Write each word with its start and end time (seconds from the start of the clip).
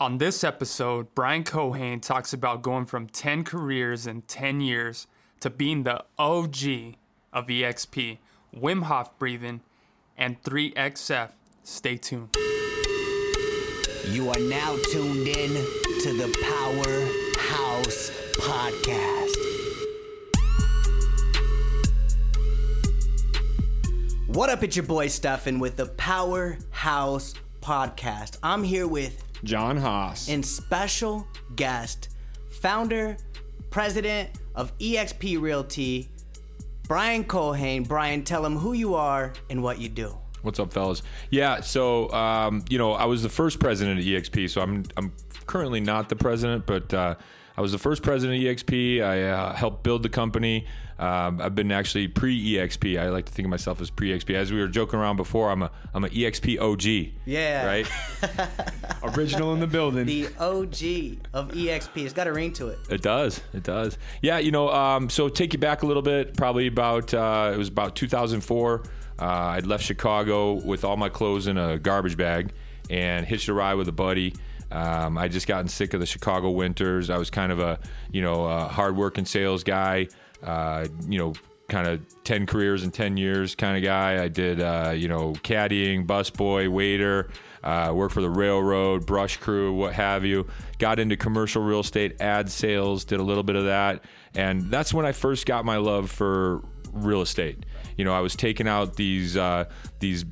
On 0.00 0.16
this 0.16 0.42
episode, 0.42 1.14
Brian 1.14 1.44
Culhane 1.44 2.00
talks 2.00 2.32
about 2.32 2.62
going 2.62 2.86
from 2.86 3.06
10 3.06 3.44
careers 3.44 4.06
in 4.06 4.22
10 4.22 4.62
years 4.62 5.06
to 5.40 5.50
being 5.50 5.82
the 5.82 6.02
OG 6.18 6.96
of 7.34 7.48
EXP, 7.48 8.16
Wim 8.56 8.84
Hof 8.84 9.18
breathing, 9.18 9.60
and 10.16 10.42
3XF. 10.42 11.32
Stay 11.64 11.98
tuned. 11.98 12.34
You 14.08 14.30
are 14.30 14.40
now 14.40 14.74
tuned 14.90 15.28
in 15.28 15.50
to 16.00 16.14
the 16.16 16.34
Powerhouse 16.48 18.10
Podcast. 18.38 19.36
What 24.28 24.48
up, 24.48 24.64
it's 24.64 24.76
your 24.76 24.86
boy 24.86 25.08
Stefan 25.08 25.58
with 25.58 25.76
the 25.76 25.88
Powerhouse 25.88 27.34
Podcast. 27.60 28.38
I'm 28.42 28.64
here 28.64 28.88
with 28.88 29.29
John 29.44 29.76
Haas. 29.76 30.28
and 30.28 30.44
special 30.44 31.26
guest, 31.56 32.10
founder, 32.50 33.16
president 33.70 34.30
of 34.54 34.76
EXP 34.78 35.40
Realty, 35.40 36.08
Brian 36.86 37.24
Culhane. 37.24 37.86
Brian, 37.86 38.24
tell 38.24 38.44
him 38.44 38.56
who 38.56 38.72
you 38.72 38.94
are 38.94 39.32
and 39.48 39.62
what 39.62 39.78
you 39.78 39.88
do. 39.88 40.16
What's 40.42 40.58
up, 40.58 40.72
fellas? 40.72 41.02
Yeah, 41.30 41.60
so 41.60 42.10
um, 42.12 42.64
you 42.68 42.78
know, 42.78 42.92
I 42.92 43.04
was 43.04 43.22
the 43.22 43.28
first 43.28 43.60
president 43.60 44.00
of 44.00 44.04
EXP, 44.04 44.50
so 44.50 44.60
I'm 44.60 44.84
I'm 44.96 45.12
currently 45.46 45.80
not 45.80 46.08
the 46.08 46.16
president, 46.16 46.66
but 46.66 46.92
uh, 46.94 47.14
I 47.56 47.60
was 47.60 47.72
the 47.72 47.78
first 47.78 48.02
president 48.02 48.42
of 48.42 48.56
EXP. 48.56 49.02
I 49.02 49.22
uh, 49.24 49.54
helped 49.54 49.82
build 49.82 50.02
the 50.02 50.08
company. 50.08 50.66
Um, 51.00 51.40
I've 51.40 51.54
been 51.54 51.72
actually 51.72 52.08
pre 52.08 52.38
EXP. 52.52 53.00
I 53.00 53.08
like 53.08 53.24
to 53.24 53.32
think 53.32 53.46
of 53.46 53.50
myself 53.50 53.80
as 53.80 53.88
pre 53.88 54.10
EXP. 54.10 54.34
As 54.34 54.52
we 54.52 54.60
were 54.60 54.68
joking 54.68 54.98
around 55.00 55.16
before, 55.16 55.50
I'm 55.50 55.62
a 55.62 55.70
I'm 55.94 56.04
an 56.04 56.10
EXP 56.10 56.60
OG. 56.60 57.14
Yeah. 57.24 57.66
Right. 57.66 57.90
Original 59.16 59.54
in 59.54 59.60
the 59.60 59.66
building. 59.66 60.04
The 60.04 60.26
OG 60.38 61.24
of 61.32 61.52
EXP. 61.52 62.04
It's 62.04 62.12
got 62.12 62.26
a 62.26 62.32
ring 62.32 62.52
to 62.52 62.68
it. 62.68 62.78
It 62.90 63.00
does. 63.00 63.40
It 63.54 63.62
does. 63.62 63.96
Yeah, 64.20 64.38
you 64.38 64.50
know. 64.50 64.68
Um, 64.68 65.08
so 65.08 65.30
take 65.30 65.54
you 65.54 65.58
back 65.58 65.82
a 65.82 65.86
little 65.86 66.02
bit. 66.02 66.36
Probably 66.36 66.66
about 66.66 67.14
uh, 67.14 67.50
it 67.54 67.56
was 67.56 67.68
about 67.68 67.96
2004. 67.96 68.82
Uh, 69.18 69.24
I'd 69.24 69.66
left 69.66 69.84
Chicago 69.84 70.52
with 70.52 70.84
all 70.84 70.98
my 70.98 71.08
clothes 71.08 71.46
in 71.46 71.56
a 71.56 71.78
garbage 71.78 72.18
bag 72.18 72.52
and 72.90 73.24
hitched 73.24 73.48
a 73.48 73.54
ride 73.54 73.74
with 73.74 73.88
a 73.88 73.92
buddy. 73.92 74.34
Um, 74.70 75.16
I 75.16 75.28
just 75.28 75.46
gotten 75.46 75.68
sick 75.68 75.94
of 75.94 76.00
the 76.00 76.06
Chicago 76.06 76.50
winters. 76.50 77.08
I 77.08 77.16
was 77.16 77.30
kind 77.30 77.52
of 77.52 77.58
a 77.58 77.78
you 78.12 78.20
know 78.20 78.44
a 78.44 78.68
hardworking 78.68 79.24
sales 79.24 79.64
guy. 79.64 80.08
Uh, 80.42 80.86
you 81.08 81.18
know, 81.18 81.32
kind 81.70 81.86
of 81.86 82.00
10 82.24 82.46
careers 82.46 82.82
in 82.82 82.90
10 82.90 83.16
years 83.16 83.54
kind 83.54 83.76
of 83.76 83.82
guy. 83.82 84.22
I 84.22 84.28
did, 84.28 84.60
uh, 84.60 84.92
you 84.94 85.08
know, 85.08 85.32
caddying, 85.44 86.06
busboy, 86.06 86.68
waiter, 86.68 87.30
uh, 87.62 87.92
worked 87.94 88.12
for 88.12 88.20
the 88.20 88.28
railroad, 88.28 89.06
brush 89.06 89.38
crew, 89.38 89.72
what 89.72 89.94
have 89.94 90.24
you. 90.24 90.46
Got 90.78 90.98
into 90.98 91.16
commercial 91.16 91.62
real 91.62 91.80
estate, 91.80 92.20
ad 92.20 92.50
sales, 92.50 93.04
did 93.04 93.20
a 93.20 93.22
little 93.22 93.44
bit 93.44 93.56
of 93.56 93.64
that. 93.64 94.04
And 94.34 94.62
that's 94.70 94.92
when 94.92 95.06
I 95.06 95.12
first 95.12 95.46
got 95.46 95.64
my 95.64 95.76
love 95.76 96.10
for 96.10 96.62
real 96.92 97.22
estate. 97.22 97.64
You 97.96 98.04
know, 98.04 98.12
I 98.12 98.20
was 98.20 98.34
taking 98.34 98.66
out 98.68 98.96
these, 98.96 99.36
uh, 99.36 99.66
these 100.00 100.24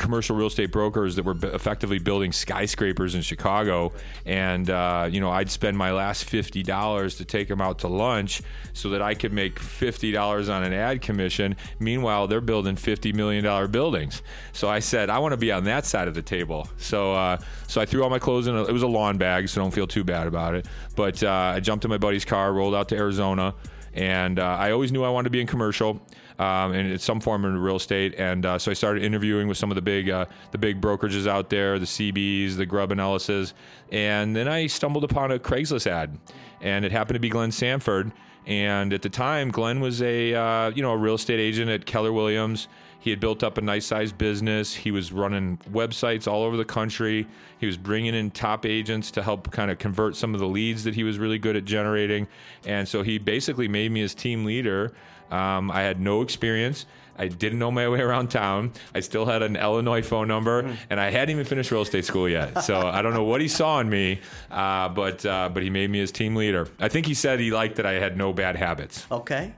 commercial 0.00 0.34
real 0.34 0.48
estate 0.48 0.72
brokers 0.72 1.14
that 1.16 1.24
were 1.24 1.36
effectively 1.54 1.98
building 1.98 2.32
skyscrapers 2.32 3.14
in 3.14 3.20
Chicago, 3.20 3.92
and 4.24 4.68
uh, 4.70 5.06
you 5.08 5.20
know 5.20 5.30
I'd 5.30 5.50
spend 5.50 5.76
my 5.76 5.92
last 5.92 6.24
fifty 6.24 6.62
dollars 6.62 7.16
to 7.16 7.24
take 7.24 7.46
them 7.46 7.60
out 7.60 7.80
to 7.80 7.88
lunch 7.88 8.42
so 8.72 8.90
that 8.90 9.02
I 9.02 9.14
could 9.14 9.32
make 9.32 9.60
fifty 9.60 10.10
dollars 10.10 10.48
on 10.48 10.64
an 10.64 10.72
ad 10.72 11.02
commission. 11.02 11.54
Meanwhile, 11.78 12.26
they're 12.26 12.40
building 12.40 12.74
fifty 12.74 13.12
million 13.12 13.44
dollar 13.44 13.68
buildings. 13.68 14.22
So 14.52 14.68
I 14.68 14.80
said 14.80 15.10
I 15.10 15.18
want 15.18 15.32
to 15.32 15.36
be 15.36 15.52
on 15.52 15.64
that 15.64 15.84
side 15.86 16.08
of 16.08 16.14
the 16.14 16.22
table. 16.22 16.66
So 16.78 17.12
uh, 17.12 17.38
so 17.68 17.80
I 17.80 17.86
threw 17.86 18.02
all 18.02 18.10
my 18.10 18.18
clothes 18.18 18.46
in. 18.46 18.56
A, 18.56 18.64
it 18.64 18.72
was 18.72 18.82
a 18.82 18.88
lawn 18.88 19.18
bag, 19.18 19.48
so 19.48 19.60
don't 19.60 19.70
feel 19.70 19.86
too 19.86 20.02
bad 20.02 20.26
about 20.26 20.54
it. 20.54 20.66
But 20.96 21.22
uh, 21.22 21.30
I 21.30 21.60
jumped 21.60 21.84
in 21.84 21.90
my 21.90 21.98
buddy's 21.98 22.24
car, 22.24 22.52
rolled 22.52 22.74
out 22.74 22.88
to 22.88 22.96
Arizona, 22.96 23.54
and 23.94 24.38
uh, 24.38 24.44
I 24.44 24.70
always 24.72 24.92
knew 24.92 25.04
I 25.04 25.10
wanted 25.10 25.24
to 25.24 25.30
be 25.30 25.40
in 25.40 25.46
commercial 25.46 26.00
um, 26.40 26.72
and 26.72 26.90
it's 26.90 27.04
some 27.04 27.20
form 27.20 27.44
of 27.44 27.52
real 27.52 27.76
estate. 27.76 28.14
And 28.16 28.46
uh, 28.46 28.58
so 28.58 28.70
I 28.70 28.74
started 28.74 29.04
interviewing 29.04 29.46
with 29.46 29.58
some 29.58 29.70
of 29.70 29.74
the 29.74 29.82
big 29.82 30.08
uh, 30.08 30.24
the 30.52 30.58
big 30.58 30.80
brokerages 30.80 31.26
out 31.26 31.50
there, 31.50 31.78
the 31.78 31.84
CBs, 31.84 32.56
the 32.56 32.64
Grubb 32.64 32.90
and 32.92 33.00
Ellis's, 33.00 33.52
and 33.92 34.34
then 34.34 34.48
I 34.48 34.66
stumbled 34.66 35.04
upon 35.04 35.30
a 35.32 35.38
Craigslist 35.38 35.86
ad, 35.86 36.18
and 36.62 36.86
it 36.86 36.92
happened 36.92 37.16
to 37.16 37.20
be 37.20 37.28
Glenn 37.28 37.52
Sanford. 37.52 38.10
And 38.46 38.94
at 38.94 39.02
the 39.02 39.10
time, 39.10 39.50
Glenn 39.50 39.80
was 39.80 40.00
a 40.00 40.34
uh, 40.34 40.70
you 40.70 40.82
know 40.82 40.92
a 40.92 40.96
real 40.96 41.16
estate 41.16 41.40
agent 41.40 41.70
at 41.70 41.84
Keller 41.84 42.12
Williams. 42.12 42.68
He 43.00 43.10
had 43.10 43.20
built 43.20 43.42
up 43.42 43.58
a 43.58 43.60
nice 43.60 43.84
sized 43.84 44.16
business. 44.16 44.74
He 44.74 44.90
was 44.90 45.12
running 45.12 45.58
websites 45.70 46.26
all 46.26 46.42
over 46.42 46.56
the 46.56 46.64
country. 46.64 47.26
He 47.58 47.66
was 47.66 47.76
bringing 47.76 48.14
in 48.14 48.30
top 48.30 48.64
agents 48.64 49.10
to 49.12 49.22
help 49.22 49.50
kind 49.50 49.70
of 49.70 49.78
convert 49.78 50.16
some 50.16 50.34
of 50.34 50.40
the 50.40 50.46
leads 50.46 50.84
that 50.84 50.94
he 50.94 51.04
was 51.04 51.18
really 51.18 51.38
good 51.38 51.56
at 51.56 51.64
generating. 51.66 52.28
And 52.66 52.86
so 52.86 53.02
he 53.02 53.18
basically 53.18 53.68
made 53.68 53.90
me 53.90 54.00
his 54.00 54.14
team 54.14 54.44
leader. 54.44 54.92
Um, 55.30 55.70
I 55.70 55.82
had 55.82 56.00
no 56.00 56.22
experience. 56.22 56.86
I 57.16 57.28
didn't 57.28 57.58
know 57.58 57.70
my 57.70 57.86
way 57.86 58.00
around 58.00 58.28
town. 58.30 58.72
I 58.94 59.00
still 59.00 59.26
had 59.26 59.42
an 59.42 59.56
Illinois 59.56 60.00
phone 60.00 60.26
number, 60.26 60.74
and 60.88 60.98
I 60.98 61.10
hadn't 61.10 61.30
even 61.30 61.44
finished 61.44 61.70
real 61.70 61.82
estate 61.82 62.06
school 62.06 62.26
yet. 62.26 62.64
So 62.64 62.80
I 62.86 63.02
don't 63.02 63.12
know 63.12 63.24
what 63.24 63.42
he 63.42 63.48
saw 63.48 63.78
in 63.80 63.90
me, 63.90 64.20
uh, 64.50 64.88
but 64.88 65.26
uh, 65.26 65.50
but 65.52 65.62
he 65.62 65.68
made 65.68 65.90
me 65.90 65.98
his 65.98 66.12
team 66.12 66.34
leader. 66.34 66.68
I 66.78 66.88
think 66.88 67.04
he 67.06 67.12
said 67.12 67.38
he 67.38 67.50
liked 67.50 67.76
that 67.76 67.84
I 67.84 67.92
had 67.94 68.16
no 68.16 68.32
bad 68.32 68.56
habits. 68.56 69.06
Okay. 69.10 69.52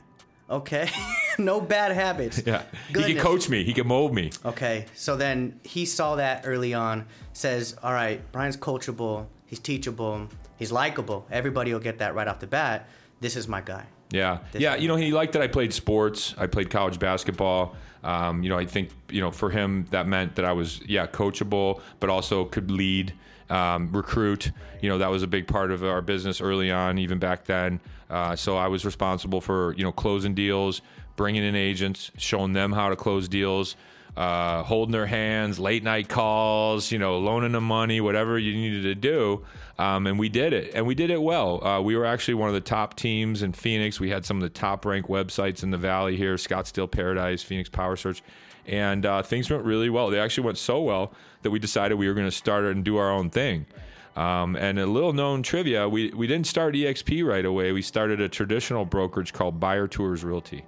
Okay. 0.50 0.90
no 1.38 1.60
bad 1.60 1.92
habits. 1.92 2.42
Yeah, 2.44 2.62
he 2.88 2.94
Goodness. 2.94 3.12
could 3.12 3.22
coach 3.22 3.48
me. 3.48 3.62
He 3.64 3.72
could 3.72 3.86
mold 3.86 4.12
me. 4.12 4.32
Okay. 4.44 4.86
So 4.94 5.16
then 5.16 5.60
he 5.62 5.86
saw 5.86 6.16
that 6.16 6.42
early 6.44 6.74
on, 6.74 7.06
says, 7.32 7.76
All 7.82 7.92
right, 7.92 8.20
Brian's 8.32 8.56
coachable, 8.56 9.26
he's 9.46 9.60
teachable, 9.60 10.28
he's 10.58 10.72
likable. 10.72 11.26
Everybody 11.30 11.72
will 11.72 11.80
get 11.80 11.98
that 11.98 12.14
right 12.14 12.28
off 12.28 12.40
the 12.40 12.46
bat. 12.48 12.88
This 13.20 13.36
is 13.36 13.46
my 13.48 13.60
guy. 13.60 13.86
Yeah, 14.12 14.38
yeah. 14.52 14.76
You 14.76 14.88
know, 14.88 14.96
he 14.96 15.12
liked 15.12 15.32
that 15.32 15.42
I 15.42 15.48
played 15.48 15.72
sports. 15.72 16.34
I 16.38 16.46
played 16.46 16.70
college 16.70 16.98
basketball. 16.98 17.74
Um, 18.04 18.42
you 18.42 18.48
know, 18.48 18.58
I 18.58 18.66
think 18.66 18.90
you 19.08 19.20
know 19.20 19.30
for 19.30 19.50
him 19.50 19.86
that 19.90 20.06
meant 20.06 20.36
that 20.36 20.44
I 20.44 20.52
was 20.52 20.80
yeah 20.86 21.06
coachable, 21.06 21.80
but 22.00 22.10
also 22.10 22.44
could 22.44 22.70
lead, 22.70 23.14
um, 23.48 23.90
recruit. 23.92 24.52
You 24.80 24.88
know, 24.88 24.98
that 24.98 25.10
was 25.10 25.22
a 25.22 25.26
big 25.26 25.46
part 25.46 25.70
of 25.70 25.84
our 25.84 26.02
business 26.02 26.40
early 26.40 26.70
on, 26.70 26.98
even 26.98 27.18
back 27.18 27.44
then. 27.44 27.80
Uh, 28.10 28.36
so 28.36 28.56
I 28.56 28.68
was 28.68 28.84
responsible 28.84 29.40
for 29.40 29.74
you 29.74 29.84
know 29.84 29.92
closing 29.92 30.34
deals, 30.34 30.82
bringing 31.16 31.42
in 31.42 31.54
agents, 31.54 32.10
showing 32.18 32.52
them 32.52 32.72
how 32.72 32.88
to 32.88 32.96
close 32.96 33.28
deals. 33.28 33.76
Uh, 34.14 34.62
holding 34.62 34.92
their 34.92 35.06
hands, 35.06 35.58
late 35.58 35.82
night 35.82 36.06
calls, 36.06 36.92
you 36.92 36.98
know, 36.98 37.18
loaning 37.18 37.52
them 37.52 37.64
money, 37.64 37.98
whatever 37.98 38.38
you 38.38 38.52
needed 38.52 38.82
to 38.82 38.94
do. 38.94 39.42
Um, 39.78 40.06
and 40.06 40.18
we 40.18 40.28
did 40.28 40.52
it, 40.52 40.72
and 40.74 40.86
we 40.86 40.94
did 40.94 41.10
it 41.10 41.22
well. 41.22 41.64
Uh, 41.64 41.80
we 41.80 41.96
were 41.96 42.04
actually 42.04 42.34
one 42.34 42.48
of 42.48 42.54
the 42.54 42.60
top 42.60 42.94
teams 42.94 43.42
in 43.42 43.54
Phoenix. 43.54 43.98
We 43.98 44.10
had 44.10 44.26
some 44.26 44.36
of 44.36 44.42
the 44.42 44.50
top 44.50 44.84
ranked 44.84 45.08
websites 45.08 45.62
in 45.62 45.70
the 45.70 45.78
valley 45.78 46.16
here 46.16 46.34
Scottsdale 46.34 46.90
Paradise, 46.90 47.42
Phoenix 47.42 47.70
Power 47.70 47.96
Search. 47.96 48.22
And 48.66 49.06
uh, 49.06 49.22
things 49.22 49.50
went 49.50 49.64
really 49.64 49.88
well. 49.88 50.10
They 50.10 50.20
actually 50.20 50.44
went 50.44 50.58
so 50.58 50.82
well 50.82 51.12
that 51.40 51.50
we 51.50 51.58
decided 51.58 51.94
we 51.94 52.06
were 52.06 52.14
going 52.14 52.28
to 52.28 52.36
start 52.36 52.64
and 52.66 52.84
do 52.84 52.98
our 52.98 53.10
own 53.10 53.30
thing. 53.30 53.66
Um, 54.14 54.56
and 54.56 54.78
a 54.78 54.86
little 54.86 55.14
known 55.14 55.42
trivia 55.42 55.88
we, 55.88 56.10
we 56.10 56.26
didn't 56.26 56.46
start 56.46 56.74
EXP 56.74 57.24
right 57.24 57.44
away. 57.44 57.72
We 57.72 57.80
started 57.80 58.20
a 58.20 58.28
traditional 58.28 58.84
brokerage 58.84 59.32
called 59.32 59.58
Buyer 59.58 59.88
Tours 59.88 60.22
Realty 60.22 60.66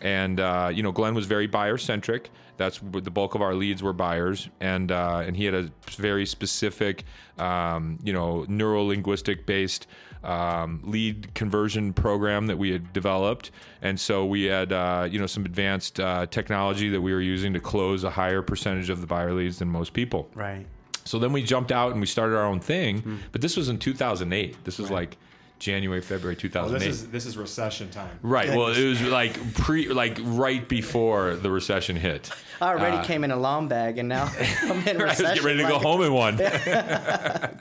and 0.00 0.40
uh, 0.40 0.70
you 0.72 0.82
know 0.82 0.92
Glenn 0.92 1.14
was 1.14 1.26
very 1.26 1.46
buyer 1.46 1.78
centric. 1.78 2.30
That's 2.56 2.78
the 2.78 3.10
bulk 3.10 3.34
of 3.34 3.42
our 3.42 3.54
leads 3.54 3.82
were 3.82 3.92
buyers, 3.92 4.48
and 4.60 4.92
uh, 4.92 5.22
and 5.26 5.36
he 5.36 5.44
had 5.44 5.54
a 5.54 5.70
very 5.96 6.24
specific, 6.24 7.04
um, 7.38 7.98
you 8.02 8.12
know, 8.12 8.44
neuro 8.48 8.84
linguistic 8.84 9.44
based 9.44 9.88
um, 10.22 10.80
lead 10.84 11.34
conversion 11.34 11.92
program 11.92 12.46
that 12.46 12.56
we 12.56 12.70
had 12.70 12.92
developed, 12.92 13.50
and 13.82 13.98
so 13.98 14.24
we 14.24 14.44
had 14.44 14.72
uh, 14.72 15.08
you 15.10 15.18
know 15.18 15.26
some 15.26 15.44
advanced 15.44 15.98
uh, 15.98 16.26
technology 16.26 16.88
that 16.90 17.00
we 17.00 17.12
were 17.12 17.20
using 17.20 17.52
to 17.54 17.60
close 17.60 18.04
a 18.04 18.10
higher 18.10 18.42
percentage 18.42 18.88
of 18.88 19.00
the 19.00 19.06
buyer 19.06 19.32
leads 19.32 19.58
than 19.58 19.68
most 19.68 19.92
people. 19.92 20.30
Right. 20.34 20.66
So 21.04 21.18
then 21.18 21.32
we 21.32 21.42
jumped 21.42 21.70
out 21.70 21.92
and 21.92 22.00
we 22.00 22.06
started 22.06 22.36
our 22.36 22.46
own 22.46 22.60
thing, 22.60 23.20
but 23.32 23.42
this 23.42 23.56
was 23.58 23.68
in 23.68 23.78
2008. 23.78 24.64
This 24.64 24.78
was 24.78 24.90
like 24.90 25.18
January, 25.58 26.00
February 26.00 26.36
Oh, 26.36 26.40
2008. 26.40 26.78
this 26.78 26.88
is 27.00 27.08
this 27.10 27.26
is 27.26 27.36
recession 27.36 27.88
time. 27.90 28.18
Right. 28.22 28.50
Well, 28.50 28.68
it 28.68 28.84
was 28.84 29.00
like 29.20 29.54
pre, 29.54 29.88
like 29.88 30.18
right 30.22 30.68
before 30.68 31.36
the 31.36 31.50
recession 31.50 31.96
hit. 31.96 32.30
I 32.60 32.68
already 32.70 33.04
came 33.06 33.24
in 33.24 33.30
a 33.30 33.36
long 33.36 33.68
bag 33.68 33.98
and 33.98 34.08
now 34.08 34.30
I'm 34.62 34.86
in 34.86 35.00
I 35.00 35.04
was 35.06 35.20
getting 35.20 35.44
ready 35.44 35.58
to 35.58 35.68
go 35.68 35.74
like, 35.74 35.82
home 35.82 36.02
in 36.02 36.12
one. 36.12 36.36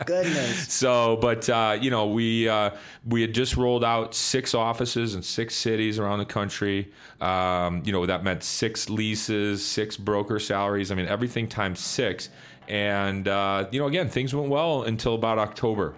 Goodness. 0.05 0.73
So, 0.73 1.17
but 1.17 1.49
uh, 1.49 1.77
you 1.79 1.91
know, 1.91 2.07
we 2.07 2.49
uh, 2.49 2.71
we 3.05 3.21
had 3.21 3.33
just 3.33 3.57
rolled 3.57 3.83
out 3.83 4.13
six 4.15 4.53
offices 4.53 5.15
in 5.15 5.21
six 5.21 5.55
cities 5.55 5.99
around 5.99 6.19
the 6.19 6.25
country. 6.25 6.91
Um, 7.21 7.83
you 7.85 7.91
know, 7.91 8.05
that 8.05 8.23
meant 8.23 8.43
six 8.43 8.89
leases, 8.89 9.65
six 9.65 9.97
broker 9.97 10.39
salaries. 10.39 10.91
I 10.91 10.95
mean, 10.95 11.07
everything 11.07 11.47
times 11.47 11.79
six. 11.79 12.29
And 12.67 13.27
uh, 13.27 13.67
you 13.71 13.79
know, 13.79 13.87
again, 13.87 14.09
things 14.09 14.33
went 14.33 14.49
well 14.49 14.83
until 14.83 15.15
about 15.15 15.37
October, 15.37 15.95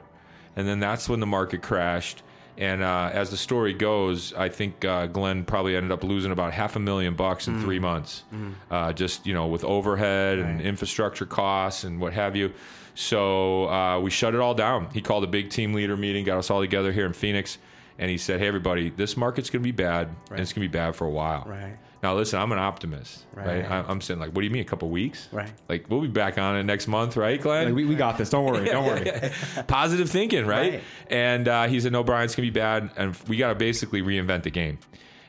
and 0.55 0.67
then 0.67 0.79
that's 0.79 1.07
when 1.09 1.19
the 1.19 1.25
market 1.25 1.61
crashed. 1.61 2.23
And 2.57 2.81
uh, 2.83 3.09
as 3.11 3.31
the 3.31 3.37
story 3.37 3.73
goes, 3.73 4.33
I 4.33 4.47
think 4.47 4.85
uh, 4.85 5.07
Glenn 5.07 5.43
probably 5.43 5.75
ended 5.75 5.91
up 5.91 6.05
losing 6.05 6.31
about 6.31 6.53
half 6.53 6.77
a 6.77 6.79
million 6.79 7.13
bucks 7.13 7.47
in 7.49 7.59
three 7.61 7.79
months, 7.79 8.23
uh, 8.71 8.93
just 8.93 9.27
you 9.27 9.33
know 9.33 9.47
with 9.47 9.65
overhead 9.65 10.39
and 10.39 10.61
infrastructure 10.61 11.25
costs 11.25 11.83
and 11.83 11.99
what 11.99 12.13
have 12.13 12.35
you. 12.35 12.53
So 12.93 13.67
uh, 13.69 13.99
we 13.99 14.09
shut 14.09 14.33
it 14.33 14.39
all 14.39 14.53
down. 14.53 14.87
He 14.93 15.01
called 15.01 15.25
a 15.25 15.27
big 15.27 15.49
team 15.49 15.73
leader 15.73 15.97
meeting, 15.97 16.23
got 16.23 16.37
us 16.37 16.49
all 16.49 16.61
together 16.61 16.93
here 16.93 17.05
in 17.05 17.11
Phoenix, 17.11 17.57
and 17.99 18.09
he 18.09 18.17
said, 18.17 18.39
"Hey, 18.39 18.47
everybody, 18.47 18.89
this 18.89 19.17
market's 19.17 19.49
going 19.49 19.61
to 19.61 19.67
be 19.67 19.71
bad, 19.73 20.07
and 20.31 20.39
it's 20.39 20.53
going 20.53 20.65
to 20.65 20.69
be 20.69 20.77
bad 20.77 20.95
for 20.95 21.05
a 21.05 21.11
while." 21.11 21.43
Right. 21.45 21.75
Now, 22.03 22.15
listen, 22.15 22.39
I'm 22.39 22.51
an 22.51 22.59
optimist, 22.59 23.25
right? 23.33 23.47
Right. 23.63 23.65
I- 23.71 23.85
I'm 23.87 23.99
saying, 24.01 24.19
like, 24.19 24.29
what 24.29 24.41
do 24.41 24.45
you 24.47 24.51
mean, 24.51 24.61
a 24.61 24.65
couple 24.65 24.89
weeks? 24.89 25.27
Right. 25.31 25.49
Like, 25.67 25.85
we'll 25.89 26.01
be 26.01 26.07
back 26.07 26.37
on 26.37 26.55
it 26.55 26.63
next 26.63 26.87
month, 26.87 27.17
right, 27.17 27.41
Glenn? 27.41 27.65
Like, 27.67 27.75
we, 27.75 27.85
we 27.85 27.95
got 27.95 28.17
this. 28.17 28.29
Don't 28.29 28.45
worry. 28.45 28.65
Don't 28.69 28.85
worry. 28.85 29.31
positive 29.67 30.09
thinking, 30.09 30.45
right? 30.45 30.73
Right. 30.73 30.83
And 31.09 31.47
uh, 31.47 31.67
he 31.67 31.79
said, 31.79 31.91
"No, 31.91 32.03
Brian's 32.03 32.35
gonna 32.35 32.45
be 32.47 32.49
bad, 32.51 32.91
and 32.97 33.15
we 33.27 33.37
got 33.37 33.49
to 33.49 33.55
basically 33.55 34.01
reinvent 34.01 34.43
the 34.43 34.51
game." 34.51 34.77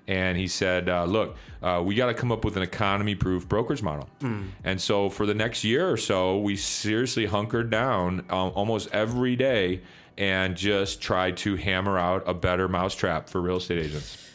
And 0.09 0.37
he 0.39 0.47
said, 0.49 0.89
uh, 0.89 1.05
"Look, 1.05 1.37
uh, 1.63 1.83
we 1.85 1.95
got 1.95 2.07
to 2.07 2.15
come 2.15 2.31
up 2.31 2.45
with 2.45 2.57
an 2.57 2.63
economy-proof 2.63 3.49
brokerage 3.49 3.83
model." 3.83 4.09
And 4.65 4.81
so, 4.81 5.09
for 5.11 5.27
the 5.27 5.35
next 5.35 5.65
year 5.65 5.91
or 5.91 5.97
so, 5.97 6.39
we 6.39 6.57
seriously 6.57 7.27
hunkered 7.27 7.71
down 7.71 8.21
um, 8.31 8.53
almost 8.55 8.89
every 8.93 9.35
day 9.37 9.81
and 10.19 10.57
just 10.57 11.01
tried 11.03 11.37
to 11.39 11.57
hammer 11.57 11.99
out 11.99 12.23
a 12.27 12.33
better 12.35 12.69
mousetrap 12.69 13.29
for 13.29 13.41
real 13.41 13.57
estate 13.57 13.79
agents. 13.85 14.26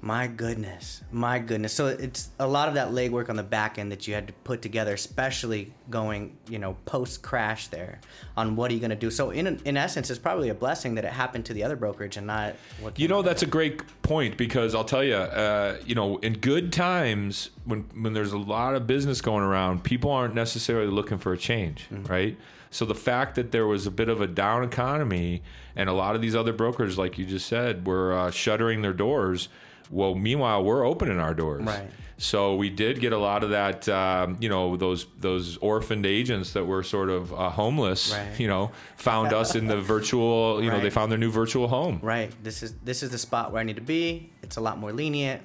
My 0.00 0.28
goodness, 0.28 1.02
my 1.10 1.40
goodness. 1.40 1.72
So 1.72 1.88
it's 1.88 2.30
a 2.38 2.46
lot 2.46 2.68
of 2.68 2.74
that 2.74 2.90
legwork 2.90 3.28
on 3.28 3.36
the 3.36 3.42
back 3.42 3.78
end 3.78 3.90
that 3.90 4.06
you 4.06 4.14
had 4.14 4.28
to 4.28 4.32
put 4.44 4.62
together, 4.62 4.94
especially 4.94 5.72
going, 5.90 6.36
you 6.48 6.60
know, 6.60 6.76
post 6.84 7.20
crash 7.20 7.66
there 7.68 8.00
on 8.36 8.54
what 8.54 8.70
are 8.70 8.74
you 8.74 8.80
going 8.80 8.90
to 8.90 8.96
do. 8.96 9.10
So 9.10 9.30
in 9.30 9.60
in 9.64 9.76
essence, 9.76 10.08
it's 10.08 10.18
probably 10.18 10.50
a 10.50 10.54
blessing 10.54 10.94
that 10.94 11.04
it 11.04 11.12
happened 11.12 11.46
to 11.46 11.52
the 11.52 11.64
other 11.64 11.74
brokerage 11.74 12.16
and 12.16 12.28
not 12.28 12.54
what. 12.80 12.98
You 12.98 13.08
know 13.08 13.22
that's 13.22 13.42
a 13.42 13.46
great 13.46 13.82
point 14.02 14.36
because 14.36 14.74
I'll 14.74 14.84
tell 14.84 15.02
you, 15.02 15.16
uh, 15.16 15.78
you 15.84 15.96
know, 15.96 16.18
in 16.18 16.34
good 16.34 16.72
times 16.72 17.50
when 17.64 17.80
when 18.00 18.12
there's 18.12 18.32
a 18.32 18.38
lot 18.38 18.76
of 18.76 18.86
business 18.86 19.20
going 19.20 19.42
around, 19.42 19.82
people 19.82 20.12
aren't 20.12 20.34
necessarily 20.34 20.90
looking 20.90 21.18
for 21.18 21.32
a 21.32 21.38
change, 21.38 21.88
right? 21.90 22.36
So 22.70 22.84
the 22.84 22.94
fact 22.94 23.34
that 23.36 23.50
there 23.50 23.66
was 23.66 23.86
a 23.86 23.90
bit 23.90 24.08
of 24.08 24.20
a 24.20 24.26
down 24.26 24.62
economy 24.62 25.42
and 25.74 25.88
a 25.88 25.92
lot 25.92 26.14
of 26.14 26.20
these 26.20 26.36
other 26.36 26.52
brokers, 26.52 26.98
like 26.98 27.18
you 27.18 27.24
just 27.24 27.46
said, 27.46 27.86
were 27.86 28.12
uh, 28.12 28.30
shuttering 28.30 28.82
their 28.82 28.92
doors. 28.92 29.48
Well, 29.90 30.14
meanwhile, 30.14 30.64
we're 30.64 30.84
opening 30.84 31.18
our 31.18 31.34
doors. 31.34 31.62
Right. 31.64 31.88
So 32.20 32.56
we 32.56 32.68
did 32.68 32.98
get 33.00 33.12
a 33.12 33.18
lot 33.18 33.44
of 33.44 33.50
that, 33.50 33.88
um, 33.88 34.36
you 34.40 34.48
know, 34.48 34.76
those 34.76 35.06
those 35.20 35.56
orphaned 35.58 36.04
agents 36.04 36.52
that 36.54 36.64
were 36.64 36.82
sort 36.82 37.10
of 37.10 37.32
uh, 37.32 37.48
homeless, 37.48 38.12
Right. 38.12 38.40
you 38.40 38.48
know, 38.48 38.72
found 38.96 39.32
us 39.32 39.54
in 39.54 39.68
the 39.68 39.80
virtual, 39.94 40.60
you 40.62 40.68
know, 40.68 40.80
they 40.80 40.90
found 40.90 41.12
their 41.12 41.18
new 41.18 41.30
virtual 41.30 41.68
home. 41.68 42.00
right. 42.02 42.32
This 42.42 42.62
is 42.64 42.74
this 42.84 43.02
is 43.04 43.10
the 43.10 43.18
spot 43.18 43.52
where 43.52 43.60
I 43.60 43.64
need 43.64 43.76
to 43.76 43.82
be. 43.82 44.30
It's 44.42 44.56
a 44.56 44.60
lot 44.60 44.78
more 44.78 44.92
lenient. 44.92 45.42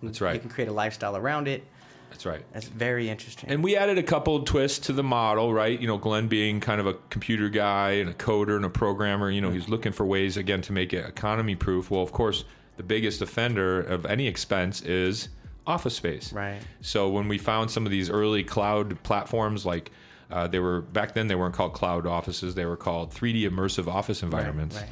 That's 0.00 0.20
right. 0.20 0.34
You 0.34 0.40
can 0.40 0.50
create 0.50 0.68
a 0.68 0.72
lifestyle 0.72 1.16
around 1.16 1.48
it. 1.48 1.64
That's 2.10 2.24
right. 2.26 2.42
That's 2.52 2.68
very 2.68 3.08
interesting. 3.08 3.50
And 3.50 3.64
we 3.64 3.74
added 3.74 3.98
a 3.98 4.02
couple 4.02 4.42
twists 4.44 4.86
to 4.86 4.92
the 4.92 5.02
model, 5.02 5.52
right? 5.52 5.80
You 5.80 5.86
know, 5.88 5.96
Glenn 5.96 6.28
being 6.28 6.60
kind 6.60 6.80
of 6.80 6.86
a 6.86 6.94
computer 7.10 7.48
guy 7.48 7.92
and 7.92 8.10
a 8.10 8.12
coder 8.12 8.54
and 8.54 8.64
a 8.64 8.68
programmer, 8.70 9.30
you 9.30 9.40
know, 9.40 9.50
he's 9.50 9.68
looking 9.68 9.92
for 9.92 10.04
ways 10.04 10.36
again 10.36 10.60
to 10.62 10.72
make 10.72 10.92
it 10.92 11.04
economy 11.06 11.54
proof. 11.56 11.90
Well, 11.90 12.02
of 12.02 12.12
course, 12.12 12.44
the 12.76 12.82
biggest 12.82 13.22
offender 13.22 13.80
of 13.80 14.06
any 14.06 14.26
expense 14.26 14.80
is 14.82 15.28
office 15.66 15.94
space. 15.96 16.32
Right. 16.32 16.60
So 16.80 17.08
when 17.08 17.28
we 17.28 17.38
found 17.38 17.70
some 17.70 17.84
of 17.86 17.92
these 17.92 18.10
early 18.10 18.42
cloud 18.44 19.00
platforms 19.02 19.64
like 19.66 19.90
uh, 20.30 20.46
they 20.48 20.58
were 20.58 20.80
back 20.80 21.12
then 21.14 21.26
they 21.28 21.34
weren't 21.34 21.54
called 21.54 21.74
cloud 21.74 22.06
offices, 22.06 22.54
they 22.54 22.64
were 22.64 22.76
called 22.76 23.12
3D 23.12 23.42
immersive 23.48 23.86
office 23.86 24.22
environments. 24.22 24.76
right. 24.76 24.88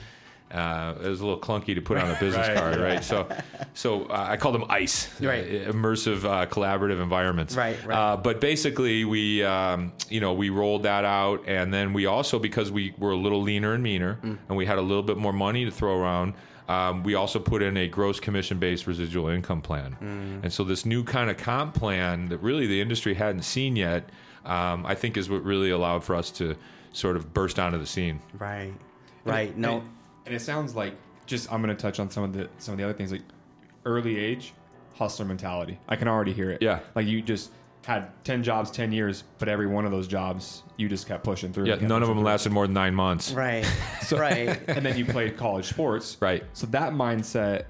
Uh, 0.53 0.95
it 1.05 1.09
was 1.09 1.21
a 1.21 1.25
little 1.25 1.41
clunky 1.41 1.77
to 1.77 1.81
put 1.81 1.97
on 1.97 2.11
a 2.11 2.15
business 2.21 2.49
Right. 2.49 2.57
card, 2.57 2.77
right? 2.79 3.05
So, 3.05 3.29
so 3.73 4.07
uh, 4.07 4.27
I 4.31 4.37
called 4.37 4.57
them 4.57 4.65
ICE, 4.69 5.09
Right. 5.21 5.45
uh, 5.45 5.73
immersive 5.73 6.25
uh, 6.25 6.47
collaborative 6.47 7.01
environments. 7.01 7.55
Right, 7.55 7.77
right. 7.87 7.97
Uh, 7.97 8.17
but 8.17 8.41
basically, 8.41 9.05
we 9.05 9.45
um, 9.45 9.93
you 10.09 10.21
know 10.21 10.33
we 10.33 10.51
rolled 10.51 10.83
that 10.83 11.05
out, 11.05 11.45
and 11.47 11.73
then 11.73 11.93
we 11.93 12.07
also 12.07 12.41
because 12.41 12.71
we 12.73 12.93
were 12.99 13.13
a 13.13 13.17
little 13.17 13.41
leaner 13.43 13.75
and 13.75 13.83
meaner, 13.85 14.19
Mm. 14.25 14.39
and 14.49 14.57
we 14.57 14.67
had 14.67 14.79
a 14.79 14.83
little 14.83 15.05
bit 15.05 15.17
more 15.17 15.33
money 15.33 15.65
to 15.65 15.71
throw 15.71 15.97
around. 16.01 16.35
Um, 16.71 17.03
we 17.03 17.17
also 17.17 17.41
put 17.41 17.63
in 17.63 17.77
a 17.77 17.89
gross 17.89 18.21
commission 18.21 18.59
based 18.59 18.87
residual 18.87 19.29
income 19.29 19.61
plan. 19.61 19.97
Mm. 20.01 20.45
And 20.45 20.53
so, 20.53 20.63
this 20.63 20.87
new 20.87 21.03
kind 21.03 21.29
of 21.29 21.37
comp 21.37 21.75
plan 21.75 22.29
that 22.29 22.39
really 22.39 22.67
the 22.69 22.81
industry 22.81 23.15
hadn't 23.15 23.43
seen 23.43 23.75
yet, 23.75 24.09
um, 24.45 24.87
I 24.87 24.95
think 24.95 25.17
is 25.17 25.29
what 25.29 25.43
really 25.43 25.71
allowed 25.71 26.05
for 26.05 26.15
us 26.15 26.31
to 26.33 26.57
sort 26.93 27.17
of 27.17 27.35
burst 27.35 27.59
onto 27.59 27.79
the 27.79 27.87
scene. 27.87 28.21
right. 28.39 28.73
Right. 29.25 29.57
No. 29.57 29.79
And, 29.79 29.89
and 30.27 30.35
it 30.35 30.41
sounds 30.41 30.75
like 30.75 30.95
just 31.27 31.53
I'm 31.53 31.61
going 31.61 31.77
to 31.77 31.81
touch 31.81 32.01
on 32.01 32.11
some 32.11 32.25
of 32.25 32.33
the 32.33 32.49
some 32.59 32.73
of 32.73 32.79
the 32.79 32.85
other 32.85 32.95
things 32.95 33.13
like 33.13 33.23
early 33.85 34.19
age 34.19 34.55
hustler 34.95 35.25
mentality. 35.25 35.79
I 35.89 35.97
can 35.97 36.09
already 36.09 36.33
hear 36.33 36.51
it. 36.51 36.63
Yeah. 36.63 36.81
Like 36.95 37.07
you 37.07 37.21
just 37.21 37.51
had 37.87 38.09
10 38.25 38.43
jobs, 38.43 38.71
10 38.71 38.93
years, 38.93 39.25
but 39.39 39.49
every 39.49 39.67
one 39.67 39.85
of 39.85 39.91
those 39.91 40.07
jobs 40.07 40.63
you 40.77 40.89
just 40.89 41.07
kept 41.07 41.25
pushing 41.25 41.53
through. 41.53 41.67
Yeah, 41.67 41.75
kept 41.75 41.89
none 41.89 42.03
of 42.03 42.09
them 42.09 42.19
through. 42.19 42.27
lasted 42.27 42.53
more 42.53 42.67
than 42.67 42.75
nine 42.75 42.95
months. 42.95 43.33
Right. 43.33 43.67
right. 44.13 44.61
and 44.69 44.85
then 44.85 44.97
you 44.97 45.05
played 45.05 45.37
college 45.37 45.67
sports. 45.67 46.17
Right. 46.21 46.45
So 46.53 46.67
that 46.69 46.93
mindset, 46.93 47.65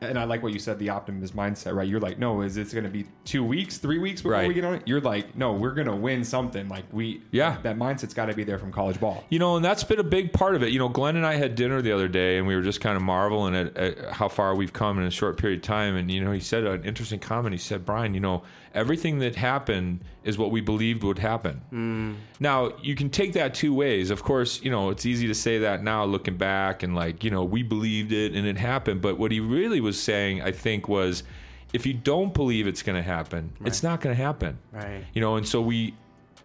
and 0.00 0.18
I 0.18 0.24
like 0.24 0.42
what 0.42 0.52
you 0.52 0.58
said, 0.58 0.78
the 0.78 0.90
optimist 0.90 1.34
mindset, 1.34 1.74
right? 1.74 1.88
You're 1.88 2.00
like, 2.00 2.18
no, 2.18 2.42
is 2.42 2.54
this 2.54 2.72
going 2.72 2.84
to 2.84 2.90
be 2.90 3.06
two 3.24 3.44
weeks, 3.44 3.78
three 3.78 3.98
weeks 3.98 4.20
before 4.22 4.32
Right. 4.32 4.48
we 4.48 4.54
get 4.54 4.64
on 4.64 4.74
it? 4.74 4.82
You're 4.86 5.00
like, 5.00 5.36
no, 5.36 5.52
we're 5.52 5.72
going 5.72 5.88
to 5.88 5.96
win 5.96 6.22
something. 6.24 6.68
Like 6.68 6.84
we, 6.92 7.22
Yeah. 7.32 7.56
that 7.62 7.76
mindset's 7.76 8.14
got 8.14 8.26
to 8.26 8.34
be 8.34 8.44
there 8.44 8.58
from 8.58 8.72
college 8.72 9.00
ball. 9.00 9.24
You 9.28 9.38
know, 9.38 9.56
and 9.56 9.64
that's 9.64 9.82
been 9.84 9.98
a 9.98 10.04
big 10.04 10.32
part 10.32 10.54
of 10.54 10.62
it. 10.62 10.70
You 10.70 10.78
know, 10.78 10.88
Glenn 10.88 11.16
and 11.16 11.26
I 11.26 11.34
had 11.34 11.54
dinner 11.54 11.82
the 11.82 11.92
other 11.92 12.08
day, 12.08 12.38
and 12.38 12.46
we 12.46 12.54
were 12.54 12.62
just 12.62 12.80
kind 12.80 12.96
of 12.96 13.02
marveling 13.02 13.54
at, 13.54 13.76
at 13.76 14.12
how 14.12 14.28
far 14.28 14.54
we've 14.54 14.72
come 14.72 14.98
in 14.98 15.04
a 15.04 15.10
short 15.10 15.36
period 15.38 15.58
of 15.60 15.62
time. 15.64 15.96
And 15.96 16.10
you 16.10 16.22
know, 16.24 16.32
he 16.32 16.40
said 16.40 16.64
an 16.64 16.84
interesting 16.84 17.18
comment. 17.18 17.52
He 17.54 17.58
said, 17.58 17.84
"Brian, 17.84 18.14
you 18.14 18.20
know, 18.20 18.42
everything 18.74 19.18
that 19.20 19.34
happened 19.34 20.00
is 20.24 20.36
what 20.38 20.50
we 20.50 20.60
believed 20.60 21.02
would 21.02 21.18
happen." 21.18 21.60
Hmm. 21.70 22.12
Now, 22.40 22.72
you 22.82 22.94
can 22.94 23.10
take 23.10 23.32
that 23.32 23.54
two 23.54 23.74
ways. 23.74 24.10
Of 24.10 24.22
course, 24.22 24.62
you 24.62 24.70
know, 24.70 24.90
it's 24.90 25.06
easy 25.06 25.26
to 25.26 25.34
say 25.34 25.58
that 25.58 25.82
now, 25.82 26.04
looking 26.04 26.36
back, 26.36 26.82
and 26.82 26.94
like, 26.94 27.24
you 27.24 27.30
know, 27.30 27.42
we 27.44 27.62
believed 27.62 28.12
it 28.12 28.34
and 28.34 28.46
it 28.46 28.58
happened. 28.58 29.00
But 29.00 29.18
what 29.18 29.32
he 29.32 29.40
really 29.40 29.80
was 29.80 29.87
saying, 29.96 30.42
I 30.42 30.50
think, 30.52 30.88
was. 30.88 31.22
If 31.70 31.84
you 31.84 31.92
don't 31.92 32.32
believe 32.32 32.66
it's 32.66 32.82
going 32.82 32.96
to 32.96 33.02
happen, 33.02 33.52
it's 33.62 33.82
not 33.82 34.00
going 34.00 34.16
to 34.16 34.22
happen. 34.22 34.58
Right. 34.72 35.04
You 35.12 35.20
know, 35.20 35.36
and 35.36 35.46
so 35.46 35.60
we, 35.60 35.92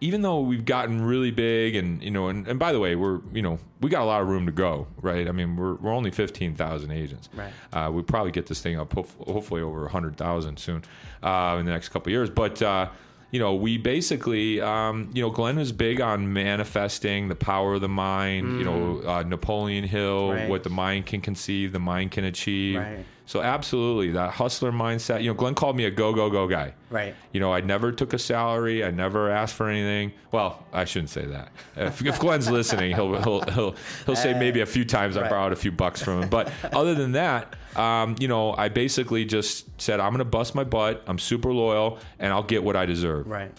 even 0.02 0.20
though 0.20 0.40
we've 0.40 0.66
gotten 0.66 1.00
really 1.00 1.30
big, 1.30 1.76
and 1.76 2.02
you 2.02 2.10
know, 2.10 2.28
and, 2.28 2.46
and 2.46 2.58
by 2.58 2.72
the 2.72 2.78
way, 2.78 2.94
we're 2.94 3.20
you 3.32 3.40
know 3.40 3.58
we 3.80 3.88
got 3.88 4.02
a 4.02 4.04
lot 4.04 4.20
of 4.20 4.28
room 4.28 4.44
to 4.44 4.52
go, 4.52 4.86
right? 5.00 5.26
I 5.26 5.32
mean, 5.32 5.56
we're 5.56 5.76
we're 5.76 5.94
only 5.94 6.10
fifteen 6.10 6.54
thousand 6.54 6.90
agents. 6.90 7.30
Right. 7.32 7.52
Uh, 7.72 7.90
we 7.90 8.02
probably 8.02 8.32
get 8.32 8.46
this 8.48 8.60
thing 8.60 8.78
up 8.78 8.92
hopefully 8.92 9.62
over 9.62 9.88
hundred 9.88 10.18
thousand 10.18 10.58
soon 10.58 10.82
uh, 11.22 11.56
in 11.58 11.64
the 11.64 11.72
next 11.72 11.88
couple 11.88 12.10
of 12.10 12.12
years, 12.12 12.28
but. 12.28 12.60
Uh, 12.60 12.88
you 13.30 13.40
know, 13.40 13.54
we 13.56 13.78
basically, 13.78 14.60
um, 14.60 15.10
you 15.12 15.20
know, 15.20 15.28
Glenn 15.28 15.56
was 15.56 15.72
big 15.72 16.00
on 16.00 16.32
manifesting 16.32 17.26
the 17.26 17.34
power 17.34 17.74
of 17.74 17.80
the 17.80 17.88
mind. 17.88 18.60
You 18.60 18.64
know, 18.64 19.02
uh, 19.04 19.24
Napoleon 19.24 19.82
Hill, 19.82 20.30
Right. 20.30 20.48
what 20.48 20.62
the 20.62 20.70
mind 20.70 21.06
can 21.06 21.20
conceive, 21.20 21.72
the 21.72 21.80
mind 21.80 22.12
can 22.12 22.22
achieve. 22.26 22.78
Right. 22.78 23.04
So, 23.26 23.40
absolutely, 23.40 24.10
that 24.10 24.32
hustler 24.32 24.70
mindset. 24.70 25.22
You 25.22 25.28
know, 25.30 25.34
Glenn 25.34 25.54
called 25.54 25.76
me 25.76 25.86
a 25.86 25.90
go, 25.90 26.12
go, 26.12 26.28
go 26.28 26.46
guy. 26.46 26.74
Right. 26.90 27.14
You 27.32 27.40
know, 27.40 27.52
I 27.52 27.60
never 27.60 27.90
took 27.90 28.12
a 28.12 28.18
salary. 28.18 28.84
I 28.84 28.90
never 28.90 29.30
asked 29.30 29.54
for 29.54 29.68
anything. 29.68 30.12
Well, 30.30 30.64
I 30.72 30.84
shouldn't 30.84 31.10
say 31.10 31.24
that. 31.26 31.50
If, 31.74 32.04
if 32.04 32.20
Glenn's 32.20 32.50
listening, 32.50 32.94
he'll 32.94 33.20
he'll 33.22 33.40
he'll, 33.50 33.76
he'll 34.04 34.16
say 34.16 34.38
maybe 34.38 34.60
a 34.60 34.66
few 34.66 34.84
times 34.84 35.16
I 35.16 35.28
borrowed 35.28 35.52
a 35.52 35.56
few 35.56 35.72
bucks 35.72 36.02
from 36.02 36.22
him. 36.22 36.28
But 36.28 36.52
other 36.72 36.94
than 36.94 37.12
that, 37.12 37.56
um, 37.76 38.14
you 38.20 38.28
know, 38.28 38.52
I 38.52 38.68
basically 38.68 39.24
just 39.24 39.80
said 39.80 40.00
I'm 40.00 40.10
going 40.10 40.18
to 40.18 40.24
bust 40.26 40.54
my 40.54 40.64
butt. 40.64 41.02
I'm 41.06 41.18
super 41.18 41.52
loyal, 41.52 41.98
and 42.18 42.32
I'll 42.32 42.42
get 42.42 42.62
what 42.62 42.76
I 42.76 42.84
deserve. 42.84 43.26
Right. 43.26 43.52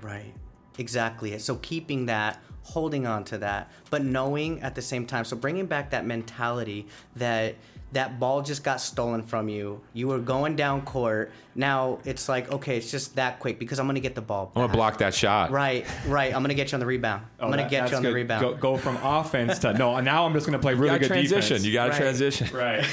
Right. 0.00 0.32
Exactly. 0.78 1.36
So 1.38 1.56
keeping 1.56 2.06
that, 2.06 2.40
holding 2.62 3.06
on 3.06 3.24
to 3.24 3.38
that, 3.38 3.70
but 3.90 4.04
knowing 4.04 4.60
at 4.62 4.74
the 4.74 4.82
same 4.82 5.06
time. 5.06 5.24
So 5.24 5.36
bringing 5.36 5.66
back 5.66 5.90
that 5.90 6.06
mentality 6.06 6.86
that 7.16 7.54
that 7.96 8.20
ball 8.20 8.42
just 8.42 8.62
got 8.62 8.80
stolen 8.80 9.22
from 9.22 9.48
you. 9.48 9.80
You 9.94 10.08
were 10.08 10.18
going 10.18 10.54
down 10.54 10.82
court. 10.82 11.32
Now 11.54 11.98
it's 12.04 12.28
like, 12.28 12.52
okay, 12.52 12.76
it's 12.76 12.90
just 12.90 13.16
that 13.16 13.38
quick 13.40 13.58
because 13.58 13.78
I'm 13.80 13.86
going 13.86 13.94
to 13.94 14.00
get 14.00 14.14
the 14.14 14.20
ball. 14.20 14.52
I'm 14.54 14.60
going 14.60 14.70
to 14.70 14.76
block 14.76 14.98
that 14.98 15.14
shot. 15.14 15.50
Right, 15.50 15.86
right. 16.06 16.34
I'm 16.34 16.40
going 16.42 16.50
to 16.50 16.54
get 16.54 16.72
you 16.72 16.76
on 16.76 16.80
the 16.80 16.86
rebound. 16.86 17.22
Oh, 17.40 17.44
I'm 17.46 17.48
Oh, 17.48 17.56
going 17.56 17.58
to 17.58 17.74
that- 17.74 17.82
get 17.84 17.90
you 17.90 17.96
on 17.96 18.02
the 18.02 18.12
rebound. 18.12 18.42
Go, 18.42 18.54
go 18.54 18.76
from 18.76 18.96
offense 19.02 19.58
to 19.60 19.72
no. 19.72 19.98
Now 20.00 20.26
I'm 20.26 20.34
just 20.34 20.46
going 20.46 20.58
to 20.58 20.62
play 20.62 20.72
You 20.74 20.78
really 20.78 20.98
got 20.98 21.02
to 21.04 21.08
good 21.08 21.28
transition. 21.28 21.56
defense. 21.56 21.64
You 21.64 21.72
got 21.72 21.84
to 21.86 21.90
Right. 21.92 21.98
transition. 22.00 22.48
right. 22.54 22.84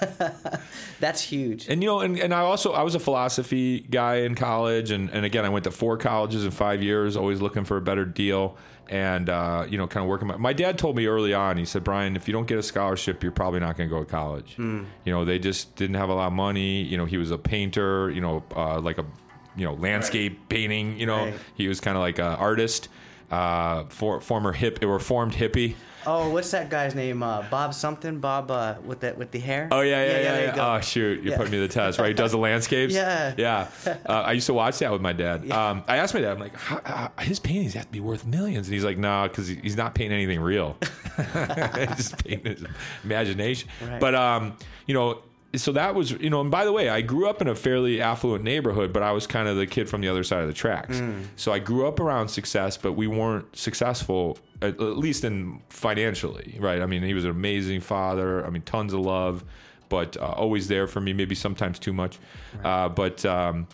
That's 1.00 1.20
huge. 1.20 1.68
And 1.68 1.82
you 1.82 1.88
know, 1.88 2.00
and, 2.00 2.18
and 2.18 2.32
I 2.34 2.40
also 2.40 2.72
I 2.72 2.82
was 2.82 2.94
a 2.94 3.00
philosophy 3.00 3.80
guy 3.80 4.16
in 4.18 4.34
college, 4.34 4.90
and, 4.90 5.10
and 5.10 5.24
again 5.24 5.44
I 5.44 5.48
went 5.48 5.64
to 5.64 5.70
four 5.70 5.96
colleges 5.96 6.44
in 6.44 6.50
five 6.50 6.82
years, 6.82 7.16
always 7.16 7.40
looking 7.40 7.64
for 7.64 7.76
a 7.76 7.80
better 7.80 8.04
deal, 8.04 8.56
and 8.88 9.28
uh, 9.28 9.66
you 9.68 9.76
know, 9.78 9.86
kind 9.86 10.02
of 10.04 10.08
working. 10.08 10.28
My, 10.28 10.36
my 10.36 10.52
dad 10.52 10.78
told 10.78 10.96
me 10.96 11.06
early 11.06 11.34
on, 11.34 11.56
he 11.56 11.64
said, 11.64 11.84
Brian, 11.84 12.16
if 12.16 12.26
you 12.28 12.32
don't 12.32 12.46
get 12.46 12.58
a 12.58 12.62
scholarship, 12.62 13.22
you're 13.22 13.32
probably 13.32 13.60
not 13.60 13.76
going 13.76 13.88
to 13.88 13.94
go 13.94 14.02
to 14.02 14.10
college. 14.10 14.54
You 14.58 14.86
know, 15.06 15.24
they 15.24 15.38
just 15.38 15.74
didn't 15.76 15.96
have 15.96 16.08
a 16.08 16.14
lot 16.14 16.28
of 16.28 16.32
money. 16.32 16.82
You 16.82 16.96
know, 16.96 17.04
he 17.04 17.16
was 17.18 17.30
a 17.30 17.38
painter. 17.38 18.10
You 18.10 18.20
know, 18.20 18.42
uh, 18.56 18.80
like 18.80 18.98
a 18.98 19.04
you 19.56 19.64
know 19.64 19.74
landscape 19.74 20.48
painting. 20.48 20.98
You 20.98 21.06
know, 21.06 21.24
Right. 21.26 21.34
he 21.54 21.68
was 21.68 21.80
kind 21.80 21.96
of 21.96 22.00
like 22.02 22.18
an 22.18 22.24
artist. 22.26 22.88
uh, 23.30 23.84
for, 23.90 24.22
former 24.22 24.52
hip 24.52 24.82
or 24.82 24.98
formed 24.98 25.34
hippie. 25.34 25.74
Oh, 26.06 26.30
what's 26.30 26.50
that 26.52 26.70
guy's 26.70 26.94
name? 26.94 27.22
Uh, 27.22 27.42
Bob 27.50 27.74
something. 27.74 28.18
Bob 28.20 28.50
uh, 28.50 28.76
with 28.84 29.00
the 29.00 29.14
with 29.14 29.30
the 29.30 29.38
hair. 29.38 29.68
Oh 29.70 29.80
yeah, 29.80 30.04
yeah, 30.04 30.10
yeah. 30.10 30.38
yeah, 30.38 30.54
you. 30.54 30.60
Oh 30.60 30.80
shoot, 30.80 31.22
you 31.22 31.30
Yeah. 31.30 31.36
put 31.36 31.46
me 31.50 31.58
to 31.58 31.66
the 31.66 31.72
test, 31.72 31.98
right? 31.98 32.08
He 32.08 32.14
does 32.14 32.32
the 32.32 32.38
landscapes. 32.38 32.94
Yeah. 32.94 33.34
yeah. 33.36 33.68
Uh, 33.84 33.94
I 34.08 34.32
used 34.32 34.46
to 34.46 34.54
watch 34.54 34.78
that 34.78 34.90
with 34.92 35.00
my 35.00 35.12
dad. 35.12 35.50
Um, 35.50 35.84
I 35.86 35.96
asked 35.98 36.14
my 36.14 36.20
dad, 36.20 36.32
I'm 36.32 36.38
like, 36.40 36.54
how, 36.56 36.80
how, 36.84 37.22
his 37.22 37.40
paintings 37.40 37.74
have 37.74 37.86
to 37.86 37.92
be 37.92 38.00
worth 38.00 38.24
millions, 38.26 38.68
and 38.68 38.74
he's 38.74 38.84
like, 38.84 38.98
no, 38.98 39.28
because 39.28 39.48
he's 39.48 39.76
not 39.76 39.94
painting 39.94 40.16
anything 40.16 40.40
real. 40.40 40.76
he's 41.16 41.96
just 41.96 42.24
painting 42.24 42.52
his 42.52 42.64
imagination. 43.04 43.68
Right. 43.86 44.00
But 44.00 44.14
um, 44.14 44.56
you 44.86 44.94
know. 44.94 45.22
So 45.54 45.72
that 45.72 45.94
was, 45.94 46.10
you 46.10 46.28
know, 46.28 46.42
and 46.42 46.50
by 46.50 46.66
the 46.66 46.72
way, 46.72 46.90
I 46.90 47.00
grew 47.00 47.26
up 47.26 47.40
in 47.40 47.48
a 47.48 47.54
fairly 47.54 48.02
affluent 48.02 48.44
neighborhood, 48.44 48.92
but 48.92 49.02
I 49.02 49.12
was 49.12 49.26
kind 49.26 49.48
of 49.48 49.56
the 49.56 49.66
kid 49.66 49.88
from 49.88 50.02
the 50.02 50.08
other 50.08 50.22
side 50.22 50.42
of 50.42 50.46
the 50.46 50.52
tracks. 50.52 51.00
So 51.36 51.52
I 51.52 51.58
grew 51.58 51.88
up 51.88 52.00
around 52.00 52.28
success, 52.28 52.76
but 52.76 52.92
we 52.92 53.06
weren't 53.06 53.56
successful, 53.56 54.38
at, 54.60 54.74
at 54.74 54.98
least 54.98 55.24
in 55.24 55.62
financially, 55.70 56.58
right? 56.60 56.82
I 56.82 56.86
mean, 56.86 57.02
he 57.02 57.14
was 57.14 57.24
an 57.24 57.30
amazing 57.30 57.80
father. 57.80 58.44
I 58.44 58.50
mean, 58.50 58.60
tons 58.62 58.92
of 58.92 59.00
love, 59.00 59.42
but 59.88 60.18
uh, 60.18 60.26
always 60.26 60.68
there 60.68 60.86
for 60.86 61.00
me. 61.00 61.14
Maybe 61.14 61.34
sometimes 61.34 61.78
too 61.78 61.92
much, 61.92 62.18
uh, 62.62 62.88
but. 62.90 63.24
Um, 63.24 63.66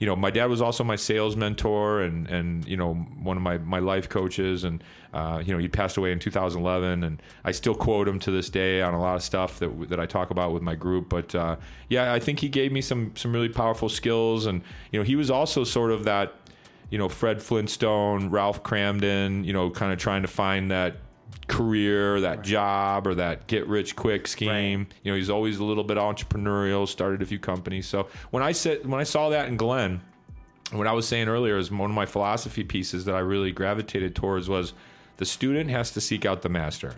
you 0.00 0.06
know, 0.06 0.14
my 0.14 0.30
dad 0.30 0.46
was 0.46 0.62
also 0.62 0.84
my 0.84 0.94
sales 0.94 1.34
mentor 1.34 2.02
and, 2.02 2.28
and 2.28 2.64
you 2.68 2.76
know, 2.76 2.94
one 2.94 3.36
of 3.36 3.42
my, 3.42 3.58
my 3.58 3.80
life 3.80 4.08
coaches. 4.08 4.62
And, 4.62 4.80
uh, 5.12 5.42
you 5.44 5.52
know, 5.52 5.58
he 5.58 5.68
passed 5.68 5.96
away 5.96 6.12
in 6.12 6.18
2011. 6.18 7.04
And 7.04 7.22
I 7.44 7.52
still 7.52 7.74
quote 7.74 8.08
him 8.08 8.18
to 8.20 8.30
this 8.30 8.50
day 8.50 8.82
on 8.82 8.94
a 8.94 9.00
lot 9.00 9.16
of 9.16 9.22
stuff 9.22 9.58
that, 9.58 9.88
that 9.88 10.00
I 10.00 10.06
talk 10.06 10.30
about 10.30 10.52
with 10.52 10.62
my 10.62 10.74
group. 10.74 11.08
But, 11.08 11.34
uh, 11.34 11.56
yeah, 11.88 12.12
I 12.12 12.18
think 12.18 12.40
he 12.40 12.48
gave 12.48 12.72
me 12.72 12.80
some, 12.80 13.12
some 13.16 13.32
really 13.32 13.48
powerful 13.48 13.88
skills. 13.88 14.46
And, 14.46 14.62
you 14.92 14.98
know, 14.98 15.04
he 15.04 15.16
was 15.16 15.30
also 15.30 15.64
sort 15.64 15.90
of 15.90 16.04
that, 16.04 16.34
you 16.90 16.98
know, 16.98 17.08
Fred 17.08 17.42
Flintstone, 17.42 18.30
Ralph 18.30 18.62
Kramden, 18.62 19.44
you 19.44 19.52
know, 19.52 19.70
kind 19.70 19.92
of 19.92 19.98
trying 19.98 20.22
to 20.22 20.28
find 20.28 20.70
that 20.70 20.96
career, 21.48 22.20
that 22.20 22.42
job, 22.42 23.06
or 23.06 23.14
that 23.14 23.46
get 23.46 23.66
rich 23.66 23.96
quick 23.96 24.26
scheme. 24.26 24.86
You 25.02 25.12
know, 25.12 25.16
he's 25.16 25.30
always 25.30 25.58
a 25.58 25.64
little 25.64 25.84
bit 25.84 25.96
entrepreneurial. 25.96 26.86
Started 26.86 27.22
a 27.22 27.26
few 27.26 27.38
companies. 27.38 27.86
So 27.86 28.08
when 28.30 28.42
I 28.42 28.52
said 28.52 28.86
when 28.86 29.00
I 29.00 29.04
saw 29.04 29.30
that 29.30 29.48
in 29.48 29.56
Glenn, 29.56 30.00
what 30.72 30.86
I 30.86 30.92
was 30.92 31.08
saying 31.08 31.28
earlier 31.28 31.56
is 31.56 31.70
one 31.70 31.90
of 31.90 31.94
my 31.94 32.06
philosophy 32.06 32.62
pieces 32.62 33.04
that 33.06 33.14
I 33.14 33.20
really 33.20 33.52
gravitated 33.52 34.14
towards 34.14 34.48
was 34.48 34.74
the 35.18 35.24
student 35.24 35.70
has 35.70 35.90
to 35.92 36.00
seek 36.00 36.24
out 36.24 36.42
the 36.42 36.48
master. 36.48 36.94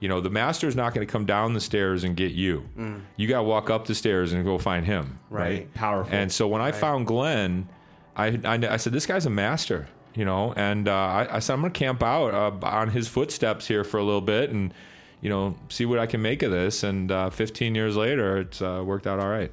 You 0.00 0.08
know, 0.08 0.20
the 0.20 0.30
master 0.30 0.66
is 0.66 0.76
not 0.76 0.94
going 0.94 1.06
to 1.06 1.10
come 1.10 1.24
down 1.26 1.54
the 1.54 1.60
stairs 1.60 2.02
and 2.04 2.16
get 2.16 2.32
you. 2.32 2.68
You 3.16 3.28
got 3.28 3.38
to 3.38 3.42
walk 3.44 3.70
up 3.70 3.86
the 3.86 3.94
stairs 3.94 4.32
and 4.32 4.44
go 4.44 4.58
find 4.58 4.84
him. 4.84 5.18
Right. 5.30 5.42
right? 5.42 5.74
Powerful. 5.74 6.14
And 6.14 6.30
so 6.30 6.48
when 6.48 6.60
I 6.60 6.72
found 6.72 7.06
Glenn, 7.06 7.68
I, 8.16 8.38
I, 8.44 8.54
I 8.74 8.76
said, 8.76 8.92
this 8.92 9.06
guy's 9.06 9.26
a 9.26 9.30
master, 9.30 9.86
you 10.14 10.24
know, 10.24 10.52
and 10.54 10.88
uh, 10.88 10.92
I, 10.92 11.36
I 11.36 11.38
said, 11.38 11.54
I'm 11.54 11.60
going 11.60 11.72
to 11.72 11.78
camp 11.78 12.02
out 12.02 12.34
uh, 12.34 12.66
on 12.66 12.90
his 12.90 13.06
footsteps 13.08 13.66
here 13.66 13.84
for 13.84 13.98
a 13.98 14.02
little 14.04 14.20
bit 14.20 14.50
and, 14.50 14.74
you 15.20 15.30
know, 15.30 15.54
see 15.68 15.86
what 15.86 16.00
I 16.00 16.06
can 16.06 16.20
make 16.20 16.42
of 16.42 16.50
this. 16.50 16.82
And 16.82 17.10
uh, 17.12 17.30
15 17.30 17.74
years 17.76 17.96
later, 17.96 18.38
it's 18.38 18.60
uh, 18.60 18.82
worked 18.84 19.06
out 19.06 19.20
all 19.20 19.28
right. 19.28 19.52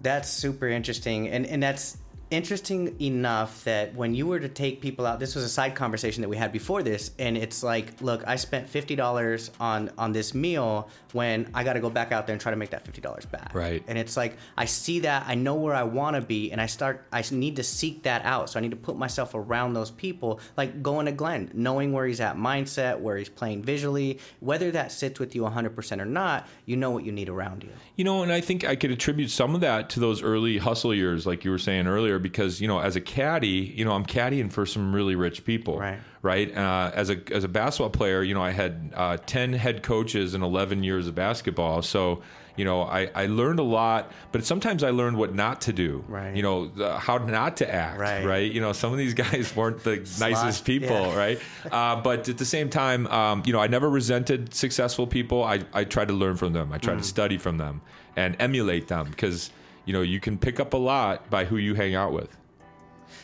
That's 0.00 0.28
super 0.28 0.68
interesting, 0.68 1.28
and 1.28 1.46
and 1.46 1.62
that's 1.62 1.96
interesting 2.34 3.00
enough 3.00 3.64
that 3.64 3.94
when 3.94 4.14
you 4.14 4.26
were 4.26 4.38
to 4.40 4.48
take 4.48 4.80
people 4.82 5.06
out, 5.06 5.18
this 5.18 5.34
was 5.34 5.44
a 5.44 5.48
side 5.48 5.74
conversation 5.74 6.20
that 6.20 6.28
we 6.28 6.36
had 6.36 6.52
before 6.52 6.82
this, 6.82 7.12
and 7.18 7.36
it's 7.36 7.62
like, 7.62 8.00
look, 8.02 8.22
I 8.26 8.36
spent 8.36 8.68
fifty 8.68 8.96
dollars 8.96 9.50
on 9.58 9.90
on 9.96 10.12
this 10.12 10.34
meal 10.34 10.88
when 11.12 11.48
I 11.54 11.64
got 11.64 11.74
to 11.74 11.80
go 11.80 11.88
back 11.88 12.12
out 12.12 12.26
there 12.26 12.34
and 12.34 12.40
try 12.40 12.50
to 12.50 12.56
make 12.56 12.70
that 12.70 12.84
fifty 12.84 13.00
dollars 13.00 13.24
back. 13.24 13.54
Right. 13.54 13.82
And 13.86 13.96
it's 13.96 14.16
like 14.16 14.36
I 14.58 14.66
see 14.66 15.00
that, 15.00 15.24
I 15.26 15.34
know 15.34 15.54
where 15.54 15.74
I 15.74 15.84
want 15.84 16.16
to 16.16 16.22
be, 16.22 16.52
and 16.52 16.60
I 16.60 16.66
start, 16.66 17.06
I 17.12 17.24
need 17.30 17.56
to 17.56 17.62
seek 17.62 18.02
that 18.02 18.24
out. 18.24 18.50
So 18.50 18.58
I 18.58 18.62
need 18.62 18.72
to 18.72 18.76
put 18.76 18.96
myself 18.96 19.34
around 19.34 19.72
those 19.72 19.90
people, 19.90 20.40
like 20.56 20.82
going 20.82 21.06
to 21.06 21.12
Glenn, 21.12 21.50
knowing 21.54 21.92
where 21.92 22.06
he's 22.06 22.20
at 22.20 22.36
mindset, 22.36 22.98
where 22.98 23.16
he's 23.16 23.28
playing 23.28 23.62
visually, 23.62 24.18
whether 24.40 24.70
that 24.72 24.92
sits 24.92 25.18
with 25.18 25.34
you 25.34 25.44
hundred 25.46 25.76
percent 25.76 26.00
or 26.00 26.06
not, 26.06 26.48
you 26.66 26.76
know 26.76 26.90
what 26.90 27.04
you 27.04 27.12
need 27.12 27.28
around 27.28 27.62
you. 27.62 27.70
You 27.96 28.04
know, 28.04 28.22
and 28.22 28.32
I 28.32 28.40
think 28.40 28.64
I 28.64 28.74
could 28.74 28.90
attribute 28.90 29.30
some 29.30 29.54
of 29.54 29.60
that 29.60 29.90
to 29.90 30.00
those 30.00 30.22
early 30.22 30.58
hustle 30.58 30.92
years, 30.92 31.26
like 31.26 31.44
you 31.44 31.50
were 31.50 31.58
saying 31.58 31.86
earlier, 31.86 32.18
because 32.24 32.60
you 32.60 32.66
know, 32.66 32.80
as 32.80 32.96
a 32.96 33.00
caddy, 33.00 33.72
you 33.76 33.84
know, 33.84 33.92
I'm 33.92 34.04
caddying 34.04 34.50
for 34.50 34.66
some 34.66 34.92
really 34.92 35.14
rich 35.14 35.44
people, 35.44 35.78
Right. 35.78 36.00
Right. 36.22 36.56
Uh, 36.56 36.90
as 36.94 37.10
a 37.10 37.18
as 37.30 37.44
a 37.44 37.48
basketball 37.48 37.90
player, 37.90 38.22
you 38.24 38.34
know, 38.34 38.42
I 38.42 38.50
had 38.50 38.92
uh, 38.96 39.18
ten 39.18 39.52
head 39.52 39.84
coaches 39.84 40.34
in 40.34 40.42
11 40.42 40.82
years 40.82 41.06
of 41.06 41.14
basketball, 41.14 41.82
so 41.82 42.22
you 42.56 42.64
know, 42.64 42.82
I, 42.82 43.10
I 43.16 43.26
learned 43.26 43.58
a 43.58 43.64
lot, 43.64 44.12
but 44.30 44.44
sometimes 44.44 44.84
I 44.84 44.90
learned 44.90 45.16
what 45.16 45.34
not 45.34 45.62
to 45.62 45.72
do, 45.72 46.04
Right. 46.06 46.36
You 46.36 46.42
know, 46.44 46.68
the, 46.68 46.96
how 46.98 47.18
not 47.18 47.56
to 47.58 47.74
act, 47.74 47.98
Right. 47.98 48.24
right? 48.24 48.52
You 48.52 48.60
know, 48.60 48.72
some 48.72 48.92
of 48.92 48.98
these 48.98 49.12
guys 49.24 49.54
weren't 49.56 49.82
the 49.82 49.96
nicest 50.20 50.64
people, 50.64 50.88
yeah. 50.88 51.16
right? 51.16 51.40
Uh, 51.70 52.00
but 52.00 52.28
at 52.28 52.38
the 52.38 52.44
same 52.44 52.70
time, 52.70 53.08
um, 53.08 53.42
you 53.44 53.52
know, 53.52 53.58
I 53.58 53.66
never 53.66 53.90
resented 53.90 54.54
successful 54.54 55.06
people. 55.06 55.42
I, 55.42 55.64
I 55.72 55.82
tried 55.84 56.08
to 56.08 56.14
learn 56.14 56.36
from 56.36 56.52
them. 56.52 56.72
I 56.72 56.78
tried 56.78 56.98
to 56.98 57.04
study 57.04 57.38
from 57.38 57.58
them 57.58 57.80
and 58.16 58.36
emulate 58.38 58.86
them 58.86 59.10
because, 59.10 59.50
you 59.84 59.92
know, 59.92 60.02
you 60.02 60.20
can 60.20 60.38
pick 60.38 60.60
up 60.60 60.74
a 60.74 60.76
lot 60.76 61.28
by 61.30 61.44
who 61.44 61.56
you 61.56 61.74
hang 61.74 61.94
out 61.94 62.12
with. 62.12 62.36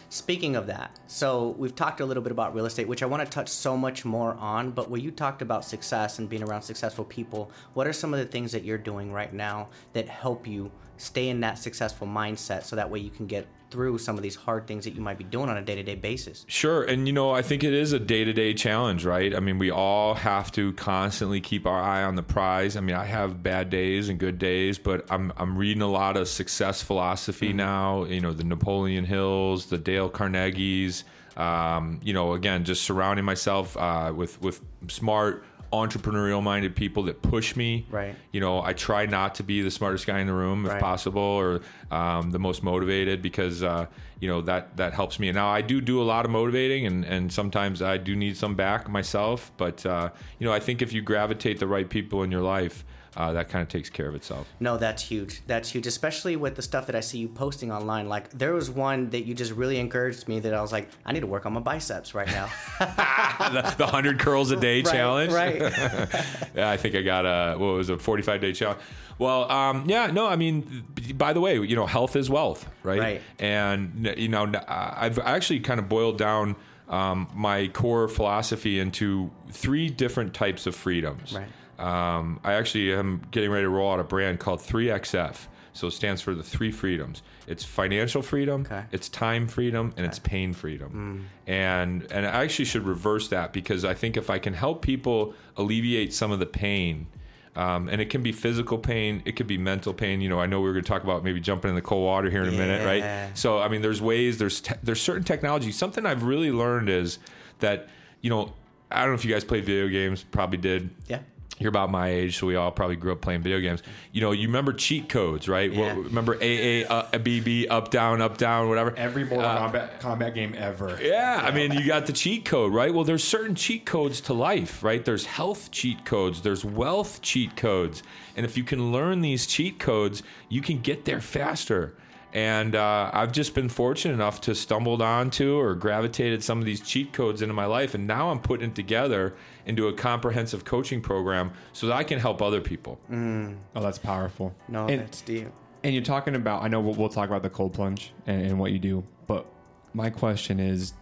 Speaking 0.08 0.56
of 0.56 0.66
that, 0.66 0.98
so 1.06 1.54
we've 1.58 1.74
talked 1.74 2.00
a 2.00 2.04
little 2.04 2.22
bit 2.22 2.32
about 2.32 2.54
real 2.54 2.66
estate, 2.66 2.88
which 2.88 3.02
I 3.02 3.06
want 3.06 3.24
to 3.24 3.30
touch 3.30 3.48
so 3.48 3.76
much 3.76 4.04
more 4.04 4.34
on. 4.34 4.72
But 4.72 4.90
when 4.90 5.00
you 5.00 5.10
talked 5.10 5.40
about 5.40 5.64
success 5.64 6.18
and 6.18 6.28
being 6.28 6.42
around 6.42 6.62
successful 6.62 7.04
people, 7.04 7.50
what 7.74 7.86
are 7.86 7.92
some 7.92 8.12
of 8.12 8.18
the 8.18 8.26
things 8.26 8.52
that 8.52 8.64
you're 8.64 8.78
doing 8.78 9.12
right 9.12 9.32
now 9.32 9.68
that 9.92 10.08
help 10.08 10.46
you 10.46 10.70
stay 10.96 11.28
in 11.28 11.40
that 11.40 11.58
successful 11.58 12.06
mindset 12.06 12.64
so 12.64 12.76
that 12.76 12.90
way 12.90 12.98
you 12.98 13.10
can 13.10 13.26
get 13.26 13.46
through 13.70 13.98
some 13.98 14.16
of 14.16 14.22
these 14.22 14.34
hard 14.34 14.66
things 14.66 14.84
that 14.84 14.94
you 14.94 15.00
might 15.00 15.18
be 15.18 15.24
doing 15.24 15.48
on 15.48 15.56
a 15.56 15.62
day 15.62 15.74
to 15.74 15.82
day 15.82 15.94
basis? 15.94 16.44
Sure. 16.48 16.82
And, 16.82 17.06
you 17.06 17.12
know, 17.12 17.30
I 17.30 17.42
think 17.42 17.64
it 17.64 17.72
is 17.72 17.92
a 17.92 17.98
day 17.98 18.24
to 18.24 18.32
day 18.32 18.54
challenge, 18.54 19.04
right? 19.04 19.34
I 19.34 19.40
mean, 19.40 19.58
we 19.58 19.70
all 19.70 20.14
have 20.14 20.50
to 20.52 20.72
constantly 20.74 21.40
keep 21.40 21.66
our 21.66 21.80
eye 21.80 22.02
on 22.02 22.16
the 22.16 22.22
prize. 22.22 22.76
I 22.76 22.80
mean, 22.80 22.96
I 22.96 23.04
have 23.04 23.42
bad 23.42 23.70
days 23.70 24.08
and 24.08 24.18
good 24.18 24.38
days, 24.38 24.78
but 24.78 25.06
I'm, 25.10 25.32
I'm 25.36 25.56
reading 25.56 25.82
a 25.82 25.90
lot 25.90 26.16
of 26.16 26.28
success 26.28 26.82
philosophy 26.82 27.52
now, 27.52 28.04
you 28.04 28.20
know, 28.20 28.32
the 28.32 28.44
Napoleon 28.44 29.04
Hills, 29.04 29.66
the 29.66 29.78
Dale 29.78 30.08
Carnegie's, 30.08 31.04
um, 31.36 32.00
you 32.02 32.12
know, 32.12 32.34
again, 32.34 32.64
just 32.64 32.82
surrounding 32.82 33.24
myself 33.24 33.76
uh, 33.76 34.12
with, 34.14 34.40
with 34.42 34.60
smart, 34.88 35.44
entrepreneurial 35.72 36.42
minded 36.42 36.74
people 36.74 37.04
that 37.04 37.22
push 37.22 37.54
me. 37.54 37.86
Right. 37.90 38.14
You 38.32 38.40
know, 38.40 38.60
I 38.60 38.72
try 38.72 39.06
not 39.06 39.36
to 39.36 39.42
be 39.42 39.62
the 39.62 39.70
smartest 39.70 40.06
guy 40.06 40.18
in 40.20 40.26
the 40.26 40.32
room 40.32 40.66
if 40.66 40.72
Right. 40.72 40.80
possible 40.80 41.22
or 41.22 41.60
um, 41.90 42.30
the 42.30 42.38
most 42.38 42.62
motivated 42.62 43.22
because, 43.22 43.62
uh, 43.62 43.86
you 44.18 44.28
know, 44.28 44.40
that, 44.42 44.76
that 44.76 44.92
helps 44.94 45.18
me. 45.18 45.28
And 45.28 45.36
now 45.36 45.48
I 45.48 45.62
do 45.62 45.80
do 45.80 46.02
a 46.02 46.04
lot 46.04 46.24
of 46.24 46.30
motivating 46.30 46.86
and, 46.86 47.04
and 47.04 47.32
sometimes 47.32 47.82
I 47.82 47.98
do 47.98 48.16
need 48.16 48.36
some 48.36 48.54
back 48.54 48.88
myself. 48.88 49.52
But, 49.56 49.86
uh, 49.86 50.10
you 50.38 50.46
know, 50.46 50.52
I 50.52 50.60
think 50.60 50.82
if 50.82 50.92
you 50.92 51.02
gravitate 51.02 51.60
the 51.60 51.68
right 51.68 51.88
people 51.88 52.22
in 52.22 52.30
your 52.32 52.42
life, 52.42 52.84
uh, 53.16 53.32
that 53.32 53.48
kind 53.48 53.62
of 53.62 53.68
takes 53.68 53.90
care 53.90 54.08
of 54.08 54.14
itself. 54.14 54.46
No, 54.60 54.76
that's 54.76 55.02
huge. 55.02 55.42
That's 55.46 55.70
huge, 55.70 55.86
especially 55.86 56.36
with 56.36 56.54
the 56.56 56.62
stuff 56.62 56.86
that 56.86 56.94
I 56.94 57.00
see 57.00 57.18
you 57.18 57.28
posting 57.28 57.72
online. 57.72 58.08
Like, 58.08 58.30
there 58.30 58.52
was 58.52 58.70
one 58.70 59.10
that 59.10 59.26
you 59.26 59.34
just 59.34 59.52
really 59.52 59.78
encouraged 59.78 60.28
me 60.28 60.40
that 60.40 60.54
I 60.54 60.60
was 60.60 60.72
like, 60.72 60.88
I 61.04 61.12
need 61.12 61.20
to 61.20 61.26
work 61.26 61.46
on 61.46 61.52
my 61.52 61.60
biceps 61.60 62.14
right 62.14 62.28
now. 62.28 62.48
the, 62.78 63.74
the 63.78 63.84
100 63.84 64.18
curls 64.18 64.50
a 64.50 64.56
day 64.56 64.82
Right, 64.82 64.92
challenge. 64.92 65.32
Right. 65.32 65.60
yeah, 66.54 66.70
I 66.70 66.76
think 66.76 66.94
I 66.94 67.02
got 67.02 67.26
a 67.26 67.58
what 67.58 67.74
was 67.74 67.90
it, 67.90 67.94
a 67.94 67.98
45 67.98 68.40
day 68.40 68.52
challenge. 68.52 68.80
Well, 69.18 69.50
um, 69.50 69.84
yeah, 69.86 70.06
no, 70.06 70.26
I 70.26 70.36
mean, 70.36 70.84
by 71.14 71.34
the 71.34 71.40
way, 71.40 71.60
you 71.60 71.76
know, 71.76 71.84
health 71.84 72.16
is 72.16 72.30
wealth, 72.30 72.66
right? 72.82 72.98
Right. 72.98 73.22
And 73.38 74.14
you 74.16 74.28
know, 74.28 74.50
I've 74.66 75.18
actually 75.18 75.60
kind 75.60 75.78
of 75.78 75.90
boiled 75.90 76.16
down 76.16 76.56
um, 76.88 77.28
my 77.34 77.68
core 77.68 78.08
philosophy 78.08 78.78
into 78.78 79.30
three 79.50 79.90
different 79.90 80.32
types 80.32 80.66
of 80.66 80.74
freedoms. 80.74 81.34
Right. 81.34 81.48
Um, 81.80 82.40
I 82.44 82.54
actually 82.54 82.92
am 82.92 83.22
getting 83.30 83.50
ready 83.50 83.64
to 83.64 83.70
roll 83.70 83.92
out 83.92 84.00
a 84.00 84.04
brand 84.04 84.38
called 84.40 84.60
3XF. 84.60 85.46
So 85.72 85.86
it 85.86 85.92
stands 85.92 86.20
for 86.20 86.34
the 86.34 86.42
three 86.42 86.72
freedoms. 86.72 87.22
It's 87.46 87.62
financial 87.64 88.22
freedom, 88.22 88.62
Okay. 88.62 88.84
it's 88.90 89.08
time 89.08 89.46
freedom, 89.46 89.94
and 89.96 90.04
it's 90.04 90.18
pain 90.18 90.52
freedom. 90.52 91.28
And 91.46 92.10
and 92.10 92.26
I 92.26 92.42
actually 92.44 92.64
should 92.64 92.84
reverse 92.86 93.28
that 93.28 93.52
because 93.52 93.84
I 93.84 93.94
think 93.94 94.16
if 94.16 94.30
I 94.30 94.38
can 94.40 94.52
help 94.52 94.82
people 94.82 95.32
alleviate 95.56 96.12
some 96.12 96.32
of 96.32 96.40
the 96.40 96.46
pain, 96.46 97.06
um, 97.54 97.88
and 97.88 98.00
it 98.00 98.10
can 98.10 98.20
be 98.22 98.32
physical 98.32 98.78
pain, 98.78 99.22
it 99.24 99.36
could 99.36 99.46
be 99.46 99.58
mental 99.58 99.94
pain. 99.94 100.20
You 100.20 100.28
know, 100.28 100.40
I 100.40 100.46
know 100.46 100.60
we 100.60 100.66
were 100.66 100.72
going 100.72 100.84
to 100.84 100.88
talk 100.88 101.04
about 101.04 101.22
maybe 101.22 101.40
jumping 101.40 101.68
in 101.68 101.74
the 101.76 101.82
cold 101.82 102.04
water 102.04 102.28
here 102.30 102.42
in 102.42 102.48
a 102.48 102.52
minute, 102.52 102.84
right? 102.84 103.30
So 103.34 103.60
I 103.60 103.68
mean, 103.68 103.80
there's 103.80 104.02
ways, 104.02 104.38
there's 104.38 104.60
te- 104.60 104.74
there's 104.82 105.00
certain 105.00 105.24
technology. 105.24 105.70
Something 105.70 106.04
I've 106.04 106.24
really 106.24 106.50
learned 106.50 106.88
is 106.88 107.20
that 107.60 107.88
you 108.22 108.28
know, 108.30 108.52
I 108.90 109.00
don't 109.02 109.10
know 109.10 109.14
if 109.14 109.24
you 109.24 109.32
guys 109.32 109.44
played 109.44 109.64
video 109.64 109.86
games, 109.88 110.24
probably 110.24 110.58
did 110.58 110.90
yeah. 111.06 111.20
You're 111.60 111.68
about 111.68 111.90
my 111.90 112.08
age, 112.08 112.38
so 112.38 112.46
we 112.46 112.56
all 112.56 112.70
probably 112.70 112.96
grew 112.96 113.12
up 113.12 113.20
playing 113.20 113.42
video 113.42 113.60
games. 113.60 113.82
You 114.12 114.22
know, 114.22 114.32
you 114.32 114.48
remember 114.48 114.72
cheat 114.72 115.10
codes, 115.10 115.46
right? 115.46 115.70
Yeah. 115.70 115.78
Well, 115.78 115.96
remember 115.96 116.34
AA, 116.36 116.88
uh, 116.88 117.10
BB, 117.12 117.66
up, 117.68 117.90
down, 117.90 118.22
up, 118.22 118.38
down, 118.38 118.70
whatever. 118.70 118.96
Every 118.96 119.24
Mortal 119.24 119.50
Kombat, 119.50 120.00
combat 120.00 120.34
game 120.34 120.54
ever. 120.56 120.98
Yeah, 121.02 121.38
I 121.44 121.50
mean, 121.50 121.72
you 121.72 121.86
got 121.86 122.06
the 122.06 122.14
cheat 122.14 122.46
code, 122.46 122.72
right? 122.72 122.92
Well, 122.92 123.04
there's 123.04 123.22
certain 123.22 123.54
cheat 123.54 123.84
codes 123.84 124.22
to 124.22 124.32
life, 124.32 124.82
right? 124.82 125.04
There's 125.04 125.26
health 125.26 125.70
cheat 125.70 126.06
codes, 126.06 126.40
there's 126.40 126.64
wealth 126.64 127.20
cheat 127.20 127.56
codes. 127.56 128.02
And 128.36 128.46
if 128.46 128.56
you 128.56 128.64
can 128.64 128.90
learn 128.90 129.20
these 129.20 129.46
cheat 129.46 129.78
codes, 129.78 130.22
you 130.48 130.62
can 130.62 130.80
get 130.80 131.04
there 131.04 131.20
faster. 131.20 131.94
And 132.32 132.76
uh, 132.76 133.10
I've 133.12 133.32
just 133.32 133.54
been 133.54 133.68
fortunate 133.68 134.14
enough 134.14 134.40
to 134.42 134.54
stumbled 134.54 135.02
onto 135.02 135.58
or 135.58 135.74
gravitated 135.74 136.44
some 136.44 136.60
of 136.60 136.64
these 136.64 136.80
cheat 136.80 137.12
codes 137.12 137.42
into 137.42 137.54
my 137.54 137.66
life, 137.66 137.94
and 137.94 138.06
now 138.06 138.30
I'm 138.30 138.38
putting 138.38 138.70
it 138.70 138.74
together 138.76 139.34
into 139.66 139.88
a 139.88 139.92
comprehensive 139.92 140.64
coaching 140.64 141.00
program 141.00 141.52
so 141.72 141.88
that 141.88 141.96
I 141.96 142.04
can 142.04 142.20
help 142.20 142.40
other 142.40 142.60
people. 142.60 143.00
Oh, 143.12 143.82
that's 143.82 143.98
powerful. 143.98 144.54
No, 144.68 144.86
and, 144.86 145.00
that's 145.00 145.22
deep. 145.22 145.48
and 145.82 145.92
you're 145.92 146.04
talking 146.04 146.36
about. 146.36 146.62
I 146.62 146.68
know 146.68 146.80
we'll, 146.80 146.94
we'll 146.94 147.08
talk 147.08 147.28
about 147.28 147.42
the 147.42 147.50
cold 147.50 147.72
plunge 147.72 148.12
and, 148.26 148.46
and 148.46 148.58
what 148.58 148.70
you 148.70 148.78
do, 148.78 149.04
but 149.26 149.46
my 149.92 150.08
question 150.08 150.60
is, 150.60 150.92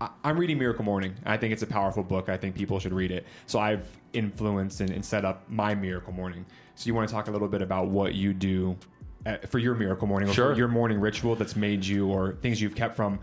I, 0.00 0.08
I'm 0.24 0.38
reading 0.38 0.58
Miracle 0.58 0.84
Morning. 0.84 1.14
I 1.26 1.36
think 1.36 1.52
it's 1.52 1.62
a 1.62 1.66
powerful 1.66 2.02
book. 2.02 2.30
I 2.30 2.38
think 2.38 2.54
people 2.54 2.80
should 2.80 2.94
read 2.94 3.10
it. 3.10 3.26
So 3.46 3.58
I've 3.58 3.86
influenced 4.14 4.80
and, 4.80 4.90
and 4.90 5.04
set 5.04 5.26
up 5.26 5.44
my 5.50 5.74
Miracle 5.74 6.14
Morning. 6.14 6.46
So 6.74 6.86
you 6.86 6.94
want 6.94 7.06
to 7.06 7.14
talk 7.14 7.28
a 7.28 7.30
little 7.30 7.48
bit 7.48 7.60
about 7.60 7.88
what 7.88 8.14
you 8.14 8.32
do 8.32 8.76
for 9.48 9.58
your 9.58 9.74
Miracle 9.74 10.06
Morning, 10.06 10.28
or 10.28 10.32
Sure. 10.32 10.52
for 10.52 10.58
your 10.58 10.68
morning 10.68 11.00
ritual 11.00 11.34
that's 11.36 11.56
made 11.56 11.84
you, 11.84 12.08
or 12.08 12.32
things 12.42 12.60
you've 12.60 12.74
kept 12.74 12.96
from, 12.96 13.18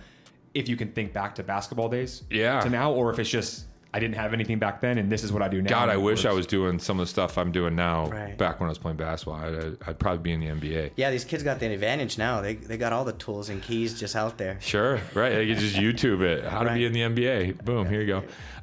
if 0.53 0.67
you 0.69 0.75
can 0.75 0.91
think 0.91 1.13
back 1.13 1.35
to 1.35 1.43
basketball 1.43 1.89
days, 1.89 2.23
Yeah. 2.29 2.59
to 2.61 2.69
now, 2.69 2.91
or 2.91 3.11
if 3.11 3.19
it's 3.19 3.29
just 3.29 3.65
I 3.95 3.99
didn't 3.99 4.15
have 4.15 4.33
anything 4.33 4.57
back 4.57 4.81
then, 4.81 4.97
and 4.97 5.11
this 5.11 5.23
is 5.23 5.31
what 5.31 5.43
I 5.43 5.47
do 5.47 5.61
now. 5.61 5.69
God, 5.69 5.89
I 5.89 5.93
it 5.93 6.01
wish 6.01 6.25
I 6.25 6.31
was 6.31 6.47
doing 6.47 6.79
some 6.79 6.99
of 6.99 7.05
the 7.05 7.09
stuff 7.11 7.37
I'm 7.37 7.51
doing 7.51 7.75
now 7.75 8.07
Right. 8.07 8.35
back 8.35 8.59
when 8.59 8.65
I 8.67 8.71
was 8.71 8.79
playing 8.79 8.97
basketball. 8.97 9.35
I'd, 9.35 9.77
I'd 9.85 9.99
probably 9.99 10.17
be 10.17 10.31
in 10.31 10.39
the 10.39 10.47
NBA. 10.47 10.93
Yeah, 10.95 11.11
these 11.11 11.23
kids 11.23 11.43
got 11.43 11.59
the 11.59 11.71
advantage 11.71 12.17
now. 12.17 12.41
They, 12.41 12.55
they 12.55 12.77
got 12.77 12.91
all 12.91 13.05
the 13.05 13.13
tools 13.13 13.49
and 13.49 13.61
keys 13.61 13.99
just 13.99 14.15
out 14.15 14.39
there. 14.39 14.57
Sure, 14.61 14.99
right. 15.13 15.29
They 15.33 15.45
can 15.45 15.59
just 15.59 15.75
YouTube 15.75 16.21
it. 16.21 16.43
How 16.43 16.63
to 16.63 16.73
be 16.73 16.85
in 16.85 16.91
the 16.93 17.01
NBA. 17.01 17.63
Boom, 17.63 17.87
here 17.87 18.01
you 18.01 18.07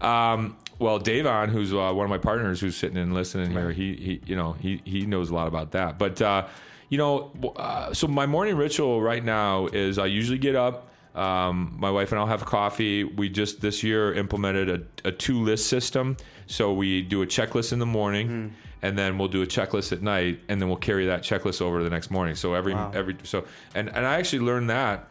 go. 0.01 0.05
Um, 0.05 0.57
well, 0.81 0.99
Davon, 0.99 1.49
who's 1.49 1.73
uh, 1.73 1.93
one 1.95 2.05
of 2.05 2.11
my 2.11 2.19
partners, 2.19 2.61
who's 2.61 2.77
sitting 2.77 2.97
and 2.99 3.15
listening 3.15 3.53
here, 3.53 3.71
he, 3.71 3.95
he, 3.95 4.21
you 4.27 4.35
know, 4.35 4.55
he, 4.55 4.83
he 4.85 5.07
knows 5.07 5.31
a 5.31 5.35
lot 5.37 5.47
about 5.47 5.71
that. 5.73 5.97
But 5.97 6.21
uh, 6.21 6.47
you 6.91 6.99
know, 6.99 7.33
uh, 7.57 7.95
so 7.95 8.07
my 8.07 8.27
morning 8.27 8.57
ritual 8.57 9.01
right 9.01 9.25
now 9.25 9.67
is 9.69 9.99
I 9.99 10.07
usually 10.07 10.39
get 10.39 10.57
up. 10.57 10.89
Um, 11.15 11.75
my 11.79 11.91
wife 11.91 12.13
and 12.13 12.21
I'll 12.21 12.27
have 12.27 12.45
coffee. 12.45 13.03
We 13.05 13.29
just 13.31 13.61
this 13.61 13.83
year 13.83 14.13
implemented 14.15 14.69
a, 15.05 15.09
a 15.09 15.13
two 15.13 15.43
list 15.43 15.67
system. 15.69 16.17
So 16.47 16.73
we 16.73 17.03
do 17.03 17.23
a 17.23 17.27
checklist 17.27 17.73
in 17.73 17.79
the 17.79 17.87
morning, 17.87 18.55
and 18.83 18.99
then 18.99 19.19
we'll 19.19 19.29
do 19.29 19.43
a 19.43 19.47
checklist 19.47 19.93
at 19.93 20.03
night, 20.03 20.41
and 20.49 20.61
then 20.61 20.69
we'll 20.69 20.79
carry 20.79 21.07
that 21.07 21.23
checklist 21.23 21.63
over 21.63 21.79
to 21.79 21.85
the 21.85 21.91
next 21.91 22.11
morning. 22.11 22.35
So 22.37 22.55
every 22.55 22.75
Wow. 22.75 22.93
every 22.95 23.17
so 23.25 23.45
and 23.75 23.89
and 23.89 24.07
I 24.07 24.15
actually 24.19 24.41
learned 24.41 24.71
that 24.71 25.09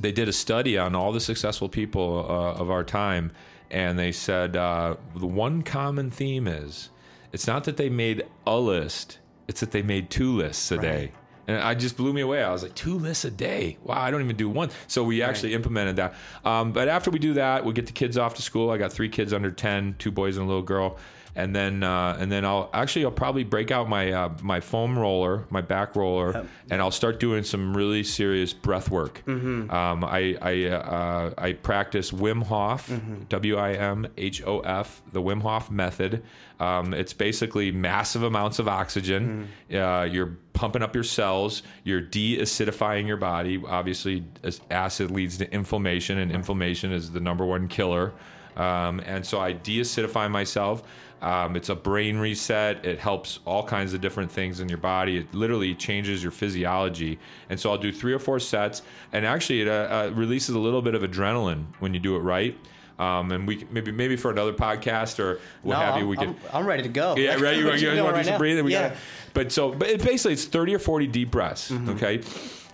they 0.00 0.12
did 0.12 0.28
a 0.28 0.32
study 0.32 0.78
on 0.78 0.94
all 0.94 1.12
the 1.12 1.20
successful 1.20 1.68
people 1.68 2.26
uh, 2.28 2.60
of 2.60 2.70
our 2.70 2.84
time, 2.84 3.30
and 3.70 3.98
they 3.98 4.12
said 4.12 4.56
uh, 4.56 4.96
the 5.16 5.26
one 5.26 5.62
common 5.62 6.10
theme 6.10 6.46
is 6.46 6.90
it's 7.32 7.46
not 7.46 7.64
that 7.64 7.76
they 7.76 7.90
made 7.90 8.24
a 8.46 8.58
list, 8.58 9.18
it's 9.48 9.60
that 9.60 9.70
they 9.70 9.82
made 9.82 10.10
two 10.10 10.36
lists 10.36 10.70
a 10.70 10.78
day. 10.78 11.12
And 11.48 11.62
I 11.62 11.74
just 11.74 11.96
blew 11.96 12.12
me 12.12 12.20
away. 12.20 12.42
I 12.42 12.52
was 12.52 12.62
like, 12.62 12.74
two 12.74 12.98
lists 12.98 13.24
a 13.24 13.30
day? 13.30 13.78
Wow, 13.82 13.98
I 13.98 14.10
don't 14.10 14.22
even 14.22 14.36
do 14.36 14.50
one. 14.50 14.68
So 14.86 15.02
we 15.02 15.22
actually 15.22 15.54
implemented 15.54 15.96
that. 15.96 16.14
Um, 16.44 16.72
but 16.72 16.88
after 16.88 17.10
we 17.10 17.18
do 17.18 17.32
that, 17.34 17.64
we 17.64 17.72
get 17.72 17.86
the 17.86 17.92
kids 17.92 18.18
off 18.18 18.34
to 18.34 18.42
school. 18.42 18.70
I 18.70 18.76
got 18.76 18.92
three 18.92 19.08
kids 19.08 19.32
under 19.32 19.50
10, 19.50 19.96
two 19.98 20.10
boys 20.10 20.36
and 20.36 20.44
a 20.44 20.46
little 20.46 20.62
girl 20.62 20.98
and 21.38 21.54
then 21.54 21.82
uh, 21.84 22.18
and 22.20 22.30
then 22.30 22.44
I'll 22.44 22.68
actually 22.74 23.04
I'll 23.04 23.12
probably 23.12 23.44
break 23.44 23.70
out 23.70 23.88
my 23.88 24.12
uh, 24.12 24.30
my 24.42 24.60
foam 24.60 24.98
roller, 24.98 25.46
my 25.50 25.60
back 25.62 25.94
roller, 25.96 26.44
and 26.70 26.82
I'll 26.82 26.90
start 26.90 27.20
doing 27.20 27.44
some 27.44 27.74
really 27.76 28.02
serious 28.02 28.52
breath 28.52 28.90
work. 28.90 29.22
Um, 29.70 30.04
I 30.04 30.36
I, 30.42 30.64
uh, 30.64 31.34
I 31.38 31.52
practice 31.52 32.10
Wim 32.10 32.42
Hof, 32.42 32.90
W 33.28 33.56
I 33.56 33.72
M 33.72 34.06
H 34.16 34.42
O 34.44 34.60
F, 34.60 35.00
the 35.12 35.22
Wim 35.22 35.40
Hof 35.40 35.70
method. 35.70 36.22
Um, 36.60 36.92
it's 36.92 37.12
basically 37.12 37.70
massive 37.70 38.24
amounts 38.24 38.58
of 38.58 38.66
oxygen. 38.66 39.48
Uh, 39.72 40.08
you're 40.10 40.36
pumping 40.54 40.82
up 40.82 40.92
your 40.92 41.04
cells. 41.04 41.62
You're 41.84 42.00
de-acidifying 42.00 43.06
your 43.06 43.16
body. 43.16 43.62
Obviously, 43.64 44.24
acid 44.68 45.12
leads 45.12 45.38
to 45.38 45.48
inflammation, 45.54 46.18
and 46.18 46.32
inflammation 46.32 46.90
is 46.92 47.12
the 47.12 47.20
number 47.20 47.44
one 47.46 47.68
killer. 47.68 48.12
Um, 48.56 48.98
and 49.06 49.24
so 49.24 49.38
I 49.38 49.52
de-acidify 49.52 50.28
myself. 50.28 50.82
Um, 51.20 51.56
it's 51.56 51.68
a 51.68 51.74
brain 51.74 52.18
reset. 52.18 52.84
It 52.84 52.98
helps 52.98 53.40
all 53.44 53.64
kinds 53.64 53.92
of 53.92 54.00
different 54.00 54.30
things 54.30 54.60
in 54.60 54.68
your 54.68 54.78
body. 54.78 55.18
It 55.18 55.34
literally 55.34 55.74
changes 55.74 56.22
your 56.22 56.32
physiology. 56.32 57.18
And 57.50 57.58
so 57.58 57.70
I'll 57.70 57.78
do 57.78 57.92
three 57.92 58.12
or 58.12 58.18
four 58.18 58.38
sets, 58.38 58.82
and 59.12 59.26
actually 59.26 59.62
it 59.62 59.68
uh, 59.68 59.72
uh, 60.10 60.12
releases 60.14 60.54
a 60.54 60.58
little 60.58 60.82
bit 60.82 60.94
of 60.94 61.02
adrenaline 61.02 61.64
when 61.80 61.94
you 61.94 62.00
do 62.00 62.16
it 62.16 62.20
right. 62.20 62.56
Um, 62.98 63.30
and 63.30 63.46
we 63.46 63.64
maybe 63.70 63.92
maybe 63.92 64.16
for 64.16 64.30
another 64.32 64.52
podcast 64.52 65.20
or 65.20 65.40
what 65.62 65.74
no, 65.74 65.80
have 65.80 65.94
I'm, 65.94 66.00
you, 66.00 66.08
we 66.08 66.16
can. 66.16 66.36
I'm 66.52 66.66
ready 66.66 66.82
to 66.82 66.88
go. 66.88 67.14
Yeah, 67.16 67.34
right. 67.34 67.56
You, 67.56 67.68
Let's 67.68 67.80
you 67.82 67.90
get 67.90 67.96
guys 67.96 68.02
want 68.02 68.16
to 68.16 68.22
do 68.22 68.24
some 68.24 68.32
now. 68.32 68.38
breathing? 68.38 68.64
We 68.64 68.72
yeah. 68.72 68.88
got 68.88 68.98
But 69.34 69.52
so, 69.52 69.70
but 69.70 69.88
it 69.88 70.02
basically 70.02 70.32
it's 70.32 70.46
thirty 70.46 70.74
or 70.74 70.80
forty 70.80 71.06
deep 71.06 71.30
breaths. 71.30 71.70
Mm-hmm. 71.70 71.90
Okay, 71.90 72.22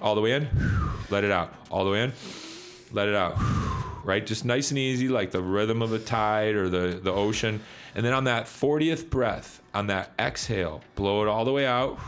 all 0.00 0.14
the 0.14 0.22
way 0.22 0.32
in, 0.32 0.48
let 1.10 1.24
it 1.24 1.30
out. 1.30 1.52
All 1.70 1.84
the 1.84 1.90
way 1.90 2.04
in, 2.04 2.12
let 2.92 3.06
it 3.06 3.14
out. 3.14 3.36
Right, 4.04 4.24
just 4.24 4.44
nice 4.44 4.70
and 4.70 4.78
easy, 4.78 5.08
like 5.08 5.30
the 5.30 5.40
rhythm 5.40 5.80
of 5.80 5.88
the 5.88 5.98
tide 5.98 6.54
or 6.56 6.68
the 6.68 7.00
the 7.02 7.10
ocean. 7.10 7.62
And 7.94 8.04
then 8.04 8.12
on 8.12 8.24
that 8.24 8.46
fortieth 8.46 9.08
breath, 9.08 9.62
on 9.72 9.86
that 9.86 10.12
exhale, 10.18 10.82
blow 10.94 11.22
it 11.22 11.28
all 11.28 11.46
the 11.46 11.52
way 11.52 11.64
out, 11.64 11.98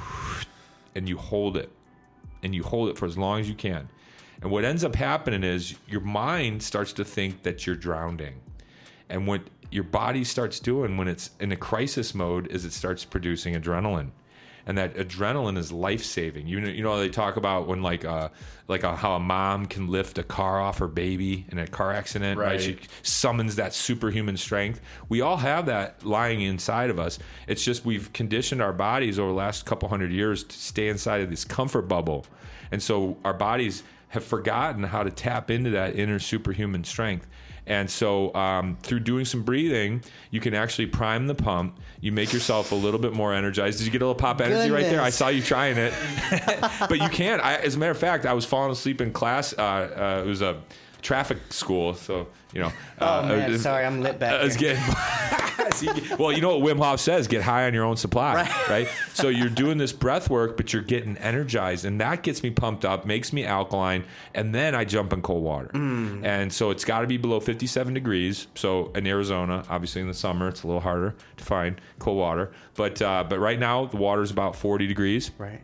and 0.95 1.09
you 1.09 1.17
hold 1.17 1.57
it, 1.57 1.71
and 2.43 2.55
you 2.55 2.63
hold 2.63 2.91
it 2.91 2.99
for 2.99 3.07
as 3.07 3.17
long 3.17 3.41
as 3.41 3.49
you 3.49 3.55
can. 3.55 3.89
And 4.43 4.51
what 4.51 4.65
ends 4.65 4.85
up 4.85 4.95
happening 4.95 5.43
is 5.43 5.77
your 5.89 6.03
mind 6.03 6.63
starts 6.63 6.93
to 6.95 7.05
think 7.05 7.43
that 7.45 7.67
you're 7.67 7.77
drowning. 7.77 8.35
And 9.09 9.27
what 9.27 9.43
your 9.71 9.85
body 9.85 10.25
starts 10.25 10.61
doing 10.61 10.97
when 10.97 11.09
it's 11.09 11.31
in 11.41 11.51
a 11.53 11.57
crisis 11.57 12.15
mode 12.15 12.49
is 12.49 12.65
it 12.65 12.73
starts 12.73 13.05
producing 13.05 13.55
adrenaline. 13.55 14.11
And 14.67 14.77
that 14.79 14.97
adrenaline 14.97 15.57
is 15.57 15.71
life 15.71 16.05
saving. 16.05 16.49
You 16.49 16.61
know, 16.61 16.69
you 16.69 16.83
know 16.83 16.99
they 16.99 17.09
talk 17.09 17.37
about 17.37 17.69
when 17.69 17.83
like 17.83 18.05
uh 18.05 18.31
like 18.69 18.83
a, 18.83 18.97
how 18.97 19.15
a 19.15 19.21
mom 19.21 19.67
can 19.67 19.87
lift 19.87 20.19
a 20.19 20.25
car 20.25 20.61
off 20.61 20.79
her 20.79 20.89
baby 20.89 21.47
in 21.51 21.59
a 21.59 21.67
car 21.69 21.93
accident, 21.93 22.39
right? 22.39 22.53
Right. 22.53 22.61
She 22.61 22.79
summons 23.03 23.57
that 23.57 23.75
superhuman 23.75 24.37
strength. 24.37 24.81
We 25.09 25.21
all 25.21 25.37
have 25.37 25.67
that 25.67 26.05
lying 26.05 26.41
inside 26.43 26.91
of 26.91 26.99
us. 26.99 27.19
It's 27.47 27.65
just 27.65 27.85
we've 27.85 28.13
conditioned 28.13 28.61
our 28.61 28.73
bodies 28.73 29.19
over 29.19 29.29
the 29.29 29.37
last 29.37 29.67
couple 29.67 29.89
hundred 29.89 30.11
years 30.11 30.43
to 30.43 30.57
stay 30.57 30.89
inside 30.89 31.21
of 31.21 31.31
this 31.31 31.45
comfort 31.45 31.83
bubble. 31.83 32.27
And 32.73 32.83
so 32.83 33.17
our 33.25 33.35
bodies 33.35 33.85
have 34.09 34.25
forgotten 34.25 34.83
how 34.83 35.03
to 35.03 35.11
tap 35.11 35.51
into 35.51 35.71
that 35.71 35.97
inner 35.97 36.19
superhuman 36.19 36.85
strength. 36.85 37.27
And 37.67 37.91
so, 37.91 38.33
um, 38.35 38.79
through 38.83 39.01
doing 39.01 39.25
some 39.25 39.43
breathing, 39.43 40.03
you 40.31 40.41
can 40.41 40.55
actually 40.55 40.87
prime 40.87 41.27
the 41.27 41.35
pump. 41.35 41.79
You 42.01 42.13
make 42.13 42.33
yourself 42.33 42.71
a 42.71 42.77
little 42.77 43.01
bit 43.01 43.13
more 43.13 43.35
energized. 43.35 43.79
Did 43.79 43.87
you 43.87 43.91
get 43.91 44.03
a 44.03 44.07
little 44.07 44.15
pop 44.15 44.41
energy 44.41 44.71
right 44.71 44.85
there? 44.85 45.03
I 45.03 45.11
saw 45.11 45.29
you 45.29 45.43
trying 45.43 45.77
it, 45.77 45.93
but 46.89 47.01
you 47.01 47.09
can't. 47.09 47.43
I, 47.43 47.57
as 47.57 47.75
a 47.75 47.79
matter 47.79 47.91
of 47.91 47.99
fact, 47.99 48.25
I 48.25 48.35
was 48.35 48.45
falling 48.45 48.71
asleep 48.71 49.01
in 49.01 49.13
class. 49.13 49.53
Uh, 49.53 49.63
uh, 49.63 50.23
it 50.25 50.29
was 50.29 50.43
a 50.43 50.63
traffic 51.03 51.39
school, 51.51 51.95
so 51.95 52.29
you 52.57 52.63
know. 52.63 52.73
Oh 52.99 53.19
uh, 53.19 53.23
man, 53.29 53.53
it- 53.53 53.59
sorry, 53.59 53.85
I'm 53.85 54.01
lit 54.01 54.19
back 54.19 54.41
here. 54.41 54.75
getting. 54.75 54.83
Well, 56.19 56.33
you 56.33 56.41
know 56.41 56.57
what 56.57 56.77
Wim 56.77 56.79
Hof 56.83 57.01
says: 57.01 57.29
get 57.29 57.43
high 57.43 57.67
on 57.67 57.75
your 57.75 57.85
own 57.85 57.97
supply, 57.99 58.49
right? 58.71 58.89
So 59.13 59.29
you're 59.29 59.51
doing 59.51 59.77
this 59.77 59.93
breath 59.93 60.31
work, 60.31 60.57
but 60.57 60.73
you're 60.73 60.81
getting 60.81 61.19
energized, 61.19 61.85
and 61.85 62.01
that 62.01 62.23
gets 62.23 62.43
me 62.43 62.49
pumped 62.49 62.87
up, 62.87 63.05
makes 63.05 63.31
me 63.35 63.45
alkaline, 63.45 64.05
and 64.35 64.55
then 64.55 64.75
I 64.75 64.87
jump 64.87 65.13
in 65.13 65.21
cold 65.21 65.43
water. 65.43 65.71
And 65.75 66.51
so 66.51 66.71
it's 66.71 66.87
got 66.87 67.01
to 67.01 67.07
be 67.07 67.19
below 67.19 67.41
57 67.41 67.93
degrees. 67.93 68.47
So 68.55 68.91
in 68.95 69.07
Arizona, 69.07 69.65
obviously 69.69 70.01
in 70.01 70.09
the 70.09 70.15
summer, 70.15 70.49
it's 70.49 70.63
a 70.63 70.67
little 70.67 70.81
harder 70.81 71.15
to 71.37 71.45
find 71.45 71.79
cold 71.99 72.17
water, 72.17 72.53
but 72.75 73.03
uh, 73.03 73.25
but 73.29 73.39
right 73.39 73.59
now 73.59 73.85
the 73.85 73.99
water's 73.99 74.31
about 74.31 74.57
40 74.57 74.87
degrees. 74.87 75.31
Right. 75.37 75.61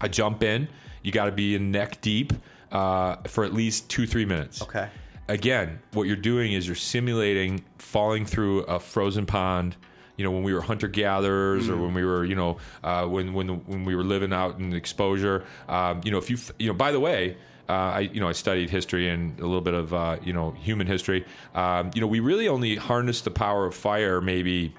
I 0.00 0.06
jump 0.06 0.44
in. 0.44 0.68
You 1.02 1.10
got 1.10 1.24
to 1.24 1.32
be 1.32 1.56
in 1.56 1.72
neck 1.72 2.00
deep 2.00 2.32
uh, 2.70 3.16
for 3.26 3.42
at 3.44 3.52
least 3.52 3.88
two 3.88 4.06
three 4.06 4.24
minutes. 4.24 4.62
Okay. 4.62 4.88
Again, 5.28 5.80
what 5.92 6.04
you're 6.04 6.16
doing 6.16 6.52
is 6.52 6.66
you're 6.66 6.74
simulating 6.74 7.62
falling 7.76 8.24
through 8.24 8.60
a 8.62 8.80
frozen 8.80 9.26
pond. 9.26 9.76
You 10.16 10.24
know, 10.24 10.32
when 10.32 10.42
we 10.42 10.52
were 10.52 10.62
hunter 10.62 10.88
gatherers, 10.88 11.68
or 11.68 11.76
when 11.76 11.94
we 11.94 12.04
were, 12.04 12.24
you 12.24 12.34
know, 12.34 12.56
uh, 12.82 13.06
when 13.06 13.34
when 13.34 13.48
when 13.66 13.84
we 13.84 13.94
were 13.94 14.02
living 14.02 14.32
out 14.32 14.58
in 14.58 14.72
exposure. 14.72 15.44
Um, 15.68 16.00
you 16.02 16.10
know, 16.10 16.18
if 16.18 16.28
you 16.30 16.38
you 16.58 16.68
know, 16.68 16.74
by 16.74 16.92
the 16.92 17.00
way. 17.00 17.36
Uh, 17.68 17.72
I, 17.96 18.00
you 18.00 18.18
know, 18.18 18.28
I 18.28 18.32
studied 18.32 18.70
history 18.70 19.10
and 19.10 19.38
a 19.40 19.42
little 19.42 19.60
bit 19.60 19.74
of, 19.74 19.92
uh, 19.92 20.16
you 20.24 20.32
know, 20.32 20.52
human 20.52 20.86
history. 20.86 21.26
Um, 21.54 21.90
you 21.94 22.00
know, 22.00 22.06
we 22.06 22.18
really 22.18 22.48
only 22.48 22.76
harnessed 22.76 23.24
the 23.24 23.30
power 23.30 23.66
of 23.66 23.74
fire 23.74 24.22
maybe 24.22 24.74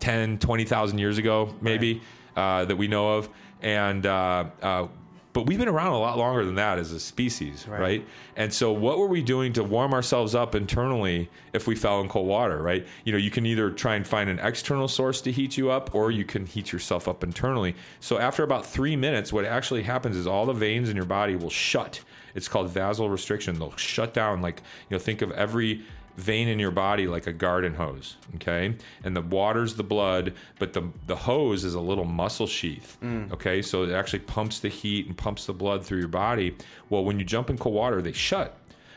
10, 0.00 0.38
20,000 0.38 0.96
years 0.96 1.18
ago, 1.18 1.54
maybe, 1.60 2.00
uh, 2.34 2.64
that 2.64 2.76
we 2.76 2.88
know 2.88 3.18
of. 3.18 3.28
And, 3.60 4.06
uh, 4.06 4.46
uh, 4.62 4.88
but 5.32 5.46
we've 5.46 5.58
been 5.58 5.68
around 5.68 5.92
a 5.92 5.98
lot 5.98 6.18
longer 6.18 6.44
than 6.44 6.56
that 6.56 6.78
as 6.78 6.92
a 6.92 7.00
species, 7.00 7.66
right. 7.66 7.80
Right. 7.80 8.08
And 8.36 8.52
so, 8.52 8.72
what 8.72 8.98
were 8.98 9.06
we 9.06 9.22
doing 9.22 9.52
to 9.54 9.64
warm 9.64 9.94
ourselves 9.94 10.34
up 10.34 10.54
internally 10.54 11.30
if 11.52 11.66
we 11.66 11.74
fell 11.74 12.00
in 12.00 12.08
cold 12.08 12.26
water, 12.26 12.62
right? 12.62 12.86
You 13.04 13.12
know, 13.12 13.18
you 13.18 13.30
can 13.30 13.46
either 13.46 13.70
try 13.70 13.94
and 13.94 14.06
find 14.06 14.28
an 14.28 14.38
external 14.40 14.88
source 14.88 15.20
to 15.22 15.32
heat 15.32 15.56
you 15.56 15.70
up, 15.70 15.94
or 15.94 16.10
you 16.10 16.24
can 16.24 16.44
heat 16.44 16.72
yourself 16.72 17.08
up 17.08 17.24
internally. 17.24 17.74
So, 18.00 18.18
after 18.18 18.42
about 18.42 18.66
three 18.66 18.96
minutes, 18.96 19.32
what 19.32 19.44
actually 19.44 19.82
happens 19.82 20.16
is 20.16 20.26
all 20.26 20.46
the 20.46 20.52
veins 20.52 20.88
in 20.88 20.96
your 20.96 21.06
body 21.06 21.36
will 21.36 21.50
shut. 21.50 22.00
It's 22.34 22.48
called 22.48 22.72
vasorestriction. 22.72 23.58
They'll 23.58 23.76
shut 23.76 24.14
down. 24.14 24.42
Like, 24.42 24.62
you 24.88 24.96
know, 24.96 24.98
think 24.98 25.22
of 25.22 25.30
every 25.32 25.82
vein 26.16 26.48
in 26.48 26.58
your 26.58 26.70
body 26.70 27.06
like 27.06 27.26
a 27.26 27.32
garden 27.32 27.74
hose. 27.74 28.16
Okay, 28.36 28.74
and 29.04 29.16
the 29.16 29.22
water's 29.22 29.74
the 29.74 29.82
blood, 29.82 30.34
but 30.58 30.72
the 30.72 30.88
the 31.06 31.16
hose 31.16 31.64
is 31.64 31.74
a 31.74 31.80
little 31.80 32.04
muscle 32.04 32.46
sheath. 32.46 32.98
Okay, 33.32 33.62
so 33.62 33.84
it 33.84 33.92
actually 33.92 34.20
pumps 34.20 34.60
the 34.60 34.68
heat 34.68 35.06
and 35.06 35.16
pumps 35.16 35.46
the 35.46 35.54
blood 35.54 35.84
through 35.84 35.98
your 35.98 36.08
body. 36.08 36.56
Well, 36.90 37.04
when 37.04 37.18
you 37.18 37.24
jump 37.24 37.50
in 37.50 37.58
cold 37.58 37.74
water, 37.74 38.02
they 38.02 38.12
shut. 38.12 38.56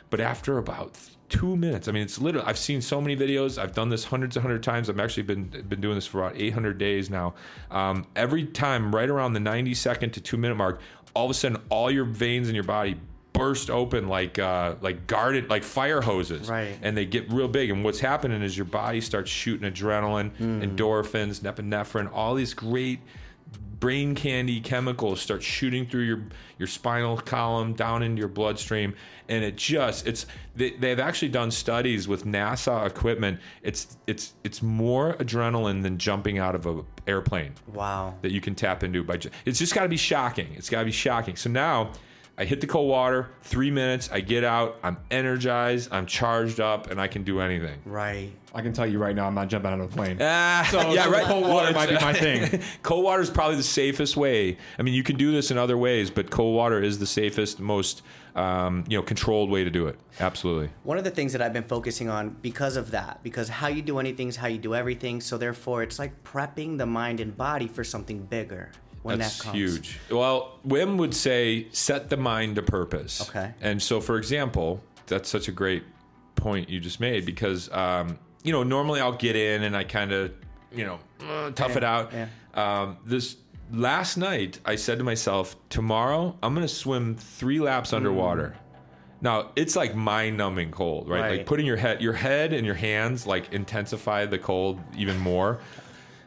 But 0.10 0.20
after 0.20 0.58
about 0.58 0.98
two 1.30 1.58
minutes, 1.58 1.88
I 1.88 1.92
mean, 1.92 2.04
it's 2.04 2.20
literally. 2.20 2.48
I've 2.48 2.58
seen 2.58 2.82
so 2.82 3.02
many 3.02 3.16
videos. 3.16 3.58
I've 3.58 3.74
done 3.74 3.90
this 3.90 4.04
hundreds 4.04 4.36
and 4.36 4.44
hundred 4.44 4.64
times. 4.64 4.90
I've 4.90 5.00
actually 5.00 5.24
been 5.24 5.46
been 5.68 5.82
doing 5.82 5.96
this 5.96 6.06
for 6.08 6.24
about 6.26 6.40
800 6.40 6.78
days 6.78 7.10
now. 7.10 7.34
Um, 7.72 8.06
every 8.16 8.46
time, 8.46 8.94
right 8.94 9.10
around 9.10 9.34
the 9.34 9.40
90 9.40 9.74
second 9.74 10.12
to 10.12 10.22
two 10.22 10.38
minute 10.38 10.56
mark, 10.56 10.80
all 11.14 11.26
of 11.26 11.32
a 11.32 11.34
sudden, 11.34 11.62
all 11.70 11.90
your 11.90 12.06
veins 12.06 12.50
in 12.50 12.56
your 12.56 12.64
body 12.64 12.98
burst 13.38 13.70
open 13.70 14.08
like 14.08 14.40
uh, 14.40 14.76
like 14.82 15.08
guarded 15.08 15.50
like 15.50 15.64
fire 15.64 16.02
hoses, 16.02 16.50
Right. 16.50 16.78
And 16.82 16.96
they 16.98 17.06
get 17.06 17.32
real 17.32 17.48
big. 17.48 17.70
And 17.70 17.84
what's 17.84 18.00
happening 18.00 18.42
is 18.42 18.58
your 18.58 18.66
body 18.66 19.02
starts 19.02 19.30
shooting 19.30 19.70
adrenaline, 19.72 20.32
endorphins, 20.40 21.42
epinephrine, 21.42 22.10
all 22.14 22.36
these 22.36 22.54
great 22.54 23.00
brain 23.80 24.16
candy 24.16 24.62
chemicals 24.62 25.20
start 25.22 25.44
shooting 25.44 25.86
through 25.86 26.02
your 26.04 26.22
your 26.58 26.68
spinal 26.68 27.18
column 27.18 27.74
down 27.74 28.02
into 28.02 28.20
your 28.20 28.30
bloodstream 28.30 28.96
and 29.28 29.44
it 29.44 29.58
just 29.58 30.08
it's 30.08 30.26
they, 30.56 30.72
they've 30.72 31.00
actually 31.00 31.28
done 31.28 31.52
studies 31.52 32.08
with 32.08 32.26
NASA 32.26 32.88
equipment 32.88 33.38
it's 33.64 33.98
it's 34.08 34.34
it's 34.46 34.64
more 34.64 35.14
adrenaline 35.16 35.84
than 35.84 35.98
jumping 35.98 36.40
out 36.40 36.56
of 36.56 36.66
a 36.66 36.84
airplane 37.06 37.54
Wow. 37.74 38.16
that 38.22 38.32
you 38.32 38.40
can 38.40 38.56
tap 38.56 38.82
into 38.82 39.04
by 39.04 39.20
it's 39.46 39.60
just 39.60 39.76
got 39.76 39.84
to 39.84 39.90
be 39.90 39.98
shocking 39.98 40.48
it's 40.56 40.70
got 40.70 40.80
to 40.80 40.86
be 40.86 40.92
shocking 40.94 41.36
so 41.36 41.50
now 41.50 41.92
I 42.38 42.44
hit 42.44 42.60
the 42.60 42.68
cold 42.68 42.90
water, 42.90 43.30
three 43.44 43.72
minutes, 43.72 44.10
I 44.12 44.20
get 44.20 44.44
out, 44.44 44.78
I'm 44.84 44.98
energized, 45.10 45.90
I'm 45.94 46.06
charged 46.06 46.60
up, 46.60 46.92
and 46.92 47.00
I 47.00 47.08
can 47.08 47.24
do 47.24 47.40
anything. 47.40 47.80
Right. 47.86 48.32
I 48.56 48.62
can 48.62 48.72
tell 48.72 48.88
you 48.88 49.00
right 49.00 49.14
now, 49.14 49.28
I'm 49.28 49.36
not 49.36 49.50
jumping 49.50 49.70
out 49.74 49.82
of 49.82 49.92
a 49.92 49.96
plane. 49.96 50.18
Ah, 50.22 50.66
So- 50.72 50.96
so 50.96 51.26
cold 51.26 51.46
water 51.46 51.74
might 51.74 51.90
be 51.90 51.96
my 51.96 52.14
thing. 52.14 52.62
cold 52.84 53.04
water 53.04 53.22
is 53.22 53.30
probably 53.30 53.58
the 53.58 53.64
safest 53.64 54.16
way. 54.16 54.58
I 54.80 54.82
mean, 54.82 54.94
you 54.94 55.04
can 55.04 55.18
do 55.18 55.34
this 55.34 55.52
in 55.52 55.58
other 55.58 55.78
ways, 55.78 56.10
but 56.10 56.32
cold 56.32 56.56
water 56.56 56.82
is 56.82 56.98
the 56.98 57.06
safest, 57.06 57.60
most 57.60 58.02
um, 58.36 58.86
you 58.88 58.98
know, 58.98 59.04
controlled 59.04 59.50
way 59.50 59.66
to 59.66 59.70
do 59.70 59.88
it. 59.88 59.98
Absolutely. 60.22 60.70
One 60.84 60.98
of 60.98 61.04
the 61.04 61.12
things 61.12 61.34
that 61.34 61.42
I've 61.42 61.52
been 61.54 61.64
focusing 61.64 62.10
on 62.10 62.30
because 62.42 62.78
of 62.78 62.92
that, 62.92 63.22
because 63.24 63.50
how 63.50 63.68
you 63.68 63.82
do 63.82 64.00
anything 64.00 64.30
is 64.30 64.38
how 64.38 64.48
you 64.48 64.58
do 64.58 64.74
everything. 64.74 65.20
So 65.22 65.38
therefore, 65.38 65.84
it's 65.84 66.00
like 66.00 66.24
prepping 66.24 66.78
the 66.78 66.86
mind 66.86 67.20
and 67.20 67.36
body 67.36 67.68
for 67.68 67.84
something 67.84 68.24
bigger 68.26 68.72
when 69.04 69.20
That's 69.20 69.38
that 69.38 69.44
comes. 69.44 69.56
huge. 69.56 70.00
Well, 70.10 70.60
Wim 70.68 70.98
would 70.98 71.14
say, 71.14 71.68
set 71.72 72.10
the 72.10 72.18
mind 72.18 72.56
to 72.56 72.62
purpose. 72.62 73.22
Okay. 73.30 73.54
And 73.62 73.82
so, 73.82 74.00
for 74.02 74.18
example, 74.18 74.82
that's 75.08 75.30
such 75.30 75.48
a 75.50 75.52
great 75.52 75.84
point 76.36 76.70
you 76.70 76.80
just 76.80 77.00
made 77.02 77.26
because, 77.26 77.70
um, 77.72 78.18
you 78.46 78.52
know, 78.52 78.64
normally 78.64 79.02
I'll 79.02 79.18
get 79.18 79.36
in 79.36 79.64
and 79.64 79.76
I 79.76 79.84
kind 79.84 80.12
of, 80.12 80.32
you 80.72 80.86
know, 80.86 81.00
uh, 81.28 81.50
tough 81.52 81.76
it 81.76 81.84
out. 81.84 82.14
yeah. 82.14 82.28
Um, 82.54 82.98
this 83.04 83.38
last 83.72 84.18
night, 84.18 84.60
I 84.64 84.76
said 84.76 85.00
to 85.00 85.04
myself, 85.04 85.56
tomorrow 85.70 86.38
I'm 86.44 86.54
going 86.54 86.66
to 86.66 86.74
swim 86.74 87.16
three 87.16 87.60
laps 87.60 87.92
underwater. 87.92 88.56
Now 89.22 89.52
it's 89.56 89.76
like 89.76 89.96
mind-numbing 89.96 90.70
cold, 90.72 91.10
right? 91.10 91.22
Right. 91.22 91.38
Like 91.38 91.48
putting 91.48 91.66
your 91.66 91.78
head, 91.78 92.02
your 92.02 92.14
head 92.14 92.54
and 92.54 92.66
your 92.66 92.76
hands 92.76 93.26
like 93.26 93.52
intensify 93.52 94.28
the 94.28 94.38
cold 94.38 94.80
even 94.96 95.18
more. 95.18 95.60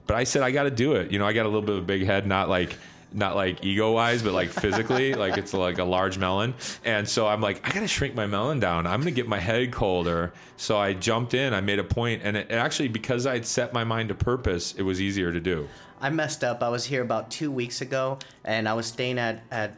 But 0.08 0.16
I 0.16 0.24
said 0.24 0.42
I 0.42 0.50
got 0.50 0.64
to 0.64 0.70
do 0.70 0.94
it. 0.94 1.12
You 1.12 1.20
know, 1.20 1.26
I 1.26 1.32
got 1.32 1.44
a 1.44 1.48
little 1.48 1.62
bit 1.62 1.76
of 1.76 1.82
a 1.84 1.86
big 1.86 2.04
head, 2.04 2.26
not 2.26 2.48
like 2.48 2.76
not 3.12 3.36
like 3.36 3.64
ego 3.64 3.92
wise, 3.92 4.22
but 4.22 4.32
like 4.32 4.50
physically, 4.50 5.14
like 5.24 5.36
it's 5.36 5.54
like 5.54 5.78
a 5.78 5.84
large 5.84 6.18
melon. 6.18 6.54
And 6.84 7.08
so 7.08 7.26
I'm 7.26 7.40
like, 7.40 7.66
I 7.66 7.72
got 7.72 7.80
to 7.80 7.88
shrink 7.88 8.14
my 8.14 8.26
melon 8.26 8.60
down. 8.60 8.86
I'm 8.86 9.02
to 9.04 9.10
get 9.10 9.28
my 9.28 9.38
head 9.38 9.72
colder. 9.72 10.32
So 10.56 10.78
I 10.78 10.92
jumped 10.92 11.34
in. 11.34 11.54
I 11.54 11.60
made 11.60 11.78
a 11.78 11.84
point, 11.84 12.22
and 12.24 12.36
it, 12.36 12.50
it 12.50 12.54
actually 12.54 12.88
because 12.88 13.26
I 13.26 13.34
had 13.34 13.46
set 13.46 13.72
my 13.72 13.84
mind 13.84 14.08
to 14.10 14.14
purpose, 14.14 14.74
it 14.76 14.82
was 14.82 15.00
easier 15.00 15.32
to 15.32 15.40
do. 15.40 15.68
I 16.00 16.10
messed 16.10 16.44
up. 16.44 16.62
I 16.62 16.68
was 16.68 16.84
here 16.84 17.02
about 17.02 17.30
two 17.30 17.50
weeks 17.50 17.80
ago, 17.80 18.18
and 18.44 18.68
I 18.68 18.74
was 18.74 18.86
staying 18.86 19.18
at 19.18 19.42
at 19.50 19.74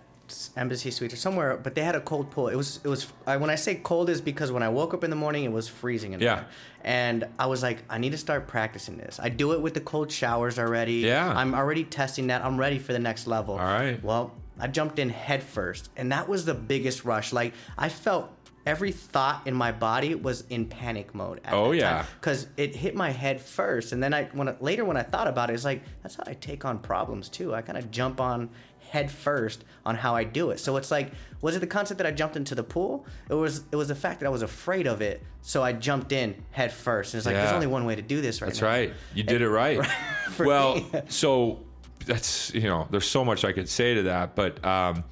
Embassy 0.56 0.90
Suites 0.90 1.14
or 1.14 1.16
somewhere, 1.16 1.56
but 1.56 1.74
they 1.74 1.82
had 1.82 1.94
a 1.94 2.00
cold 2.00 2.30
pool. 2.30 2.48
It 2.48 2.56
was 2.56 2.80
it 2.84 2.88
was 2.88 3.06
I, 3.26 3.36
when 3.36 3.50
I 3.50 3.54
say 3.56 3.74
cold 3.76 4.10
is 4.10 4.20
because 4.20 4.50
when 4.52 4.62
I 4.62 4.68
woke 4.68 4.94
up 4.94 5.04
in 5.04 5.10
the 5.10 5.16
morning, 5.16 5.44
it 5.44 5.52
was 5.52 5.68
freezing 5.68 6.12
in 6.12 6.20
Yeah. 6.20 6.34
there. 6.36 6.46
And 6.82 7.26
I 7.38 7.46
was 7.46 7.62
like, 7.62 7.82
I 7.90 7.98
need 7.98 8.12
to 8.12 8.18
start 8.18 8.46
practicing 8.48 8.96
this. 8.96 9.20
I 9.22 9.28
do 9.28 9.52
it 9.52 9.60
with 9.60 9.74
the 9.74 9.80
cold 9.80 10.10
showers 10.10 10.58
already. 10.58 10.94
Yeah. 10.94 11.28
I'm 11.32 11.54
already 11.54 11.84
testing 11.84 12.28
that. 12.28 12.44
I'm 12.44 12.58
ready 12.58 12.78
for 12.78 12.92
the 12.92 12.98
next 12.98 13.26
level. 13.26 13.54
All 13.54 13.60
right. 13.60 14.02
Well, 14.02 14.32
I 14.58 14.66
jumped 14.66 14.98
in 14.98 15.08
head 15.10 15.42
first, 15.42 15.90
and 15.96 16.12
that 16.12 16.28
was 16.28 16.44
the 16.44 16.54
biggest 16.54 17.04
rush. 17.04 17.32
Like 17.32 17.54
I 17.78 17.88
felt 17.88 18.30
every 18.66 18.92
thought 18.92 19.46
in 19.46 19.54
my 19.54 19.72
body 19.72 20.14
was 20.14 20.42
in 20.50 20.66
panic 20.66 21.14
mode. 21.14 21.40
At 21.44 21.54
Oh, 21.54 21.72
yeah. 21.72 22.04
because 22.20 22.46
it 22.56 22.74
hit 22.76 22.94
my 22.94 23.10
head 23.10 23.40
first, 23.40 23.92
and 23.92 24.02
then 24.02 24.12
I 24.14 24.24
when 24.32 24.54
later 24.60 24.84
when 24.84 24.96
I 24.96 25.02
thought 25.02 25.28
about 25.28 25.50
it, 25.50 25.54
it's 25.54 25.64
like 25.64 25.82
that's 26.02 26.16
how 26.16 26.24
I 26.26 26.34
take 26.34 26.64
on 26.64 26.78
problems 26.78 27.28
too. 27.28 27.54
I 27.54 27.62
kind 27.62 27.78
of 27.78 27.90
jump 27.90 28.20
on 28.20 28.50
head 28.90 29.08
first 29.10 29.64
on 29.86 29.94
how 29.94 30.16
I 30.16 30.24
do 30.24 30.50
it. 30.50 30.58
So 30.58 30.76
it's 30.76 30.90
like, 30.90 31.12
was 31.40 31.54
it 31.54 31.60
the 31.60 31.66
concept 31.68 31.98
that 31.98 32.08
I 32.08 32.10
jumped 32.10 32.34
into 32.36 32.56
the 32.56 32.64
pool? 32.64 33.06
It 33.28 33.34
was 33.34 33.62
it 33.70 33.76
was 33.76 33.88
the 33.88 33.94
fact 33.94 34.20
that 34.20 34.26
I 34.26 34.30
was 34.30 34.42
afraid 34.42 34.86
of 34.86 35.00
it, 35.00 35.22
so 35.42 35.62
I 35.62 35.72
jumped 35.72 36.10
in 36.12 36.34
head 36.50 36.72
first. 36.72 37.14
And 37.14 37.18
it's 37.18 37.26
like 37.26 37.36
there's 37.36 37.52
only 37.52 37.66
one 37.68 37.84
way 37.86 37.94
to 37.94 38.02
do 38.02 38.20
this 38.20 38.42
right 38.42 38.48
That's 38.48 38.60
now. 38.60 38.66
right. 38.68 38.92
You 39.14 39.22
did 39.22 39.42
it 39.42 39.48
right. 39.48 39.80
Well, 40.38 40.76
me. 40.76 41.00
so 41.08 41.60
that's 42.06 42.52
you 42.54 42.62
know, 42.62 42.88
there's 42.90 43.08
so 43.08 43.24
much 43.24 43.44
I 43.44 43.52
could 43.52 43.68
say 43.68 43.94
to 43.94 44.02
that, 44.04 44.34
but 44.34 44.64
um, 44.64 45.04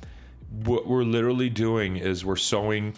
what 0.65 0.87
we're 0.89 1.05
literally 1.05 1.51
doing 1.51 1.97
is 1.97 2.25
we're 2.25 2.37
sowing 2.37 2.95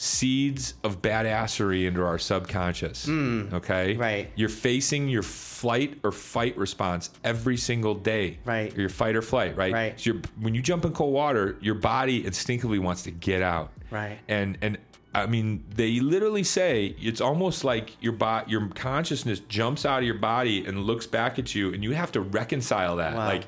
seeds 0.00 0.74
of 0.84 1.02
badassery 1.02 1.84
into 1.86 2.02
our 2.04 2.18
subconscious. 2.20 3.08
okay, 3.08 3.94
Hmm. 3.94 4.00
right. 4.00 4.30
You're 4.36 4.48
facing 4.48 5.08
your 5.08 5.24
flight 5.24 5.98
or 6.04 6.12
fight 6.12 6.56
response 6.56 7.10
every 7.24 7.56
single 7.56 7.96
day. 7.96 8.38
Right. 8.44 8.72
Or 8.76 8.80
your 8.80 8.90
fight 8.90 9.16
or 9.16 9.22
flight. 9.22 9.56
Right. 9.56 9.72
Right. 9.72 10.00
So 10.00 10.12
you're, 10.12 10.22
when 10.40 10.54
you 10.54 10.62
jump 10.62 10.84
in 10.84 10.92
cold 10.92 11.12
water, 11.12 11.56
your 11.60 11.74
body 11.74 12.24
instinctively 12.24 12.78
wants 12.78 13.02
to 13.02 13.10
get 13.10 13.42
out. 13.42 13.72
Right. 13.90 14.18
And 14.28 14.56
and 14.62 14.78
I 15.16 15.26
mean, 15.26 15.64
they 15.74 15.98
literally 15.98 16.44
say 16.44 16.94
it's 17.00 17.20
almost 17.20 17.64
like 17.64 18.00
your 18.00 18.12
bo- 18.12 18.44
your 18.46 18.68
consciousness 18.68 19.40
jumps 19.48 19.84
out 19.84 19.98
of 19.98 20.04
your 20.04 20.14
body 20.18 20.64
and 20.64 20.84
looks 20.84 21.08
back 21.08 21.40
at 21.40 21.56
you, 21.56 21.74
and 21.74 21.82
you 21.82 21.92
have 21.94 22.12
to 22.12 22.20
reconcile 22.20 22.96
that. 22.96 23.16
Wow. 23.16 23.26
Like, 23.26 23.44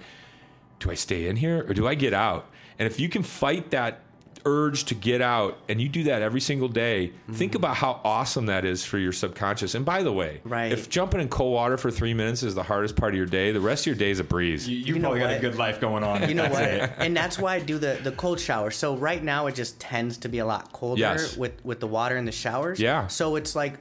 do 0.81 0.91
I 0.91 0.95
stay 0.95 1.29
in 1.29 1.37
here 1.37 1.65
or 1.69 1.75
do 1.75 1.87
I 1.87 1.95
get 1.95 2.13
out? 2.13 2.51
And 2.81 2.87
if 2.87 2.99
you 2.99 3.09
can 3.09 3.23
fight 3.23 3.71
that 3.71 4.01
urge 4.45 4.85
to 4.85 4.95
get 4.95 5.21
out, 5.23 5.59
and 5.69 5.81
you 5.81 5.89
do 5.89 6.05
that 6.05 6.23
every 6.23 6.41
single 6.41 6.69
day, 6.69 7.09
Mm-hmm. 7.09 7.33
think 7.35 7.55
about 7.55 7.77
how 7.77 8.01
awesome 8.05 8.47
that 8.47 8.65
is 8.65 8.85
for 8.85 8.99
your 8.99 9.13
subconscious. 9.13 9.75
And 9.75 9.85
by 9.85 10.03
the 10.03 10.13
way, 10.13 10.41
Right. 10.45 10.73
if 10.73 10.89
jumping 10.89 11.21
in 11.21 11.29
cold 11.29 11.53
water 11.55 11.77
for 11.77 11.91
three 11.91 12.15
minutes 12.15 12.43
is 12.43 12.55
the 12.55 12.63
hardest 12.63 12.97
part 12.97 13.13
of 13.13 13.17
your 13.17 13.27
day, 13.27 13.53
the 13.53 13.61
rest 13.61 13.83
of 13.83 13.87
your 13.89 13.97
day 13.97 14.11
is 14.11 14.21
a 14.21 14.25
breeze. 14.25 14.69
You, 14.69 14.77
you, 14.77 14.85
You 14.95 14.99
know 15.01 15.09
probably 15.11 15.21
got 15.21 15.33
a 15.37 15.41
good 15.41 15.57
life 15.57 15.81
going 15.81 16.05
on. 16.05 16.29
You 16.29 16.35
know 16.35 16.49
what? 16.49 16.63
it. 16.63 16.91
and 16.99 17.17
that's 17.17 17.39
why 17.39 17.55
I 17.57 17.61
do 17.61 17.79
the, 17.79 17.99
the 18.03 18.13
cold 18.13 18.41
shower. 18.41 18.71
So 18.71 18.97
right 18.97 19.23
now 19.23 19.47
it 19.47 19.55
just 19.55 19.79
tends 19.81 20.17
to 20.19 20.29
be 20.29 20.39
a 20.39 20.47
lot 20.47 20.73
colder 20.73 21.01
Yes. 21.01 21.37
with 21.37 21.65
with 21.65 21.81
the 21.81 21.87
water 21.87 22.17
in 22.17 22.25
the 22.25 22.33
showers. 22.33 22.79
Yeah. 22.81 23.07
So 23.09 23.37
it's 23.37 23.55
like 23.55 23.75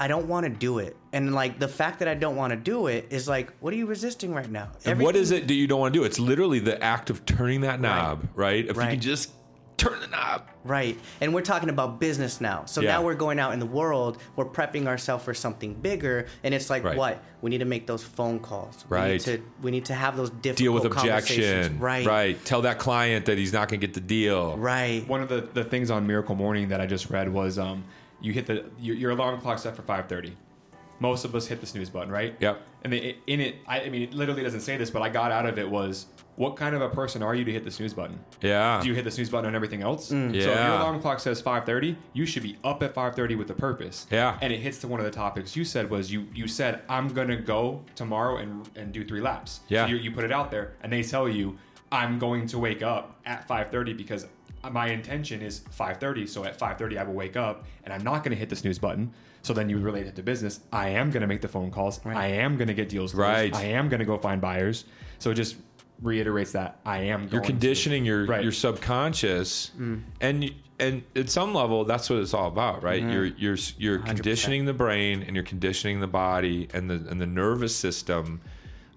I 0.00 0.06
don't 0.06 0.28
want 0.28 0.44
to 0.44 0.50
do 0.50 0.78
it, 0.78 0.96
and 1.12 1.34
like 1.34 1.58
the 1.58 1.66
fact 1.66 1.98
that 1.98 2.06
I 2.06 2.14
don't 2.14 2.36
want 2.36 2.52
to 2.52 2.56
do 2.56 2.86
it 2.86 3.08
is 3.10 3.26
like, 3.26 3.52
what 3.58 3.72
are 3.74 3.76
you 3.76 3.86
resisting 3.86 4.32
right 4.32 4.48
now? 4.48 4.68
And 4.84 5.00
what 5.00 5.16
is 5.16 5.32
it 5.32 5.48
that 5.48 5.54
you 5.54 5.66
don't 5.66 5.80
want 5.80 5.92
to 5.92 5.98
do? 5.98 6.04
It's 6.04 6.20
literally 6.20 6.60
the 6.60 6.80
act 6.80 7.10
of 7.10 7.26
turning 7.26 7.62
that 7.62 7.80
knob, 7.80 8.28
right? 8.36 8.64
If 8.64 8.76
you 8.76 8.80
Right. 8.82 8.90
can 8.92 9.00
just 9.00 9.32
turn 9.78 10.00
the 10.00 10.06
knob. 10.08 10.42
Right. 10.64 10.98
And 11.22 11.32
we're 11.32 11.40
talking 11.42 11.70
about 11.70 11.98
business 11.98 12.40
now. 12.40 12.64
So 12.66 12.80
Yeah. 12.82 12.92
now 12.92 13.02
we're 13.02 13.14
going 13.14 13.38
out 13.38 13.52
in 13.54 13.58
the 13.60 13.64
world, 13.66 14.18
we're 14.36 14.44
prepping 14.44 14.86
ourselves 14.86 15.24
for 15.24 15.32
something 15.32 15.72
bigger, 15.72 16.26
and 16.44 16.52
it's 16.52 16.68
like 16.68 16.84
Right. 16.84 16.96
what? 16.98 17.22
We 17.40 17.48
need 17.50 17.58
to 17.58 17.64
make 17.64 17.86
those 17.86 18.02
phone 18.04 18.40
calls. 18.40 18.84
We 18.90 18.96
Right. 18.96 19.12
need 19.12 19.20
to 19.22 19.42
we 19.62 19.70
need 19.70 19.86
to 19.86 19.94
have 19.94 20.16
those 20.16 20.28
difficult 20.30 20.56
Deal 20.58 20.72
with 20.74 20.92
conversations. 20.92 21.46
objection. 21.46 21.78
Right. 21.80 22.06
Right. 22.06 22.44
Tell 22.44 22.60
that 22.62 22.78
client 22.78 23.24
that 23.26 23.38
he's 23.38 23.52
not 23.52 23.68
going 23.68 23.80
to 23.80 23.86
get 23.86 23.94
the 23.94 24.00
deal. 24.00 24.56
Right. 24.58 25.06
One 25.08 25.22
of 25.22 25.28
the, 25.28 25.48
the 25.54 25.64
things 25.64 25.90
on 25.90 26.06
Miracle 26.06 26.34
Morning 26.34 26.68
that 26.68 26.80
I 26.80 26.86
just 26.86 27.08
read 27.10 27.32
was 27.32 27.58
um, 27.58 27.84
you 28.20 28.32
hit 28.32 28.46
the 28.46 28.64
your, 28.78 28.96
your 28.96 29.10
alarm 29.12 29.40
clock 29.40 29.58
set 29.60 29.74
for 29.76 29.82
5:30. 29.82 30.32
Most 31.00 31.24
of 31.24 31.32
us 31.36 31.46
hit 31.46 31.60
the 31.60 31.66
snooze 31.66 31.88
button, 31.90 32.10
right? 32.10 32.34
Yep. 32.40 32.60
And 32.82 32.92
the, 32.92 33.16
in 33.28 33.40
it, 33.40 33.54
I, 33.68 33.82
I 33.82 33.88
mean, 33.88 34.02
it 34.02 34.12
literally 34.12 34.42
doesn't 34.42 34.62
say 34.62 34.76
this, 34.76 34.90
but 34.90 35.00
I 35.00 35.08
got 35.08 35.30
out 35.30 35.46
of 35.46 35.56
it 35.56 35.70
was, 35.70 36.06
what 36.38 36.54
kind 36.54 36.72
of 36.76 36.80
a 36.80 36.88
person 36.88 37.20
are 37.20 37.34
you 37.34 37.44
to 37.44 37.52
hit 37.52 37.64
the 37.64 37.70
snooze 37.70 37.92
button? 37.92 38.18
Yeah. 38.40 38.80
Do 38.80 38.88
you 38.88 38.94
hit 38.94 39.04
the 39.04 39.10
snooze 39.10 39.28
button 39.28 39.46
on 39.46 39.56
everything 39.56 39.82
else? 39.82 40.12
Yeah. 40.12 40.18
So 40.18 40.26
if 40.28 40.44
your 40.44 40.52
alarm 40.54 41.00
clock 41.00 41.18
says 41.18 41.42
5:30, 41.42 41.96
you 42.12 42.26
should 42.26 42.44
be 42.44 42.56
up 42.62 42.80
at 42.84 42.94
5:30 42.94 43.36
with 43.36 43.50
a 43.50 43.54
purpose. 43.54 44.06
Yeah. 44.08 44.38
And 44.40 44.52
it 44.52 44.60
hits 44.60 44.78
to 44.78 44.88
one 44.88 45.00
of 45.00 45.04
the 45.04 45.10
topics 45.10 45.56
you 45.56 45.64
said 45.64 45.90
was 45.90 46.12
you 46.12 46.28
you 46.32 46.46
said 46.46 46.82
I'm 46.88 47.08
gonna 47.08 47.36
go 47.36 47.82
tomorrow 47.96 48.36
and 48.36 48.68
and 48.76 48.92
do 48.92 49.04
three 49.04 49.20
laps. 49.20 49.60
Yeah. 49.68 49.84
So 49.84 49.90
you, 49.90 49.96
you 49.96 50.12
put 50.12 50.22
it 50.24 50.30
out 50.30 50.52
there, 50.52 50.74
and 50.82 50.92
they 50.92 51.02
tell 51.02 51.28
you 51.28 51.58
I'm 51.90 52.20
going 52.20 52.46
to 52.48 52.58
wake 52.58 52.82
up 52.84 53.18
at 53.26 53.48
5:30 53.48 53.96
because 53.96 54.26
my 54.70 54.90
intention 54.90 55.42
is 55.42 55.62
5:30. 55.76 56.28
So 56.28 56.44
at 56.44 56.56
5:30 56.56 56.98
I 56.98 57.02
will 57.02 57.14
wake 57.14 57.36
up, 57.36 57.64
and 57.82 57.92
I'm 57.92 58.04
not 58.04 58.22
gonna 58.22 58.36
hit 58.36 58.48
the 58.48 58.56
snooze 58.56 58.78
button. 58.78 59.12
So 59.42 59.52
then 59.54 59.68
you 59.68 59.78
relate 59.78 60.06
it 60.06 60.14
to 60.16 60.22
business. 60.22 60.60
I 60.72 60.90
am 60.90 61.10
gonna 61.10 61.26
make 61.26 61.40
the 61.40 61.48
phone 61.48 61.72
calls. 61.72 62.00
I 62.04 62.28
am 62.28 62.56
gonna 62.56 62.74
get 62.74 62.88
deals. 62.88 63.12
closed. 63.12 63.28
Right. 63.28 63.54
I 63.54 63.64
am 63.64 63.88
gonna 63.88 64.04
go 64.04 64.18
find 64.18 64.40
buyers. 64.40 64.84
So 65.18 65.34
just 65.34 65.56
reiterates 66.02 66.52
that 66.52 66.78
I 66.84 66.98
am. 66.98 67.28
You're 67.30 67.40
to. 67.40 67.46
conditioning 67.46 68.04
your 68.04 68.26
Right. 68.26 68.42
your 68.42 68.52
subconscious, 68.52 69.72
mm. 69.78 70.02
and 70.20 70.50
and 70.80 71.02
at 71.16 71.28
some 71.28 71.52
level, 71.54 71.84
that's 71.84 72.08
what 72.08 72.20
it's 72.20 72.34
all 72.34 72.48
about, 72.48 72.82
right? 72.82 73.02
Mm-hmm. 73.02 73.12
You're 73.12 73.26
you're 73.26 73.56
you're 73.78 73.98
100%. 73.98 74.06
conditioning 74.06 74.64
the 74.64 74.72
brain 74.72 75.22
and 75.22 75.34
you're 75.34 75.44
conditioning 75.44 76.00
the 76.00 76.06
body 76.06 76.68
and 76.72 76.88
the 76.88 77.04
and 77.10 77.20
the 77.20 77.26
nervous 77.26 77.74
system. 77.74 78.40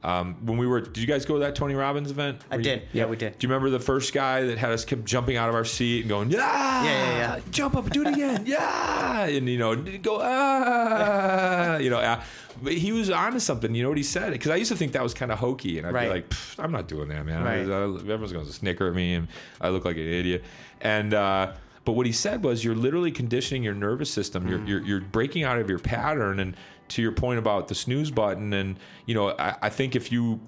Um, 0.03 0.35
when 0.45 0.57
we 0.57 0.65
were, 0.65 0.81
did 0.81 0.97
you 0.97 1.05
guys 1.05 1.25
go 1.25 1.35
to 1.35 1.41
that 1.41 1.53
Tony 1.55 1.75
Robbins 1.75 2.09
event? 2.09 2.39
I 2.49 2.55
Were 2.55 2.61
you- 2.61 2.63
did. 2.63 2.81
Yeah, 2.91 3.05
we 3.05 3.17
did. 3.17 3.37
Do 3.37 3.45
you 3.45 3.53
remember 3.53 3.69
the 3.69 3.79
first 3.83 4.13
guy 4.13 4.43
that 4.45 4.57
had 4.57 4.71
us 4.71 4.83
kept 4.83 5.05
jumping 5.05 5.37
out 5.37 5.47
of 5.49 5.53
our 5.53 5.63
seat 5.65 5.99
and 6.01 6.09
going, 6.09 6.31
yeah, 6.31 6.83
Yeah, 6.83 7.17
yeah, 7.35 7.39
jump 7.51 7.75
up, 7.75 7.87
do 7.91 8.01
it 8.01 8.07
again, 8.07 8.43
yeah, 8.47 9.25
and 9.25 9.47
you 9.47 9.59
know, 9.59 9.75
go, 9.75 10.19
ah, 10.21 11.77
you 11.77 11.89
know, 11.89 11.99
ah. 12.03 12.23
but 12.61 12.73
he 12.73 12.91
was 12.91 13.09
onto 13.09 13.39
something. 13.39 13.73
You 13.75 13.83
know 13.83 13.89
what 13.89 13.97
he 13.97 14.03
said? 14.03 14.31
Because 14.31 14.51
I 14.51 14.55
used 14.55 14.71
to 14.71 14.77
think 14.77 14.93
that 14.93 15.03
was 15.03 15.13
kind 15.13 15.31
of 15.31 15.39
hokey, 15.39 15.77
and 15.77 15.87
I'd 15.87 15.93
Right. 15.93 16.07
be 16.07 16.13
like, 16.13 16.29
"Pfft, 16.29 16.63
I'm 16.63 16.71
not 16.71 16.87
doing 16.87 17.09
that, 17.09 17.25
man. 17.25 17.43
Right. 17.43 17.59
I- 17.59 17.83
everyone's 18.11 18.33
going 18.33 18.45
to 18.45 18.51
snicker 18.53 18.87
at 18.87 18.95
me, 18.95 19.13
and 19.15 19.27
I 19.59 19.69
look 19.69 19.85
like 19.85 19.97
an 19.97 20.07
idiot. 20.07 20.43
And 20.81 21.13
uh, 21.13 21.53
but 21.85 21.93
what 21.93 22.05
he 22.05 22.11
said 22.11 22.43
was, 22.43 22.63
you're 22.63 22.75
literally 22.75 23.11
conditioning 23.11 23.63
your 23.63 23.73
nervous 23.75 24.09
system. 24.09 24.45
Mm. 24.45 24.49
You're, 24.49 24.63
you're 24.67 24.81
you're 24.81 25.01
breaking 25.01 25.43
out 25.43 25.59
of 25.59 25.69
your 25.69 25.79
pattern. 25.79 26.39
And 26.39 26.55
to 26.91 27.01
your 27.01 27.11
point 27.11 27.39
about 27.39 27.67
the 27.67 27.75
snooze 27.75 28.11
button, 28.11 28.53
and 28.53 28.79
you 29.05 29.15
know, 29.15 29.29
I, 29.31 29.55
I 29.63 29.69
think 29.69 29.95
if 29.95 30.11
you 30.11 30.39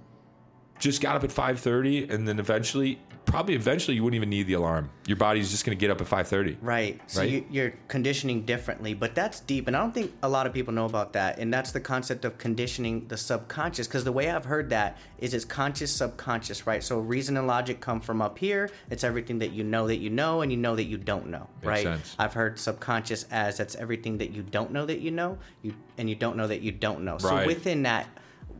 just 0.79 1.01
got 1.01 1.15
up 1.15 1.23
at 1.23 1.29
5:30 1.29 2.09
and 2.11 2.27
then 2.27 2.39
eventually 2.39 2.99
probably 3.33 3.55
eventually 3.55 3.95
you 3.95 4.03
wouldn't 4.03 4.15
even 4.15 4.29
need 4.29 4.47
the 4.47 4.53
alarm 4.53 4.89
your 5.07 5.17
body's 5.17 5.51
just 5.51 5.65
going 5.65 5.77
to 5.77 5.79
get 5.79 5.91
up 5.91 5.99
at 5.99 6.07
5:30 6.07 6.57
Right. 6.61 7.01
So 7.07 7.21
Right? 7.21 7.29
You, 7.29 7.45
you're 7.49 7.73
conditioning 7.87 8.43
differently, 8.45 8.93
but 8.93 9.15
that's 9.15 9.39
deep, 9.41 9.67
and 9.67 9.75
I 9.75 9.79
don't 9.79 9.93
think 9.93 10.13
a 10.23 10.29
lot 10.29 10.47
of 10.47 10.53
people 10.53 10.73
know 10.73 10.85
about 10.85 11.13
that. 11.13 11.39
And 11.39 11.53
that's 11.53 11.71
the 11.71 11.79
concept 11.79 12.25
of 12.25 12.37
conditioning 12.37 13.07
the 13.07 13.17
subconscious. 13.17 13.87
Because 13.87 14.03
the 14.03 14.11
way 14.11 14.29
I've 14.29 14.45
heard 14.45 14.69
that 14.69 14.97
is 15.19 15.33
it's 15.33 15.45
conscious, 15.45 15.91
subconscious, 15.91 16.65
right? 16.67 16.83
So 16.83 16.99
reason 16.99 17.37
and 17.37 17.47
logic 17.47 17.79
come 17.79 18.01
from 18.01 18.21
up 18.21 18.37
here. 18.37 18.69
It's 18.89 19.03
everything 19.03 19.39
that 19.39 19.51
you 19.51 19.63
know 19.63 19.87
that 19.87 19.97
you 19.97 20.09
know, 20.09 20.41
and 20.41 20.51
you 20.51 20.57
know 20.57 20.75
that 20.75 20.85
you 20.85 20.97
don't 20.97 21.27
know, 21.27 21.47
Makes 21.61 21.67
right? 21.67 21.83
sense. 21.83 22.15
I've 22.19 22.33
heard 22.33 22.59
subconscious 22.59 23.25
as 23.31 23.57
that's 23.57 23.75
everything 23.75 24.17
that 24.19 24.31
you 24.31 24.43
don't 24.43 24.71
know 24.71 24.85
that 24.85 24.99
you 24.99 25.11
know, 25.11 25.37
you 25.61 25.73
and 25.97 26.09
you 26.09 26.15
don't 26.15 26.37
know 26.37 26.47
that 26.47 26.61
you 26.61 26.71
don't 26.71 27.01
know. 27.03 27.13
Right. 27.13 27.21
So 27.21 27.47
within 27.47 27.83
that. 27.83 28.07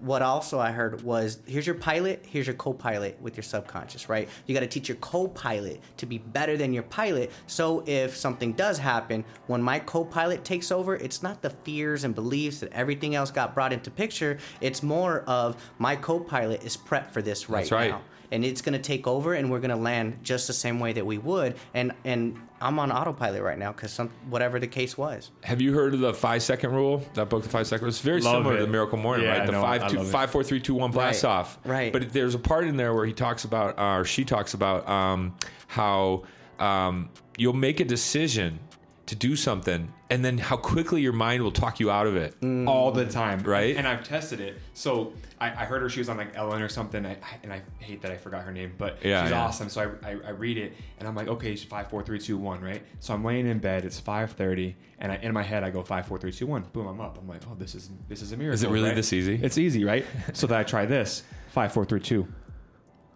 What 0.03 0.21
also 0.21 0.59
I 0.59 0.71
heard 0.71 1.01
was 1.01 1.39
here's 1.45 1.65
your 1.65 1.75
pilot, 1.75 2.25
here's 2.27 2.45
your 2.45 2.55
co 2.55 2.73
pilot 2.73 3.17
with 3.21 3.37
your 3.37 3.43
subconscious, 3.43 4.09
right? 4.09 4.27
You 4.45 4.53
got 4.53 4.59
to 4.59 4.67
teach 4.67 4.89
your 4.89 4.97
co 4.97 5.29
pilot 5.29 5.79
to 5.95 6.05
be 6.05 6.17
better 6.17 6.57
than 6.57 6.73
your 6.73 6.83
pilot. 6.83 7.31
So 7.47 7.85
if 7.87 8.13
something 8.15 8.51
does 8.51 8.77
happen, 8.77 9.23
when 9.47 9.61
my 9.61 9.79
co 9.79 10.03
pilot 10.03 10.43
takes 10.43 10.73
over, 10.73 10.95
it's 10.95 11.23
not 11.23 11.41
the 11.41 11.51
fears 11.51 12.03
and 12.03 12.13
beliefs 12.13 12.59
that 12.59 12.73
everything 12.73 13.15
else 13.15 13.31
got 13.31 13.53
brought 13.53 13.71
into 13.71 13.89
picture. 13.89 14.39
It's 14.59 14.83
more 14.83 15.21
of 15.21 15.55
my 15.79 15.95
co 15.95 16.19
pilot 16.19 16.65
is 16.65 16.75
prepped 16.75 17.11
for 17.11 17.21
this 17.21 17.49
right, 17.49 17.61
That's 17.61 17.71
right. 17.71 17.91
now. 17.91 18.01
And 18.31 18.43
it's 18.43 18.61
going 18.61 18.73
to 18.73 18.79
take 18.79 19.05
over, 19.07 19.35
and 19.35 19.49
we're 19.51 19.59
going 19.59 19.69
to 19.69 19.75
land 19.75 20.17
just 20.23 20.47
the 20.47 20.53
same 20.53 20.79
way 20.79 20.91
that 20.93 21.05
we 21.05 21.17
would. 21.17 21.55
And 21.73 21.93
and 22.03 22.35
I'm 22.63 22.79
on 22.79 22.91
autopilot 22.93 23.41
right 23.43 23.57
now 23.59 23.73
because 23.73 23.91
some 23.91 24.09
whatever 24.29 24.57
the 24.57 24.67
case 24.67 24.97
was. 24.97 25.31
have 25.43 25.61
you 25.61 25.73
heard 25.73 25.93
of 25.93 25.99
the 25.99 26.13
5 26.13 26.41
second 26.41 26.71
rule 26.71 27.03
that 27.13 27.27
book 27.29 27.43
the 27.43 27.49
5 27.49 27.67
second 27.67 27.83
rule, 27.83 27.89
it's 27.89 27.99
very 27.99 28.21
Love 28.21 28.37
similar 28.37 28.55
to 28.55 28.61
it. 28.63 28.65
the 28.65 28.71
miracle 28.71 28.97
morning 28.97 29.25
Yeah, 29.25 29.37
right 29.39 29.45
the 29.45 29.51
know, 29.51 29.61
five 29.61 29.83
I 29.83 29.87
two 29.89 29.97
love 29.97 30.07
it. 30.07 30.11
five 30.11 30.31
four 30.31 30.43
three 30.43 30.61
two 30.61 30.73
one 30.73 30.89
blast 30.91 31.23
Right, 31.23 31.29
off 31.29 31.59
right. 31.65 31.91
but 31.93 32.13
there's 32.13 32.35
a 32.35 32.39
part 32.39 32.65
in 32.65 32.77
there 32.77 32.93
where 32.93 33.05
he 33.05 33.11
talks 33.13 33.43
about 33.43 33.77
uh, 33.77 33.97
or 33.99 34.05
she 34.05 34.23
talks 34.23 34.53
about 34.53 34.87
um, 34.87 35.35
how 35.67 36.23
um, 36.59 37.09
you'll 37.37 37.51
make 37.53 37.81
a 37.81 37.85
decision 37.85 38.59
to 39.05 39.15
do 39.15 39.35
something 39.35 39.91
and 40.09 40.23
then 40.23 40.37
how 40.37 40.55
quickly 40.55 41.01
your 41.01 41.11
mind 41.11 41.43
will 41.43 41.51
talk 41.51 41.79
you 41.79 41.91
out 41.91 42.07
of 42.07 42.15
it 42.15 42.39
mm. 42.39 42.67
all 42.67 42.91
the 42.91 43.05
time, 43.05 43.39
Right? 43.39 43.75
And 43.75 43.85
I've 43.87 44.03
tested 44.03 44.39
it. 44.39 44.57
So 44.73 45.11
I, 45.41 45.47
I 45.47 45.65
heard 45.65 45.81
her. 45.81 45.89
She 45.89 45.99
was 45.99 46.07
on 46.07 46.15
like 46.17 46.35
Ellen 46.35 46.61
or 46.61 46.69
something. 46.69 47.05
I, 47.05 47.13
I- 47.13 47.39
and 47.43 47.51
I 47.51 47.61
hate 47.79 48.01
that 48.03 48.11
I 48.11 48.17
forgot 48.17 48.43
her 48.43 48.51
name, 48.51 48.73
but 48.77 49.03
Yeah, 49.03 49.23
she's 49.23 49.31
yeah. 49.31 49.43
awesome. 49.43 49.67
So 49.69 49.95
I, 50.03 50.11
I, 50.11 50.11
I 50.27 50.29
read 50.29 50.57
it, 50.57 50.73
and 50.99 51.07
I'm 51.07 51.15
like, 51.15 51.27
okay, 51.27 51.51
it's 51.51 51.63
five, 51.63 51.89
four, 51.89 52.01
three, 52.03 52.19
two, 52.19 52.37
one, 52.37 52.61
right? 52.61 52.81
So 53.01 53.13
I'm 53.13 53.23
laying 53.23 53.47
in 53.47 53.59
bed. 53.59 53.83
It's 53.83 53.99
five 53.99 54.31
thirty, 54.31 54.75
and 54.99 55.11
I, 55.11 55.15
in 55.17 55.33
my 55.33 55.43
head 55.43 55.63
I 55.63 55.69
go 55.69 55.83
five, 55.83 56.07
four, 56.07 56.17
three, 56.17 56.31
two, 56.31 56.47
one. 56.47 56.61
Boom, 56.71 56.87
I'm 56.87 57.01
up. 57.01 57.17
I'm 57.17 57.27
like, 57.27 57.41
oh, 57.51 57.55
this 57.55 57.75
is 57.75 57.89
this 58.07 58.21
is 58.21 58.31
a 58.31 58.37
miracle. 58.37 58.53
Is 58.53 58.63
it 58.63 58.69
really 58.69 58.89
right? 58.89 58.95
this 58.95 59.11
easy? 59.11 59.39
It's 59.41 59.57
easy, 59.57 59.83
right? 59.83 60.05
so 60.33 60.47
then 60.47 60.59
I 60.59 60.63
try 60.63 60.85
this: 60.85 61.23
five, 61.49 61.73
four, 61.73 61.83
three, 61.83 61.99
two, 61.99 62.27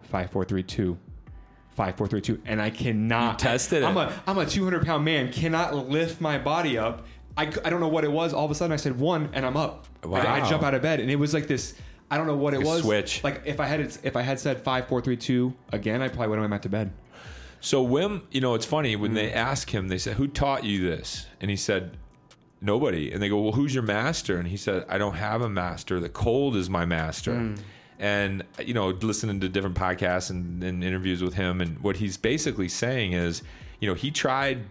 five, 0.10 0.30
four, 0.32 0.43
three, 0.43 0.63
two. 0.63 0.97
Five, 1.77 1.95
four, 1.95 2.07
three, 2.07 2.21
two, 2.21 2.41
and 2.43 2.59
I 2.59 2.71
cannot 2.71 3.33
You 3.33 3.37
tested 3.49 3.83
I'm 3.83 3.95
it. 3.97 4.09
a 4.09 4.13
I'm 4.25 4.39
a 4.39 4.47
200 4.47 4.83
pound 4.83 5.05
man, 5.05 5.31
cannot 5.31 5.75
lift 5.75 6.19
my 6.19 6.39
body 6.39 6.75
up. 6.75 7.05
I, 7.37 7.43
I 7.43 7.69
don't 7.69 7.79
know 7.79 7.87
what 7.87 8.03
it 8.03 8.11
was. 8.11 8.33
All 8.33 8.43
of 8.45 8.49
a 8.49 8.55
sudden, 8.55 8.73
I 8.73 8.77
said 8.77 8.99
one, 8.99 9.29
and 9.33 9.45
I'm 9.45 9.55
up. 9.55 9.85
Like, 10.03 10.25
I 10.25 10.39
Wow. 10.39 10.49
jump 10.49 10.63
out 10.63 10.73
of 10.73 10.81
bed, 10.81 10.99
and 11.01 11.11
it 11.11 11.17
was 11.17 11.35
like 11.35 11.45
this. 11.45 11.75
I 12.09 12.17
don't 12.17 12.25
know 12.25 12.35
what 12.35 12.55
it 12.55 12.57
Like 12.57 12.65
a 12.65 12.69
was. 12.69 12.81
switch. 12.81 13.23
Like 13.23 13.43
if 13.45 13.59
I 13.59 13.67
had 13.67 13.79
it, 13.79 13.99
if 14.01 14.15
I 14.15 14.23
had 14.23 14.39
said 14.39 14.59
five, 14.63 14.87
four, 14.87 15.01
three, 15.01 15.17
two 15.17 15.53
again, 15.71 16.01
I 16.01 16.07
probably 16.07 16.29
would 16.29 16.37
have 16.37 16.43
went 16.49 16.51
back 16.51 16.61
to 16.63 16.69
bed. 16.69 16.91
So 17.61 17.85
Wim, 17.85 18.21
you 18.31 18.41
know, 18.41 18.55
it's 18.55 18.65
funny 18.65 18.95
when 18.95 19.13
they 19.13 19.29
Mm. 19.29 19.35
ask 19.35 19.69
him, 19.69 19.87
they 19.87 19.99
said, 19.99 20.15
"Who 20.15 20.27
taught 20.27 20.63
you 20.63 20.79
this?" 20.89 21.27
And 21.39 21.51
he 21.51 21.57
said, 21.57 21.95
"Nobody." 22.59 23.11
And 23.11 23.21
they 23.21 23.29
go, 23.29 23.39
"Well, 23.39 23.51
who's 23.51 23.75
your 23.75 23.83
master?" 23.83 24.39
And 24.39 24.47
he 24.47 24.57
said, 24.57 24.83
"I 24.89 24.97
don't 24.97 25.15
have 25.15 25.43
a 25.43 25.49
master. 25.49 25.99
The 25.99 26.09
cold 26.09 26.55
is 26.55 26.71
my 26.71 26.85
master." 26.85 27.33
Mm. 27.33 27.57
And 27.99 28.43
you 28.65 28.73
know, 28.73 28.87
listening 28.89 29.39
to 29.41 29.49
different 29.49 29.75
podcasts 29.75 30.29
and, 30.29 30.63
and 30.63 30.83
interviews 30.83 31.21
with 31.23 31.33
him, 31.33 31.61
and 31.61 31.79
what 31.79 31.97
he's 31.97 32.17
basically 32.17 32.69
saying 32.69 33.13
is, 33.13 33.43
you 33.79 33.87
know, 33.87 33.93
he 33.93 34.11
tried 34.11 34.63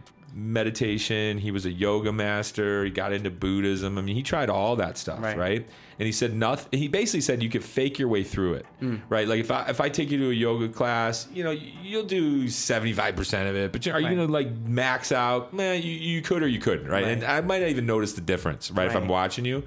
meditation. 0.51 1.39
He 1.39 1.51
was 1.51 1.65
a 1.67 1.71
yoga 1.71 2.13
master. 2.13 2.85
He 2.85 2.91
got 2.91 3.13
into 3.13 3.31
Buddhism. 3.31 3.99
I 3.99 4.03
mean, 4.03 4.15
he 4.17 4.23
tried 4.23 4.51
all 4.51 4.77
that 4.77 4.99
stuff, 4.99 5.23
Right. 5.23 5.37
right? 5.37 5.67
And 5.99 6.05
he 6.07 6.13
said 6.13 6.35
nothing. 6.35 6.79
He 6.79 6.89
basically 6.89 7.23
said 7.23 7.43
you 7.43 7.49
could 7.49 7.65
fake 7.65 7.99
your 7.99 8.09
way 8.09 8.23
through 8.23 8.55
it, 8.55 8.67
right? 9.09 9.27
Like 9.27 9.41
if 9.41 9.51
I 9.51 9.67
if 9.71 9.81
I 9.81 9.89
take 9.89 10.11
you 10.11 10.19
to 10.19 10.31
a 10.31 10.35
yoga 10.35 10.69
class, 10.69 11.27
you 11.33 11.43
know, 11.43 11.53
you'll 11.53 12.05
do 12.05 12.49
seventy 12.49 12.93
five 12.93 13.17
percent 13.17 13.49
of 13.49 13.57
it, 13.57 13.73
but 13.73 13.87
are 13.89 13.99
you 13.99 14.07
Right. 14.09 14.17
gonna 14.17 14.31
like 14.31 14.55
max 14.59 15.11
out? 15.11 15.55
Man, 15.55 15.83
you, 15.83 15.91
you 15.93 16.21
could 16.21 16.43
or 16.43 16.49
you 16.49 16.59
couldn't, 16.61 16.87
right? 16.89 17.03
Right. 17.05 17.13
And 17.13 17.25
I 17.25 17.41
might 17.41 17.61
not 17.63 17.71
even 17.71 17.87
notice 17.87 18.13
the 18.13 18.21
difference, 18.21 18.71
right? 18.71 18.87
If 18.89 18.95
I'm 18.95 19.09
watching 19.09 19.45
you. 19.47 19.63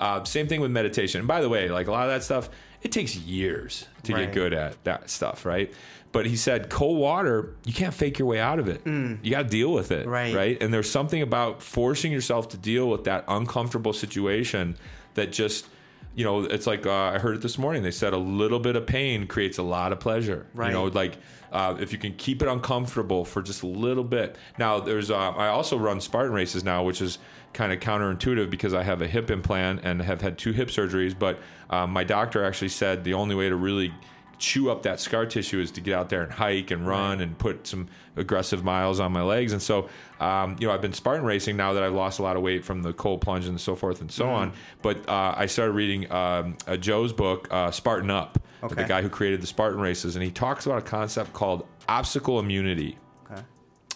Uh, 0.00 0.22
same 0.24 0.46
thing 0.46 0.60
with 0.60 0.70
meditation. 0.70 1.18
And 1.18 1.26
by 1.28 1.40
the 1.40 1.48
way, 1.48 1.68
like 1.68 1.88
a 1.88 1.90
lot 1.90 2.04
of 2.08 2.14
that 2.14 2.22
stuff, 2.22 2.48
it 2.82 2.92
takes 2.92 3.16
years 3.16 3.86
to 4.04 4.14
Right. 4.14 4.26
get 4.26 4.34
good 4.34 4.52
at 4.52 4.82
that 4.84 5.10
stuff, 5.10 5.44
right? 5.44 5.72
But 6.10 6.26
he 6.26 6.36
said, 6.36 6.70
cold 6.70 6.98
water, 6.98 7.54
you 7.66 7.72
can't 7.74 7.92
fake 7.92 8.18
your 8.18 8.26
way 8.28 8.40
out 8.40 8.58
of 8.58 8.66
it. 8.68 8.80
You 8.86 9.30
got 9.30 9.42
to 9.42 9.48
deal 9.48 9.72
with 9.72 9.90
it, 9.92 10.06
Right. 10.06 10.34
right? 10.34 10.62
And 10.62 10.72
there's 10.72 10.90
something 10.90 11.20
about 11.20 11.62
forcing 11.62 12.12
yourself 12.12 12.48
to 12.50 12.56
deal 12.56 12.88
with 12.88 13.04
that 13.04 13.24
uncomfortable 13.28 13.92
situation 13.92 14.76
that 15.14 15.32
just, 15.32 15.66
you 16.14 16.24
know, 16.24 16.44
it's 16.44 16.66
like 16.66 16.86
uh, 16.86 16.92
I 16.92 17.18
heard 17.18 17.34
it 17.36 17.42
this 17.42 17.58
morning. 17.58 17.82
They 17.82 17.90
said 17.90 18.14
a 18.14 18.18
little 18.18 18.58
bit 18.58 18.74
of 18.74 18.86
pain 18.86 19.26
creates 19.26 19.58
a 19.58 19.62
lot 19.62 19.92
of 19.92 20.00
pleasure. 20.00 20.46
Right. 20.54 20.68
You 20.68 20.72
know, 20.72 20.84
like 20.84 21.18
uh, 21.52 21.76
if 21.78 21.92
you 21.92 21.98
can 21.98 22.14
keep 22.14 22.40
it 22.42 22.48
uncomfortable 22.48 23.24
for 23.24 23.42
just 23.42 23.62
a 23.62 23.66
little 23.66 24.04
bit. 24.04 24.36
Now, 24.58 24.80
there's 24.80 25.10
uh, 25.10 25.16
I 25.16 25.48
also 25.48 25.76
run 25.78 26.00
Spartan 26.00 26.32
races 26.32 26.64
now, 26.64 26.84
which 26.84 27.00
is 27.02 27.18
kind 27.52 27.72
of 27.72 27.80
counterintuitive 27.80 28.50
because 28.50 28.74
I 28.74 28.82
have 28.82 29.02
a 29.02 29.06
hip 29.06 29.30
implant 29.30 29.80
and 29.82 30.00
have 30.02 30.20
had 30.20 30.38
two 30.38 30.52
hip 30.52 30.68
surgeries. 30.68 31.18
But 31.18 31.38
um, 31.70 31.90
my 31.90 32.04
doctor 32.04 32.44
actually 32.44 32.68
said 32.68 33.04
the 33.04 33.14
only 33.14 33.34
way 33.34 33.48
to 33.48 33.56
really 33.56 33.92
chew 34.38 34.70
up 34.70 34.84
that 34.84 35.00
scar 35.00 35.26
tissue 35.26 35.58
is 35.58 35.72
to 35.72 35.80
get 35.80 35.94
out 35.94 36.08
there 36.08 36.22
and 36.22 36.30
hike 36.30 36.70
and 36.70 36.86
run 36.86 37.20
and 37.20 37.36
put 37.36 37.66
some 37.66 37.88
aggressive 38.16 38.62
miles 38.62 39.00
on 39.00 39.10
my 39.10 39.22
legs. 39.22 39.52
And 39.52 39.60
so, 39.60 39.88
um, 40.20 40.54
you 40.60 40.68
know, 40.68 40.72
I've 40.72 40.80
been 40.80 40.92
Spartan 40.92 41.24
racing 41.26 41.56
now 41.56 41.72
that 41.72 41.82
I've 41.82 41.92
lost 41.92 42.20
a 42.20 42.22
lot 42.22 42.36
of 42.36 42.42
weight 42.42 42.64
from 42.64 42.82
the 42.82 42.92
cold 42.92 43.20
plunge 43.20 43.48
and 43.48 43.60
so 43.60 43.74
forth 43.74 44.00
and 44.00 44.10
so 44.12 44.26
Mm-hmm. 44.26 44.34
on. 44.34 44.52
But 44.80 45.08
uh, 45.08 45.34
I 45.36 45.46
started 45.46 45.72
reading 45.72 46.10
um, 46.12 46.56
Joe's 46.78 47.12
book, 47.12 47.48
uh, 47.50 47.72
Spartan 47.72 48.10
Up, 48.10 48.38
the 48.68 48.84
guy 48.84 49.02
who 49.02 49.08
created 49.08 49.40
the 49.40 49.46
Spartan 49.48 49.80
races, 49.80 50.14
and 50.14 50.24
he 50.24 50.30
talks 50.30 50.66
about 50.66 50.78
a 50.78 50.82
concept 50.82 51.32
called 51.32 51.66
obstacle 51.88 52.38
immunity. 52.38 52.96
Okay. 53.30 53.42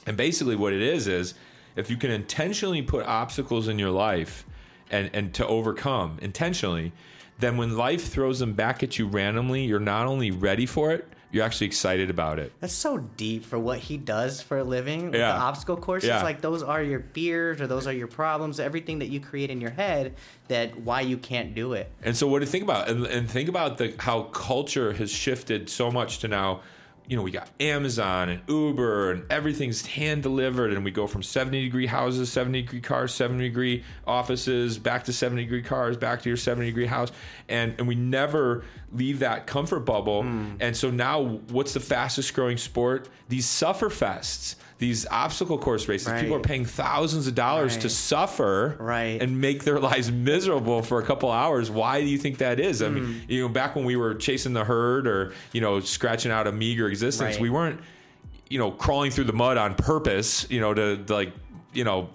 And 0.06 0.16
basically, 0.16 0.56
what 0.56 0.72
it 0.72 0.82
is 0.82 1.06
is 1.06 1.34
if 1.76 1.90
you 1.90 1.96
can 1.96 2.10
intentionally 2.10 2.82
put 2.82 3.06
obstacles 3.06 3.68
in 3.68 3.78
your 3.78 3.90
life 3.90 4.44
and, 4.90 5.10
and 5.12 5.34
to 5.34 5.46
overcome 5.46 6.18
intentionally, 6.20 6.92
then 7.38 7.56
when 7.56 7.76
life 7.76 8.10
throws 8.12 8.38
them 8.38 8.52
back 8.52 8.82
at 8.82 8.98
you 8.98 9.06
randomly, 9.06 9.64
you're 9.64 9.80
not 9.80 10.06
only 10.06 10.30
ready 10.30 10.66
for 10.66 10.92
it, 10.92 11.08
you're 11.32 11.44
actually 11.44 11.66
excited 11.66 12.10
about 12.10 12.38
it. 12.38 12.52
That's 12.60 12.74
so 12.74 12.98
deep 12.98 13.44
for 13.46 13.58
what 13.58 13.78
he 13.78 13.96
does 13.96 14.42
for 14.42 14.58
a 14.58 14.64
living. 14.64 15.14
Yeah. 15.14 15.32
The 15.32 15.38
obstacle 15.38 15.78
courses, 15.78 16.08
Yeah. 16.08 16.22
like 16.22 16.42
those 16.42 16.62
are 16.62 16.82
your 16.82 17.00
fears 17.14 17.58
or 17.60 17.66
those 17.66 17.86
are 17.86 17.92
your 17.92 18.06
problems, 18.06 18.60
everything 18.60 18.98
that 18.98 19.08
you 19.08 19.18
create 19.18 19.48
in 19.48 19.58
your 19.58 19.70
head 19.70 20.14
that 20.48 20.78
why 20.80 21.00
you 21.00 21.16
can't 21.16 21.54
do 21.54 21.72
it. 21.72 21.90
And 22.02 22.14
so, 22.14 22.28
what 22.28 22.40
to 22.40 22.46
think 22.46 22.64
about, 22.64 22.90
and, 22.90 23.06
and 23.06 23.30
think 23.30 23.48
about 23.48 23.78
the 23.78 23.94
how 23.98 24.24
culture 24.24 24.92
has 24.92 25.10
shifted 25.10 25.70
so 25.70 25.90
much 25.90 26.18
to 26.18 26.28
now. 26.28 26.60
You 27.08 27.16
know, 27.16 27.22
we 27.22 27.30
got 27.30 27.50
Amazon 27.60 28.28
and 28.28 28.42
Uber, 28.48 29.10
and 29.10 29.30
everything's 29.30 29.84
hand 29.84 30.22
delivered, 30.22 30.72
and 30.72 30.84
we 30.84 30.90
go 30.90 31.06
from 31.06 31.22
seventy 31.22 31.64
degree 31.64 31.86
houses, 31.86 32.32
seventy 32.32 32.62
degree 32.62 32.80
cars, 32.80 33.12
seventy 33.12 33.48
degree 33.48 33.84
offices, 34.06 34.78
back 34.78 35.04
to 35.04 35.12
seventy 35.12 35.42
degree 35.42 35.62
cars, 35.62 35.96
back 35.96 36.22
to 36.22 36.30
your 36.30 36.36
seventy 36.36 36.66
degree 36.66 36.86
house, 36.86 37.10
and 37.48 37.74
and 37.78 37.88
we 37.88 37.94
never 37.96 38.64
leave 38.92 39.18
that 39.18 39.46
comfort 39.46 39.80
bubble. 39.80 40.22
Hmm. 40.22 40.54
And 40.60 40.76
so 40.76 40.90
now, 40.90 41.22
what's 41.50 41.74
the 41.74 41.80
fastest 41.80 42.32
growing 42.34 42.56
sport? 42.56 43.08
These 43.28 43.46
suffer 43.46 43.88
fests, 43.88 44.54
these 44.82 45.06
obstacle 45.12 45.58
course 45.58 45.86
races. 45.86 46.12
People 46.20 46.34
are 46.36 46.40
paying 46.40 46.64
thousands 46.64 47.28
of 47.28 47.36
dollars 47.36 47.76
to 47.78 47.88
suffer, 47.88 48.76
Right. 48.80 49.22
and 49.22 49.40
make 49.40 49.62
their 49.62 49.78
lives 49.90 50.10
miserable 50.10 50.82
for 50.82 50.98
a 51.00 51.04
couple 51.04 51.30
hours. 51.30 51.70
Why 51.70 52.00
do 52.00 52.08
you 52.08 52.18
think 52.18 52.38
that 52.38 52.58
is? 52.58 52.82
I 52.82 52.88
Hmm. 52.88 52.94
mean, 52.96 53.22
you 53.28 53.40
know, 53.42 53.48
back 53.48 53.76
when 53.76 53.84
we 53.84 53.94
were 53.94 54.14
chasing 54.16 54.52
the 54.54 54.64
herd 54.64 55.06
or 55.06 55.32
you 55.52 55.60
know 55.60 55.78
scratching 55.78 56.32
out 56.32 56.48
a 56.48 56.52
meager 56.52 56.88
existence, 56.88 57.36
Right. 57.36 57.40
we 57.42 57.48
weren't. 57.50 57.80
you 58.50 58.58
know, 58.58 58.70
crawling 58.70 59.10
through 59.10 59.24
the 59.24 59.32
mud 59.32 59.56
on 59.56 59.74
purpose, 59.74 60.46
you 60.50 60.60
know, 60.60 60.74
to, 60.74 60.98
to 60.98 61.14
like, 61.14 61.32
you 61.72 61.84
know, 61.84 62.10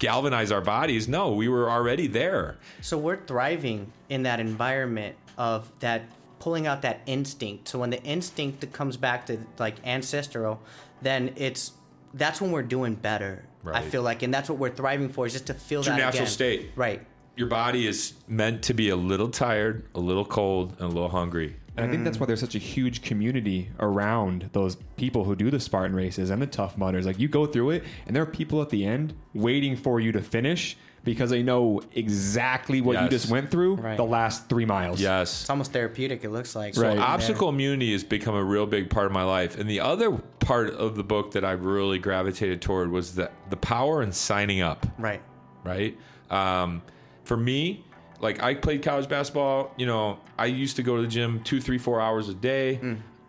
galvanize 0.00 0.50
our 0.50 0.60
bodies. 0.60 1.06
No, 1.06 1.32
we 1.34 1.46
were 1.48 1.70
already 1.70 2.08
there. 2.08 2.56
So 2.80 2.98
we're 2.98 3.18
thriving 3.24 3.92
in 4.08 4.24
that 4.24 4.40
environment 4.40 5.14
of 5.38 5.70
that 5.78 6.02
pulling 6.40 6.66
out 6.66 6.82
that 6.82 7.02
instinct. 7.06 7.68
So 7.68 7.78
when 7.78 7.90
the 7.90 8.02
instinct 8.02 8.72
comes 8.72 8.96
back 8.96 9.26
to 9.26 9.38
like 9.60 9.76
ancestral, 9.86 10.60
then 11.02 11.30
it's 11.36 11.70
that's 12.16 12.40
when 12.40 12.50
we're 12.50 12.62
doing 12.62 12.94
better. 12.94 13.44
I 13.66 13.82
feel 13.82 14.02
like, 14.02 14.22
and 14.22 14.32
that's 14.32 14.48
what 14.48 14.58
we're 14.58 14.70
thriving 14.70 15.08
for 15.08 15.26
is 15.26 15.32
just 15.32 15.46
to 15.46 15.54
feel 15.54 15.80
It's 15.80 15.88
your 15.88 15.96
that 15.96 16.02
natural 16.02 16.22
again. 16.22 16.32
state. 16.32 16.70
Right. 16.76 17.04
Your 17.36 17.48
body 17.48 17.86
is 17.86 18.14
meant 18.28 18.62
to 18.64 18.74
be 18.74 18.90
a 18.90 18.96
little 18.96 19.28
tired, 19.28 19.84
a 19.94 20.00
little 20.00 20.24
cold, 20.24 20.70
and 20.78 20.82
a 20.82 20.86
little 20.86 21.08
hungry. 21.08 21.56
And 21.76 21.84
I 21.84 21.90
think 21.90 22.04
that's 22.04 22.18
why 22.18 22.24
there's 22.26 22.40
such 22.40 22.54
a 22.54 22.58
huge 22.60 23.02
community 23.02 23.68
around 23.80 24.48
those 24.52 24.76
people 24.96 25.24
who 25.24 25.34
do 25.36 25.50
the 25.50 25.60
Spartan 25.60 25.94
races 25.94 26.30
and 26.30 26.40
the 26.40 26.46
Tough 26.46 26.78
Mudders. 26.78 27.04
Like 27.04 27.18
you 27.18 27.28
go 27.28 27.44
through 27.44 27.70
it, 27.70 27.84
and 28.06 28.14
there 28.16 28.22
are 28.22 28.26
people 28.26 28.62
at 28.62 28.70
the 28.70 28.86
end 28.86 29.12
waiting 29.34 29.76
for 29.76 30.00
you 30.00 30.10
to 30.12 30.22
finish 30.22 30.78
because 31.06 31.30
they 31.30 31.42
know 31.42 31.80
exactly 31.94 32.80
what 32.80 32.96
you 32.96 33.02
Yes. 33.02 33.10
just 33.12 33.30
went 33.30 33.48
through 33.48 33.76
Right. 33.76 33.96
the 33.96 34.04
last 34.04 34.48
three 34.48 34.64
miles. 34.66 35.00
Yes. 35.00 35.42
It's 35.42 35.48
almost 35.48 35.72
therapeutic. 35.72 36.24
It 36.24 36.30
looks 36.30 36.56
like 36.56 36.76
Right. 36.76 36.96
Yeah. 36.98 37.04
Obstacle 37.04 37.48
immunity 37.48 37.92
has 37.92 38.02
become 38.02 38.34
a 38.34 38.42
real 38.42 38.66
big 38.66 38.90
part 38.90 39.06
of 39.06 39.12
my 39.12 39.22
life. 39.22 39.56
And 39.56 39.70
the 39.70 39.80
other 39.80 40.10
part 40.40 40.70
of 40.74 40.96
the 40.96 41.04
book 41.04 41.30
that 41.30 41.44
I 41.44 41.52
really 41.52 42.00
gravitated 42.00 42.60
toward 42.60 42.90
was 42.90 43.14
the, 43.14 43.30
the 43.50 43.56
power 43.56 44.02
in 44.02 44.10
signing 44.10 44.60
up. 44.62 44.84
Right. 44.98 45.22
right? 45.64 45.96
Um, 46.28 46.82
for 47.22 47.36
me, 47.36 47.84
like 48.20 48.42
I 48.42 48.54
played 48.54 48.82
college 48.82 49.08
basketball. 49.08 49.72
You 49.76 49.86
know, 49.86 50.18
I 50.36 50.46
used 50.46 50.74
to 50.76 50.82
go 50.82 50.96
to 50.96 51.02
the 51.02 51.08
gym 51.08 51.40
two, 51.44 51.60
three, 51.60 51.78
four 51.78 52.00
hours 52.00 52.28
a 52.28 52.34
day. 52.34 52.80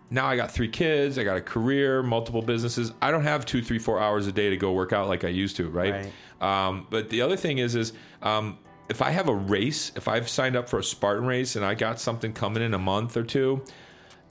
Now 0.10 0.28
I 0.28 0.36
got 0.38 0.52
three 0.52 0.70
kids. 0.70 1.18
I 1.18 1.24
got 1.24 1.38
a 1.38 1.42
career, 1.42 2.02
multiple 2.02 2.42
businesses. 2.42 2.94
I 3.02 3.12
don't 3.12 3.24
have 3.24 3.46
two, 3.46 3.62
three, 3.62 3.80
four 3.80 4.00
hours 4.00 4.26
a 4.28 4.32
day 4.32 4.50
to 4.50 4.58
go 4.58 4.72
work 4.72 4.94
out 4.94 5.08
like 5.08 5.24
I 5.24 5.30
used 5.30 5.58
to, 5.58 5.70
right? 5.70 5.94
Um, 6.42 6.88
but 6.90 7.10
the 7.10 7.22
other 7.22 7.36
thing 7.36 7.58
is, 7.58 7.76
is 7.76 7.94
um, 8.22 8.58
if 8.90 9.02
I 9.02 9.12
have 9.12 9.28
a 9.28 9.36
race, 9.36 9.92
if 9.96 10.08
I've 10.08 10.30
signed 10.30 10.56
up 10.56 10.70
for 10.70 10.80
a 10.80 10.84
Spartan 10.84 11.26
race 11.26 11.56
and 11.58 11.66
I 11.66 11.74
got 11.74 12.00
something 12.00 12.32
coming 12.32 12.64
in 12.64 12.74
a 12.74 12.80
month 12.80 13.18
or 13.18 13.24
two, 13.24 13.64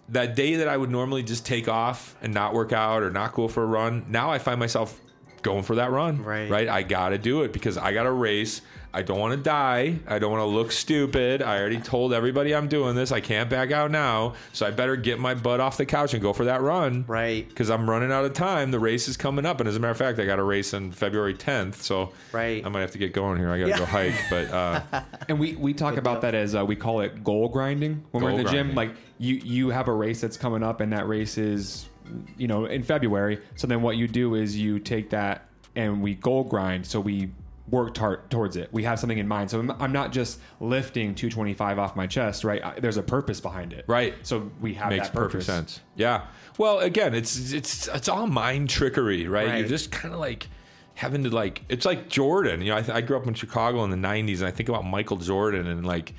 that 0.09 0.35
day 0.37 0.55
that 0.57 0.69
I 0.69 0.77
would 0.77 0.91
normally 0.91 1.23
just 1.23 1.45
take 1.45 1.69
off 1.69 2.17
and 2.23 2.33
not 2.33 2.55
work 2.55 2.73
out 2.73 3.03
or 3.03 3.11
not 3.11 3.35
go 3.35 3.49
for 3.49 3.63
a 3.63 3.67
run, 3.67 4.07
now 4.09 4.31
I 4.31 4.39
find 4.39 4.59
myself 4.59 5.01
going 5.47 5.63
for 5.63 5.77
that 5.77 5.91
run. 5.91 6.23
Right. 6.23 6.51
Right. 6.51 6.69
I 6.69 6.83
got 6.83 7.11
to 7.11 7.19
do 7.19 7.43
it 7.43 7.53
because 7.53 7.79
I 7.79 7.93
got 7.95 8.03
to 8.03 8.13
race. 8.13 8.61
I 8.95 9.03
don't 9.03 9.19
want 9.19 9.33
to 9.35 9.43
die. 9.43 9.99
I 10.09 10.19
don't 10.19 10.31
want 10.31 10.41
to 10.41 10.47
look 10.47 10.73
stupid. 10.73 11.43
I 11.43 11.59
already 11.61 11.79
told 11.81 12.15
everybody 12.15 12.55
I'm 12.55 12.67
doing 12.67 12.97
this. 12.97 13.13
I 13.13 13.21
can't 13.21 13.51
back 13.51 13.71
out 13.71 13.91
now. 13.91 14.35
So 14.55 14.65
I 14.67 14.71
better 14.71 14.97
get 14.97 15.19
my 15.19 15.35
butt 15.35 15.61
off 15.61 15.77
the 15.77 15.85
couch 15.85 16.15
and 16.15 16.23
go 16.23 16.33
for 16.33 16.47
that 16.47 16.63
run. 16.63 17.05
Right. 17.07 17.47
Because 17.47 17.69
I'm 17.69 17.89
running 17.91 18.11
out 18.11 18.25
of 18.25 18.33
time. 18.33 18.71
The 18.71 18.79
race 18.81 19.07
is 19.07 19.19
coming 19.19 19.45
up. 19.45 19.61
And 19.61 19.69
as 19.69 19.77
a 19.77 19.81
matter 19.81 19.91
of 19.91 19.99
fact, 19.99 20.19
I 20.19 20.25
got 20.25 20.39
a 20.39 20.43
race 20.43 20.73
on 20.73 20.93
February 20.93 21.35
10th. 21.35 21.75
So 21.75 22.13
Right. 22.33 22.65
I 22.65 22.71
might 22.71 22.81
have 22.81 22.93
to 22.93 22.99
get 22.99 23.13
going 23.13 23.39
here. 23.39 23.51
I 23.51 23.59
got 23.59 23.65
to 23.65 23.71
Yeah. 23.71 23.79
go 23.79 23.85
hike. 23.85 24.15
But 24.31 24.51
uh, 24.51 24.81
And 25.29 25.39
we, 25.39 25.57
we 25.57 25.75
talk 25.75 25.99
about 25.99 26.23
that 26.23 26.35
as 26.35 26.55
uh, 26.55 26.65
we 26.65 26.75
call 26.75 27.01
it 27.03 27.23
goal 27.23 27.49
grinding 27.51 28.03
when 28.13 28.23
we're 28.25 28.31
in 28.31 28.37
Goal 28.37 28.45
the 28.47 28.51
gym. 28.51 28.75
Like 28.75 28.93
you 29.19 29.35
you 29.35 29.69
have 29.71 29.89
a 29.89 29.93
race 29.93 30.21
that's 30.23 30.37
coming 30.39 30.63
up, 30.63 30.81
and 30.81 30.93
that 30.95 31.07
race 31.07 31.37
is 31.39 31.87
you 32.37 32.47
know 32.49 32.67
in 32.67 32.83
February. 32.83 33.41
So 33.57 33.67
then 33.67 33.83
what 33.83 33.97
you 33.97 34.09
do 34.09 34.35
is 34.35 34.57
you 34.57 34.79
take 34.79 35.11
that 35.11 35.49
and 35.75 36.03
we 36.03 36.15
goal 36.15 36.45
grind. 36.45 36.87
So 36.87 37.01
we 37.01 37.31
work 37.69 37.95
tar- 37.95 38.23
towards 38.31 38.57
it. 38.57 38.73
We 38.73 38.85
have 38.85 38.99
something 38.99 39.19
in 39.19 39.27
mind. 39.27 39.51
So 39.51 39.59
I'm, 39.59 39.71
I'm 39.73 39.93
not 39.93 40.13
just 40.13 40.39
lifting 40.61 41.15
225 41.15 41.79
off 41.79 41.97
my 41.97 42.07
chest, 42.07 42.45
right? 42.45 42.65
I, 42.65 42.79
there's 42.81 42.97
a 42.97 43.03
purpose 43.03 43.41
behind 43.41 43.73
it, 43.73 43.85
Right. 43.89 44.15
So 44.23 44.51
we 44.61 44.75
have 44.75 44.91
makes 44.91 45.09
that 45.09 45.15
perfect 45.15 45.45
sense. 45.45 45.81
Yeah. 45.97 46.27
Well, 46.59 46.79
again, 46.79 47.15
it's 47.15 47.53
it's 47.53 47.89
it's 47.89 48.09
all 48.09 48.27
mind 48.27 48.71
trickery, 48.71 49.29
right? 49.29 49.49
Right. 49.49 49.59
You're 49.59 49.69
just 49.69 49.91
kind 49.91 50.15
of 50.15 50.21
like 50.21 50.49
having 50.95 51.25
to 51.25 51.31
like 51.31 51.63
it's 51.69 51.85
like 51.85 52.09
Jordan. 52.09 52.63
You 52.63 52.71
know, 52.71 52.79
I, 52.79 52.83
th- 52.83 52.97
I 52.97 53.01
grew 53.01 53.17
up 53.17 53.27
in 53.27 53.35
Chicago 53.35 53.85
in 53.85 53.91
the 53.91 53.97
'90s, 53.97 54.39
and 54.39 54.47
I 54.47 54.51
think 54.51 54.69
about 54.69 54.85
Michael 54.85 55.19
Jordan 55.19 55.67
and 55.67 55.85
like, 55.85 56.15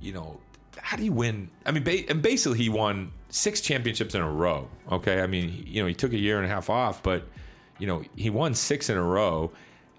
you 0.00 0.12
know, 0.12 0.40
how 0.80 0.96
do 0.96 1.04
you 1.04 1.12
win? 1.12 1.50
I 1.66 1.72
mean, 1.72 1.82
ba- 1.84 2.08
and 2.08 2.22
basically 2.22 2.58
he 2.58 2.68
won 2.68 3.12
six 3.28 3.60
championships 3.60 4.14
in 4.14 4.20
a 4.20 4.30
row. 4.30 4.68
Okay, 4.90 5.20
I 5.20 5.26
mean, 5.26 5.64
you 5.66 5.82
know, 5.82 5.88
he 5.88 5.94
took 5.94 6.12
a 6.12 6.18
year 6.18 6.36
and 6.36 6.46
a 6.46 6.48
half 6.48 6.70
off, 6.70 7.02
but 7.02 7.26
you 7.78 7.86
know, 7.86 8.04
he 8.16 8.30
won 8.30 8.54
six 8.54 8.88
in 8.88 8.96
a 8.96 9.02
row. 9.02 9.50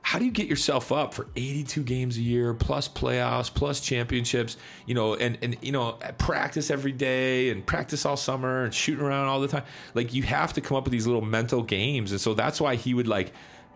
How 0.01 0.19
do 0.19 0.25
you 0.25 0.31
get 0.31 0.47
yourself 0.47 0.91
up 0.91 1.15
for 1.15 1.27
82 1.35 1.81
games 1.81 2.17
a 2.17 2.21
year 2.21 2.53
plus 2.53 2.87
playoffs 2.87 3.51
plus 3.51 3.79
championships? 3.79 4.55
You 4.85 4.93
know, 4.93 5.15
and 5.15 5.37
and 5.41 5.57
you 5.61 5.71
know, 5.71 5.93
practice 6.19 6.69
every 6.69 6.91
day 6.91 7.49
and 7.49 7.65
practice 7.65 8.05
all 8.05 8.15
summer 8.15 8.63
and 8.65 8.73
shooting 8.73 9.03
around 9.03 9.27
all 9.27 9.41
the 9.41 9.47
time. 9.47 9.63
Like 9.95 10.13
you 10.13 10.23
have 10.23 10.53
to 10.53 10.61
come 10.61 10.77
up 10.77 10.83
with 10.83 10.91
these 10.91 11.07
little 11.07 11.23
mental 11.23 11.63
games, 11.63 12.11
and 12.11 12.21
so 12.21 12.33
that's 12.33 12.61
why 12.61 12.75
he 12.75 12.93
would 12.93 13.07
like 13.07 13.33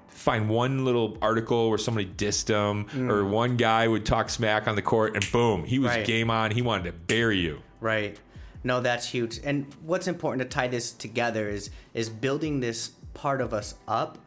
find 0.09 0.49
one 0.49 0.85
little 0.85 1.17
article 1.21 1.69
where 1.69 1.77
somebody 1.77 2.05
dissed 2.05 2.47
him 2.47 2.85
or 3.09 3.23
mm. 3.23 3.29
one 3.29 3.57
guy 3.57 3.87
would 3.87 4.05
talk 4.05 4.29
smack 4.29 4.67
on 4.67 4.75
the 4.75 4.81
court 4.81 5.15
and 5.15 5.31
boom 5.31 5.63
he 5.63 5.79
was 5.79 5.89
Right. 5.91 6.05
game 6.05 6.29
on 6.29 6.51
he 6.51 6.61
wanted 6.61 6.83
to 6.85 6.91
bury 6.91 7.37
you 7.37 7.61
Right. 7.79 8.19
No, 8.63 8.81
that's 8.81 9.07
huge. 9.07 9.39
And 9.43 9.73
what's 9.83 10.07
important 10.07 10.41
to 10.41 10.53
tie 10.53 10.67
this 10.67 10.91
together 10.91 11.47
is 11.47 11.69
is 11.93 12.09
building 12.09 12.59
this 12.59 12.91
part 13.13 13.41
of 13.41 13.53
us 13.53 13.75
up 13.87 14.17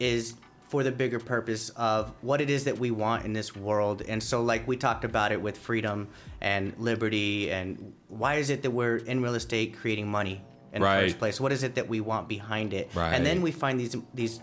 is 0.00 0.34
for 0.68 0.82
the 0.82 0.90
bigger 0.90 1.20
purpose 1.20 1.68
of 1.70 2.12
what 2.22 2.40
it 2.40 2.50
is 2.50 2.64
that 2.64 2.78
we 2.78 2.90
want 2.90 3.24
in 3.24 3.32
this 3.32 3.54
world. 3.54 4.02
And 4.08 4.22
so 4.22 4.42
like 4.42 4.66
we 4.66 4.76
talked 4.76 5.04
about 5.04 5.32
it 5.32 5.40
with 5.40 5.56
freedom 5.58 6.08
and 6.40 6.74
liberty 6.78 7.52
and 7.52 7.92
why 8.08 8.36
is 8.36 8.50
it 8.50 8.62
that 8.62 8.70
we're 8.70 8.96
in 8.96 9.22
real 9.22 9.34
estate 9.34 9.76
creating 9.76 10.08
money 10.08 10.42
in 10.72 10.82
Right. 10.82 11.00
the 11.00 11.06
first 11.08 11.18
place? 11.18 11.40
What 11.40 11.52
is 11.52 11.62
it 11.62 11.74
that 11.74 11.88
we 11.88 12.00
want 12.00 12.28
behind 12.28 12.72
it? 12.72 12.90
Right. 12.94 13.12
And 13.12 13.24
then 13.24 13.42
we 13.42 13.52
find 13.52 13.78
these 13.78 13.94
these 14.14 14.40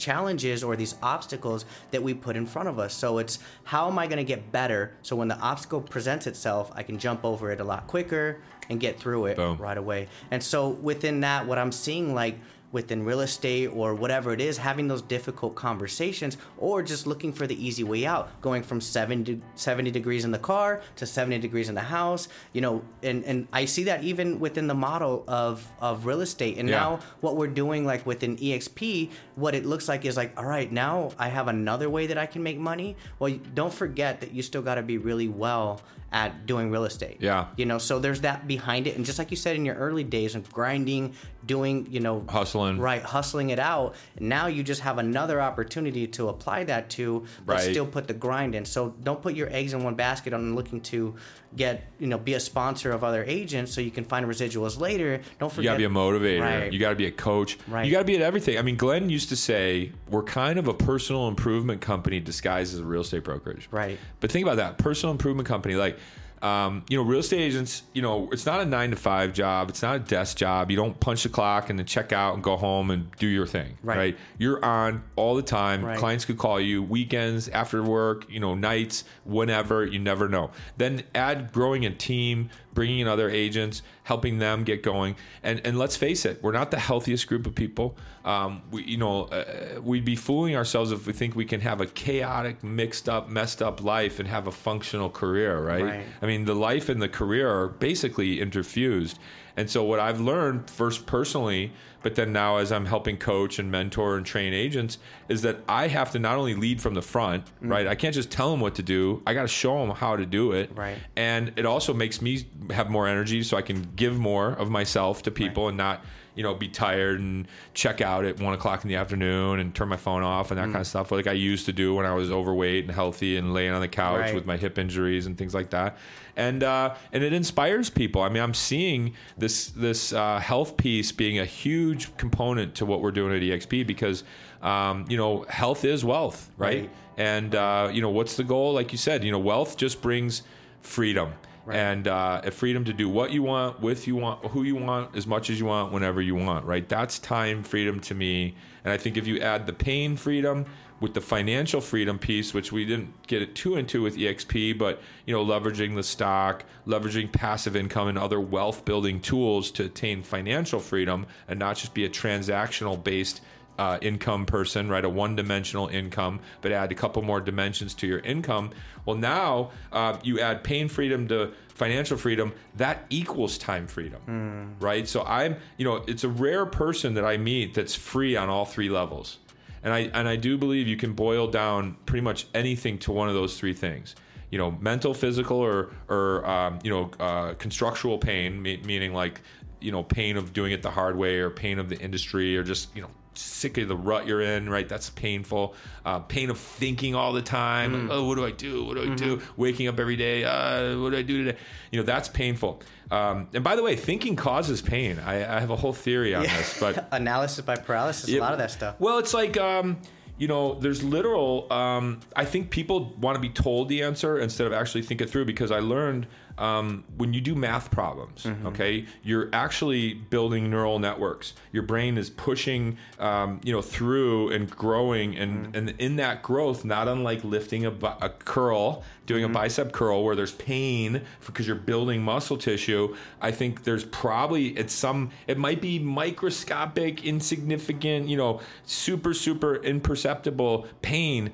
challenges 0.00 0.64
or 0.64 0.74
these 0.74 0.96
obstacles 1.02 1.64
that 1.92 2.02
we 2.02 2.14
put 2.14 2.34
in 2.34 2.46
front 2.46 2.68
of 2.68 2.78
us. 2.78 2.92
So 2.94 3.18
it's 3.18 3.38
how 3.62 3.88
am 3.88 3.98
I 3.98 4.06
going 4.06 4.18
to 4.18 4.24
get 4.24 4.50
better 4.50 4.94
so 5.02 5.14
when 5.14 5.28
the 5.28 5.38
obstacle 5.38 5.80
presents 5.80 6.26
itself, 6.26 6.72
I 6.74 6.82
can 6.82 6.98
jump 6.98 7.24
over 7.24 7.52
it 7.52 7.60
a 7.60 7.64
lot 7.64 7.86
quicker 7.86 8.40
and 8.68 8.80
get 8.80 8.98
through 8.98 9.26
it 9.26 9.36
Boom. 9.36 9.56
right 9.58 9.78
away. 9.78 10.08
And 10.30 10.42
so 10.42 10.70
within 10.70 11.20
that, 11.20 11.46
what 11.46 11.58
I'm 11.58 11.72
seeing 11.72 12.14
like 12.14 12.38
within 12.72 13.04
real 13.04 13.20
estate 13.20 13.66
or 13.68 13.94
whatever 13.94 14.32
it 14.32 14.40
is, 14.40 14.56
having 14.56 14.86
those 14.88 15.02
difficult 15.02 15.54
conversations 15.54 16.36
or 16.58 16.82
just 16.82 17.06
looking 17.06 17.32
for 17.32 17.46
the 17.46 17.66
easy 17.66 17.84
way 17.84 18.06
out, 18.06 18.28
going 18.40 18.62
from 18.62 18.80
70, 18.80 19.40
70 19.54 19.90
degrees 19.90 20.24
in 20.24 20.30
the 20.30 20.38
car 20.38 20.80
to 20.96 21.06
70 21.06 21.38
degrees 21.38 21.68
in 21.68 21.74
the 21.74 21.80
house, 21.80 22.28
you 22.52 22.60
know, 22.60 22.82
and, 23.02 23.24
and 23.24 23.48
I 23.52 23.64
see 23.64 23.84
that 23.84 24.04
even 24.04 24.38
within 24.38 24.66
the 24.66 24.74
model 24.74 25.24
of, 25.26 25.66
of 25.80 26.06
real 26.06 26.20
estate. 26.20 26.58
And 26.58 26.68
Yeah. 26.68 26.76
now 26.76 27.00
what 27.20 27.36
we're 27.36 27.46
doing 27.48 27.84
like 27.84 28.06
within 28.06 28.36
exp 28.36 29.10
what 29.36 29.54
it 29.54 29.64
looks 29.66 29.88
like 29.88 30.04
is 30.04 30.16
like 30.16 30.32
all 30.38 30.44
right 30.44 30.70
now 30.70 31.10
i 31.18 31.28
have 31.28 31.48
another 31.48 31.88
way 31.90 32.06
that 32.06 32.18
i 32.18 32.26
can 32.26 32.42
make 32.42 32.58
money 32.58 32.96
well 33.18 33.32
don't 33.54 33.72
forget 33.72 34.20
that 34.20 34.32
you 34.32 34.42
still 34.42 34.62
got 34.62 34.76
to 34.76 34.82
be 34.82 34.98
really 34.98 35.28
well 35.28 35.80
at 36.12 36.44
doing 36.46 36.70
real 36.70 36.84
estate 36.84 37.18
Yeah. 37.20 37.46
you 37.56 37.66
know 37.66 37.78
so 37.78 37.98
there's 38.00 38.22
that 38.22 38.48
behind 38.48 38.86
it 38.88 38.96
and 38.96 39.04
just 39.06 39.18
like 39.18 39.30
you 39.30 39.36
said 39.36 39.54
in 39.54 39.64
your 39.64 39.76
early 39.76 40.02
days 40.02 40.34
of 40.34 40.50
grinding 40.52 41.14
doing 41.46 41.86
you 41.88 42.00
know 42.00 42.24
Hustling. 42.28 42.78
right 42.80 43.02
hustling 43.02 43.50
it 43.50 43.60
out 43.60 43.94
now 44.18 44.46
you 44.48 44.62
just 44.64 44.80
have 44.80 44.98
another 44.98 45.40
opportunity 45.40 46.06
to 46.08 46.28
apply 46.28 46.64
that 46.64 46.90
to 46.90 47.24
but 47.46 47.54
Right. 47.58 47.70
still 47.70 47.86
put 47.86 48.08
the 48.08 48.14
grind 48.14 48.54
in 48.56 48.64
so 48.64 48.94
don't 49.04 49.22
put 49.22 49.34
your 49.34 49.48
eggs 49.52 49.72
in 49.72 49.84
one 49.84 49.94
basket 49.94 50.32
on 50.32 50.54
looking 50.56 50.80
to 50.82 51.14
get 51.56 51.84
you 51.98 52.06
know 52.08 52.18
be 52.18 52.34
a 52.34 52.40
sponsor 52.40 52.90
of 52.92 53.02
other 53.04 53.24
agents 53.24 53.72
so 53.72 53.80
you 53.80 53.90
can 53.90 54.04
find 54.04 54.26
residuals 54.26 54.78
later 54.80 55.20
don't 55.38 55.50
forget. 55.52 55.64
you 55.64 55.68
got 55.68 55.74
to 55.74 55.78
be 55.78 55.84
a 55.84 55.88
motivator 55.88 56.40
Right. 56.42 56.72
you 56.72 56.78
got 56.80 56.90
to 56.90 56.96
be 56.96 57.06
a 57.06 57.10
coach 57.12 57.56
Right. 57.68 57.86
you 57.86 57.92
got 57.92 58.00
to 58.00 58.04
be 58.04 58.16
at 58.16 58.22
everything 58.22 58.58
i 58.58 58.62
mean 58.62 58.76
glenn 58.76 59.10
used 59.10 59.28
to 59.30 59.36
say 59.36 59.92
we're 60.08 60.22
kind 60.24 60.58
of 60.58 60.66
a 60.68 60.74
personal 60.74 61.28
improvement 61.28 61.80
company 61.80 62.18
disguised 62.20 62.74
as 62.74 62.80
a 62.80 62.84
real 62.84 63.00
estate 63.02 63.22
brokerage 63.24 63.68
Right. 63.70 63.98
but 64.20 64.30
think 64.32 64.44
about 64.44 64.56
that 64.56 64.76
personal 64.78 65.12
improvement 65.12 65.46
company 65.48 65.74
like 65.74 65.98
um, 66.42 66.84
you 66.88 66.96
know 66.96 67.02
real 67.02 67.20
estate 67.20 67.40
agents 67.40 67.82
you 67.92 68.00
know 68.02 68.28
it's 68.32 68.46
not 68.46 68.60
a 68.60 68.64
nine 68.64 68.90
to 68.90 68.96
five 68.96 69.32
job. 69.32 69.68
It's 69.68 69.82
not 69.82 69.96
a 69.96 69.98
desk 69.98 70.36
job. 70.38 70.70
You 70.70 70.76
don't 70.76 70.98
punch 70.98 71.22
the 71.22 71.28
clock 71.28 71.68
and 71.70 71.78
then 71.78 71.86
check 71.86 72.12
out 72.12 72.34
and 72.34 72.42
go 72.42 72.56
home 72.56 72.90
and 72.90 73.10
do 73.18 73.26
your 73.26 73.46
thing 73.46 73.76
Right. 73.82 73.96
right, 73.96 74.18
you're 74.38 74.64
on 74.64 75.02
all 75.16 75.34
the 75.34 75.42
time. 75.42 75.84
Right. 75.84 75.98
clients 75.98 76.24
could 76.24 76.38
call 76.38 76.60
you 76.60 76.82
weekends 76.82 77.48
after 77.48 77.82
work 77.82 78.26
you 78.30 78.40
know 78.40 78.54
nights 78.54 79.04
whenever. 79.24 79.84
You 79.84 79.98
never 79.98 80.28
know. 80.28 80.50
Then 80.76 81.02
add 81.14 81.52
growing 81.52 81.84
a 81.84 81.90
team 81.90 82.50
bringing 82.72 83.00
in 83.00 83.08
other 83.08 83.28
agents 83.28 83.82
helping 84.04 84.38
them 84.38 84.64
get 84.64 84.82
going. 84.82 85.16
And 85.42 85.60
and 85.64 85.78
let's 85.78 85.96
face 85.96 86.24
it 86.24 86.42
we're 86.42 86.52
not 86.52 86.70
the 86.70 86.78
healthiest 86.78 87.26
group 87.26 87.46
of 87.46 87.54
people. 87.54 87.96
Um, 88.24 88.62
we, 88.70 88.84
you 88.84 88.96
know 88.98 89.24
uh, 89.24 89.80
we'd 89.82 90.04
be 90.04 90.16
fooling 90.16 90.54
ourselves 90.56 90.92
if 90.92 91.06
we 91.06 91.12
think 91.12 91.34
we 91.34 91.44
can 91.46 91.60
have 91.62 91.80
a 91.80 91.86
chaotic 91.86 92.62
mixed 92.62 93.08
up 93.08 93.28
messed 93.28 93.62
up 93.62 93.82
life 93.82 94.18
and 94.18 94.28
have 94.28 94.46
a 94.46 94.52
functional 94.52 95.08
career 95.08 95.58
right, 95.58 95.82
Right. 95.84 96.06
i 96.20 96.26
mean 96.26 96.44
the 96.44 96.54
life 96.54 96.88
and 96.90 97.00
the 97.00 97.08
career 97.08 97.48
are 97.50 97.68
basically 97.68 98.36
interfused. 98.38 99.14
And 99.56 99.68
so 99.68 99.82
what 99.84 100.00
I've 100.00 100.20
learned 100.20 100.70
first 100.70 101.06
personally, 101.06 101.72
but 102.02 102.14
then 102.14 102.32
now 102.32 102.56
as 102.58 102.72
I'm 102.72 102.86
helping 102.86 103.16
coach 103.16 103.58
and 103.58 103.70
mentor 103.70 104.16
and 104.16 104.24
train 104.24 104.52
agents, 104.52 104.98
is 105.28 105.42
that 105.42 105.58
I 105.68 105.88
have 105.88 106.10
to 106.12 106.18
not 106.18 106.36
only 106.38 106.54
lead 106.54 106.80
from 106.80 106.94
the 106.94 107.02
front, 107.02 107.44
right? 107.60 107.86
I 107.86 107.94
can't 107.94 108.14
just 108.14 108.30
tell 108.30 108.50
them 108.50 108.60
what 108.60 108.74
to 108.76 108.82
do. 108.82 109.22
I 109.26 109.34
got 109.34 109.42
to 109.42 109.48
show 109.48 109.78
them 109.84 109.94
how 109.94 110.16
to 110.16 110.26
do 110.26 110.52
it. 110.52 110.70
Right. 110.74 110.98
And 111.16 111.52
it 111.56 111.66
also 111.66 111.92
makes 111.94 112.20
me 112.22 112.46
have 112.70 112.90
more 112.90 113.06
energy 113.06 113.42
so 113.42 113.56
I 113.56 113.62
can 113.62 113.86
give 113.96 114.18
more 114.18 114.52
of 114.52 114.70
myself 114.70 115.22
to 115.24 115.30
people 115.30 115.68
and 115.68 115.76
not 115.76 116.04
you 116.36 116.44
know, 116.44 116.54
be 116.54 116.68
tired 116.68 117.18
and 117.18 117.46
check 117.74 118.00
out 118.00 118.24
at 118.24 118.40
one 118.40 118.54
o'clock 118.54 118.84
in 118.84 118.88
the 118.88 118.94
afternoon 118.94 119.58
and 119.58 119.74
turn 119.74 119.88
my 119.88 119.96
phone 119.96 120.22
off 120.22 120.52
and 120.52 120.58
that 120.58 120.66
kind 120.66 120.76
of 120.76 120.86
stuff, 120.86 121.10
like 121.10 121.26
I 121.26 121.32
used 121.32 121.66
to 121.66 121.72
do 121.72 121.92
when 121.96 122.06
I 122.06 122.14
was 122.14 122.30
overweight 122.30 122.84
and 122.84 122.94
healthy 122.94 123.36
and 123.36 123.52
laying 123.52 123.72
on 123.72 123.80
the 123.80 123.88
couch 123.88 124.20
Right. 124.20 124.34
with 124.34 124.46
my 124.46 124.56
hip 124.56 124.78
injuries 124.78 125.26
and 125.26 125.36
things 125.36 125.54
like 125.54 125.70
that. 125.70 125.98
And 126.36 126.62
uh, 126.62 126.94
and 127.12 127.24
it 127.24 127.32
inspires 127.32 127.90
people. 127.90 128.22
I 128.22 128.28
mean, 128.28 128.42
I'm 128.42 128.54
seeing 128.54 129.14
this 129.36 129.66
this 129.70 130.12
uh, 130.12 130.38
health 130.38 130.76
piece 130.76 131.10
being 131.10 131.40
a 131.40 131.44
huge 131.44 131.89
component 132.16 132.74
to 132.76 132.86
what 132.86 133.00
we're 133.00 133.10
doing 133.10 133.34
at 133.34 133.42
EXP 133.42 133.86
because 133.86 134.24
um, 134.62 135.04
you 135.08 135.16
know 135.16 135.44
health 135.48 135.84
is 135.84 136.04
wealth, 136.04 136.50
right? 136.56 136.82
Right. 136.82 136.90
And 137.16 137.54
uh, 137.54 137.90
you 137.92 138.00
know 138.00 138.10
what's 138.10 138.36
the 138.36 138.44
goal? 138.44 138.72
Like 138.72 138.92
you 138.92 138.98
said, 138.98 139.24
you 139.24 139.30
know, 139.30 139.38
wealth 139.38 139.76
just 139.76 140.00
brings 140.00 140.42
freedom. 140.80 141.32
And 141.70 142.08
uh, 142.08 142.40
a 142.42 142.50
freedom 142.50 142.84
to 142.86 142.92
do 142.92 143.08
what 143.08 143.30
you 143.30 143.42
want, 143.42 143.80
with 143.80 144.08
you 144.08 144.16
want, 144.16 144.44
who 144.46 144.64
you 144.64 144.74
want, 144.74 145.14
as 145.14 145.26
much 145.26 145.50
as 145.50 145.60
you 145.60 145.66
want, 145.66 145.92
whenever 145.92 146.20
you 146.20 146.34
want, 146.34 146.64
right? 146.64 146.88
That's 146.88 147.18
time 147.18 147.62
freedom 147.62 148.00
to 148.00 148.14
me. 148.14 148.56
And 148.82 148.92
I 148.92 148.96
think 148.96 149.16
if 149.16 149.26
you 149.26 149.38
add 149.40 149.66
the 149.66 149.72
pain 149.72 150.16
freedom 150.16 150.66
with 151.00 151.14
the 151.14 151.20
financial 151.20 151.80
freedom 151.80 152.18
piece, 152.18 152.52
which 152.52 152.72
we 152.72 152.84
didn't 152.84 153.26
get 153.26 153.42
it 153.42 153.54
too 153.54 153.76
into 153.76 154.02
with 154.02 154.16
EXP, 154.16 154.78
but 154.78 155.00
you 155.26 155.34
know, 155.34 155.44
leveraging 155.44 155.94
the 155.94 156.02
stock, 156.02 156.64
leveraging 156.86 157.32
passive 157.32 157.74
income 157.74 158.08
and 158.08 158.18
other 158.18 158.40
wealth 158.40 158.84
building 158.84 159.20
tools 159.20 159.70
to 159.72 159.84
attain 159.84 160.22
financial 160.22 160.80
freedom, 160.80 161.26
and 161.48 161.58
not 161.58 161.76
just 161.76 161.94
be 161.94 162.04
a 162.04 162.10
transactional 162.10 163.02
based 163.02 163.40
uh, 163.78 163.98
income 164.02 164.44
person, 164.44 164.90
right? 164.90 165.04
A 165.06 165.08
one 165.08 165.34
dimensional 165.34 165.88
income, 165.88 166.40
but 166.60 166.70
add 166.70 166.92
a 166.92 166.94
couple 166.94 167.22
more 167.22 167.40
dimensions 167.40 167.94
to 167.94 168.06
your 168.06 168.18
income. 168.18 168.70
Well, 169.06 169.16
now 169.16 169.70
uh, 169.90 170.18
you 170.22 170.38
add 170.38 170.62
pain 170.62 170.88
freedom 170.88 171.26
to 171.28 171.52
financial 171.68 172.18
freedom, 172.18 172.52
that 172.76 173.06
equals 173.08 173.56
time 173.56 173.86
freedom, 173.86 174.76
right? 174.80 175.08
So 175.08 175.22
I'm, 175.22 175.56
you 175.78 175.86
know, 175.86 176.04
it's 176.06 176.24
a 176.24 176.28
rare 176.28 176.66
person 176.66 177.14
that 177.14 177.24
I 177.24 177.38
meet 177.38 177.72
that's 177.72 177.94
free 177.94 178.36
on 178.36 178.50
all 178.50 178.66
three 178.66 178.90
levels. 178.90 179.38
And 179.82 179.92
I, 179.92 179.98
and 180.12 180.28
I 180.28 180.36
do 180.36 180.58
believe 180.58 180.86
you 180.86 180.96
can 180.96 181.14
boil 181.14 181.48
down 181.48 181.96
pretty 182.06 182.22
much 182.22 182.46
anything 182.54 182.98
to 182.98 183.12
one 183.12 183.28
of 183.28 183.34
those 183.34 183.58
three 183.58 183.72
things. 183.72 184.14
You 184.50 184.58
know, 184.58 184.72
mental, 184.72 185.14
physical, 185.14 185.58
or, 185.58 185.92
or 186.08 186.44
um, 186.44 186.80
you 186.82 186.90
know, 186.90 187.10
uh, 187.20 187.54
constructual 187.54 188.18
pain, 188.18 188.60
meaning 188.60 189.14
like, 189.14 189.40
you 189.80 189.92
know, 189.92 190.02
pain 190.02 190.36
of 190.36 190.52
doing 190.52 190.72
it 190.72 190.82
the 190.82 190.90
hard 190.90 191.16
way 191.16 191.38
or 191.38 191.50
pain 191.50 191.78
of 191.78 191.88
the 191.88 191.98
industry 191.98 192.56
or 192.56 192.62
just, 192.62 192.94
you 192.94 193.02
know, 193.02 193.10
sick 193.34 193.78
of 193.78 193.88
the 193.88 193.96
rut 193.96 194.26
you're 194.26 194.40
in, 194.40 194.68
right? 194.68 194.88
That's 194.88 195.10
painful. 195.10 195.74
Uh, 196.04 196.20
pain 196.20 196.50
of 196.50 196.58
thinking 196.58 197.14
all 197.14 197.32
the 197.32 197.42
time. 197.42 198.08
Like, 198.08 198.18
oh, 198.18 198.26
what 198.26 198.36
do 198.36 198.44
I 198.44 198.50
do? 198.50 198.84
What 198.84 198.96
do 198.96 199.12
I 199.12 199.14
do? 199.14 199.40
Waking 199.56 199.88
up 199.88 199.98
every 200.00 200.16
day. 200.16 200.44
Uh, 200.44 200.98
what 200.98 201.10
do 201.10 201.18
I 201.18 201.22
do 201.22 201.44
today? 201.44 201.58
You 201.90 202.00
know, 202.00 202.04
that's 202.04 202.28
painful. 202.28 202.82
Um, 203.10 203.48
and 203.52 203.64
by 203.64 203.76
the 203.76 203.82
way, 203.82 203.96
thinking 203.96 204.36
causes 204.36 204.82
pain. 204.82 205.18
I, 205.18 205.56
I 205.56 205.60
have 205.60 205.70
a 205.70 205.76
whole 205.76 205.92
theory 205.92 206.34
on 206.34 206.44
this, 206.44 206.78
but 206.78 207.08
Analysis 207.12 207.64
by 207.64 207.76
paralysis, 207.76 208.30
a 208.30 208.38
lot 208.38 208.52
of 208.52 208.58
that 208.58 208.70
stuff. 208.70 208.96
Well, 208.98 209.18
it's 209.18 209.34
like 209.34 209.58
um, 209.58 209.98
you 210.40 210.48
know, 210.48 210.74
there's 210.74 211.02
literal. 211.02 211.70
Um, 211.72 212.20
I 212.34 212.46
think 212.46 212.70
people 212.70 213.12
want 213.20 213.34
to 213.36 213.40
be 213.40 213.50
told 213.50 213.88
the 213.88 214.02
answer 214.02 214.38
instead 214.38 214.66
of 214.66 214.72
actually 214.72 215.02
think 215.02 215.20
it 215.20 215.28
through. 215.28 215.44
Because 215.44 215.70
I 215.70 215.80
learned 215.80 216.26
um, 216.60 217.04
when 217.16 217.32
you 217.34 217.40
do 217.40 217.54
math 217.54 217.90
problems, 217.90 218.44
Mm-hmm. 218.44 218.66
okay, 218.68 219.06
you're 219.22 219.48
actually 219.52 220.14
building 220.14 220.70
neural 220.70 220.98
networks. 220.98 221.54
Your 221.72 221.82
brain 221.84 222.18
is 222.18 222.28
pushing, 222.30 222.98
um, 223.18 223.60
you 223.64 223.72
know, 223.72 223.82
through 223.82 224.50
and 224.52 224.70
growing, 224.70 225.36
and 225.36 225.50
Mm-hmm. 225.66 225.76
and 225.76 225.94
in 225.98 226.16
that 226.16 226.42
growth, 226.42 226.84
not 226.84 227.08
unlike 227.08 227.42
lifting 227.44 227.86
a, 227.86 227.90
a 228.20 228.28
curl, 228.28 229.02
doing 229.26 229.42
Mm-hmm. 229.44 229.50
a 229.56 229.58
bicep 229.60 229.92
curl 229.92 230.22
where 230.24 230.36
there's 230.36 230.52
pain 230.52 231.22
because 231.46 231.66
you're 231.66 231.76
building 231.76 232.22
muscle 232.22 232.56
tissue. 232.58 233.16
I 233.40 233.50
think 233.52 233.84
there's 233.84 234.04
probably 234.04 234.68
it's 234.76 234.92
some. 234.94 235.30
It 235.46 235.56
might 235.58 235.80
be 235.80 235.98
microscopic, 235.98 237.24
insignificant, 237.24 238.28
you 238.28 238.36
know, 238.36 238.60
super 238.84 239.32
super 239.34 239.76
imperceptible 239.76 240.86
pain, 241.02 241.52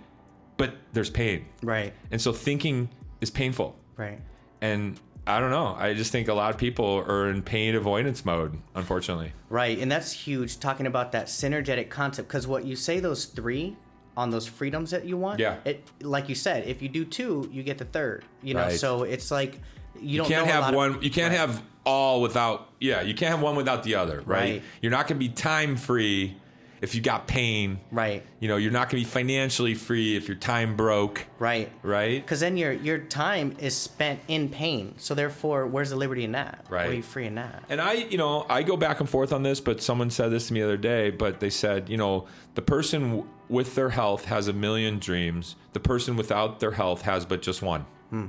but 0.56 0.74
there's 0.92 1.10
pain, 1.10 1.46
Right, 1.62 1.92
and 2.10 2.20
so 2.20 2.32
thinking 2.32 2.88
is 3.20 3.30
painful. 3.30 3.76
right. 3.96 4.20
And 4.60 4.98
I 5.26 5.40
don't 5.40 5.50
know. 5.50 5.74
I 5.78 5.92
just 5.94 6.12
think 6.12 6.28
a 6.28 6.34
lot 6.34 6.52
of 6.54 6.58
people 6.58 7.04
are 7.08 7.28
in 7.30 7.42
pain 7.42 7.74
avoidance 7.74 8.24
mode, 8.24 8.58
unfortunately. 8.74 9.32
Right, 9.48 9.78
and 9.78 9.90
that's 9.90 10.12
huge. 10.12 10.60
Talking 10.60 10.86
about 10.86 11.12
that 11.12 11.26
synergetic 11.26 11.90
concept, 11.90 12.28
because 12.28 12.46
what 12.46 12.64
you 12.64 12.76
say 12.76 13.00
those 13.00 13.24
three 13.26 13.76
on 14.16 14.30
those 14.30 14.46
freedoms 14.46 14.90
that 14.92 15.04
you 15.04 15.16
want, 15.16 15.38
Yeah. 15.40 15.56
It 15.64 15.82
like 16.00 16.28
you 16.28 16.34
said, 16.34 16.66
if 16.66 16.80
you 16.80 16.88
do 16.88 17.04
two, 17.04 17.48
you 17.52 17.62
get 17.62 17.78
the 17.78 17.84
third. 17.84 18.24
You 18.42 18.54
know, 18.54 18.60
Right. 18.62 18.78
so 18.80 19.02
it's 19.02 19.30
like 19.30 19.60
you, 20.00 20.08
You 20.10 20.18
don't 20.18 20.28
can't 20.28 20.46
have 20.46 20.60
lot 20.62 20.70
of- 20.70 20.76
one. 20.76 21.02
you 21.02 21.10
can't 21.10 21.32
Right. 21.32 21.38
have 21.40 21.62
all 21.84 22.22
without. 22.22 22.68
Yeah, 22.80 23.02
you 23.02 23.14
can't 23.14 23.30
have 23.30 23.42
one 23.42 23.56
without 23.56 23.82
the 23.82 23.94
other. 23.96 24.22
Right. 24.24 24.40
Right. 24.40 24.62
You're 24.80 24.92
not 24.92 25.06
going 25.06 25.18
to 25.20 25.26
be 25.26 25.32
time 25.32 25.76
free 25.76 26.36
if 26.82 26.94
you 26.94 27.00
got 27.00 27.26
pain. 27.26 27.80
Right, 27.90 28.22
You 28.40 28.48
know, 28.48 28.56
you're 28.56 28.72
not 28.72 28.90
going 28.90 29.02
to 29.02 29.06
be 29.08 29.10
financially 29.10 29.74
free 29.74 30.16
if 30.16 30.28
your 30.28 30.36
time 30.36 30.76
broke. 30.76 31.24
right. 31.38 31.70
Right. 31.82 32.20
Because 32.22 32.40
then 32.40 32.56
your 32.56 32.72
your 32.72 32.98
time 32.98 33.56
is 33.58 33.74
spent 33.76 34.20
in 34.28 34.48
pain. 34.48 34.94
So 34.98 35.14
therefore, 35.14 35.66
where's 35.66 35.90
the 35.90 35.96
liberty 35.96 36.24
in 36.24 36.32
that? 36.32 36.66
Right. 36.68 36.82
Where 36.82 36.90
are 36.90 36.94
you 36.94 37.02
free 37.02 37.26
in 37.26 37.34
that? 37.36 37.62
And 37.68 37.80
I, 37.80 37.92
you 37.94 38.18
know, 38.18 38.44
I 38.48 38.62
go 38.62 38.76
back 38.76 39.00
and 39.00 39.08
forth 39.08 39.32
on 39.32 39.42
this, 39.42 39.60
but 39.60 39.80
someone 39.82 40.10
said 40.10 40.30
this 40.30 40.48
to 40.48 40.52
me 40.54 40.60
the 40.60 40.66
other 40.66 40.76
day. 40.76 41.10
But 41.10 41.40
they 41.40 41.50
said, 41.50 41.88
you 41.88 41.96
know, 41.96 42.26
the 42.54 42.62
person 42.62 43.02
w- 43.10 43.28
with 43.48 43.74
their 43.74 43.90
health 43.90 44.24
has 44.26 44.48
a 44.48 44.52
million 44.52 44.98
dreams. 44.98 45.56
The 45.72 45.80
person 45.80 46.16
without 46.16 46.60
their 46.60 46.72
health 46.72 47.02
has 47.02 47.24
but 47.24 47.42
just 47.42 47.62
one. 47.62 47.84
Hmm. 48.10 48.26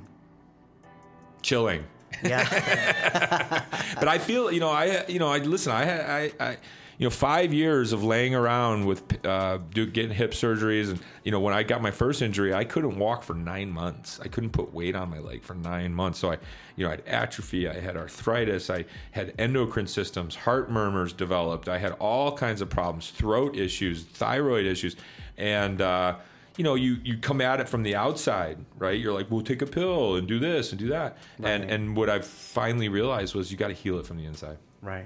Chilling. 1.42 1.86
Yeah, 2.24 2.44
But 4.00 4.08
I 4.08 4.18
feel, 4.18 4.52
you 4.52 4.60
know, 4.60 4.70
I, 4.70 5.06
you 5.08 5.20
know, 5.20 5.28
I 5.28 5.40
listen. 5.40 5.72
I, 5.72 6.24
I, 6.26 6.32
I 6.40 6.58
you 6.98 7.06
know, 7.06 7.12
five 7.12 7.54
years 7.54 7.94
of 7.94 8.04
laying 8.04 8.34
around 8.34 8.86
with 8.86 9.26
uh, 9.26 9.58
getting 9.74 10.10
hip 10.10 10.32
surgeries, 10.32 10.90
and 10.90 11.00
you 11.24 11.32
know, 11.32 11.40
when 11.40 11.54
I 11.54 11.64
got 11.64 11.82
my 11.82 11.92
first 11.92 12.22
injury, 12.22 12.54
I 12.54 12.64
couldn't 12.64 12.98
walk 12.98 13.24
for 13.24 13.36
nine 13.36 13.70
months. 13.70 14.20
I 14.20 14.28
couldn't 14.28 14.50
put 14.50 14.74
weight 14.74 14.96
on 14.96 15.10
my 15.10 15.20
leg 15.20 15.44
for 15.44 15.54
nine 15.54 15.94
months. 15.94 16.20
So 16.20 16.32
I, 16.32 16.38
you 16.76 16.86
know, 16.86 16.88
I 16.88 16.92
had 16.92 17.04
atrophy, 17.06 17.70
I 17.70 17.80
had 17.80 17.98
arthritis, 17.98 18.70
I 18.70 18.86
had 19.12 19.34
endocrine 19.38 19.88
systems, 19.88 20.36
heart 20.36 20.72
murmurs 20.72 21.14
developed. 21.14 21.70
I 21.70 21.78
had 21.78 21.92
all 21.94 22.36
kinds 22.36 22.62
of 22.62 22.70
problems, 22.70 23.12
throat 23.12 23.56
issues, 23.56 24.04
thyroid 24.04 24.66
issues, 24.66 24.96
and. 25.38 25.82
Uh, 25.82 26.16
you 26.56 26.64
know, 26.64 26.74
you, 26.74 26.98
you 27.04 27.20
come 27.20 27.40
at 27.40 27.60
it 27.60 27.70
from 27.70 27.84
the 27.84 27.96
outside, 27.96 28.58
right? 28.80 29.00
You're 29.00 29.14
like, 29.14 29.30
well, 29.30 29.42
take 29.42 29.62
a 29.62 29.68
pill 29.68 30.16
and 30.16 30.28
do 30.28 30.40
this 30.40 30.72
and 30.72 30.80
do 30.80 30.88
that. 30.88 31.18
And 31.38 31.46
Right. 31.64 31.72
and 31.72 31.96
what 31.96 32.10
I 32.10 32.18
finally 32.18 32.90
realized 32.90 33.36
was 33.36 33.52
you 33.52 33.58
got 33.58 33.68
to 33.68 33.76
heal 33.76 34.00
it 34.00 34.08
from 34.08 34.18
the 34.18 34.26
inside, 34.26 34.58
right. 34.82 35.06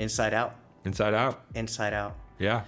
Inside 0.00 0.34
out, 0.34 0.56
inside 0.84 1.14
out. 1.14 1.42
inside 1.54 1.92
out. 1.92 2.16
Yeah. 2.38 2.62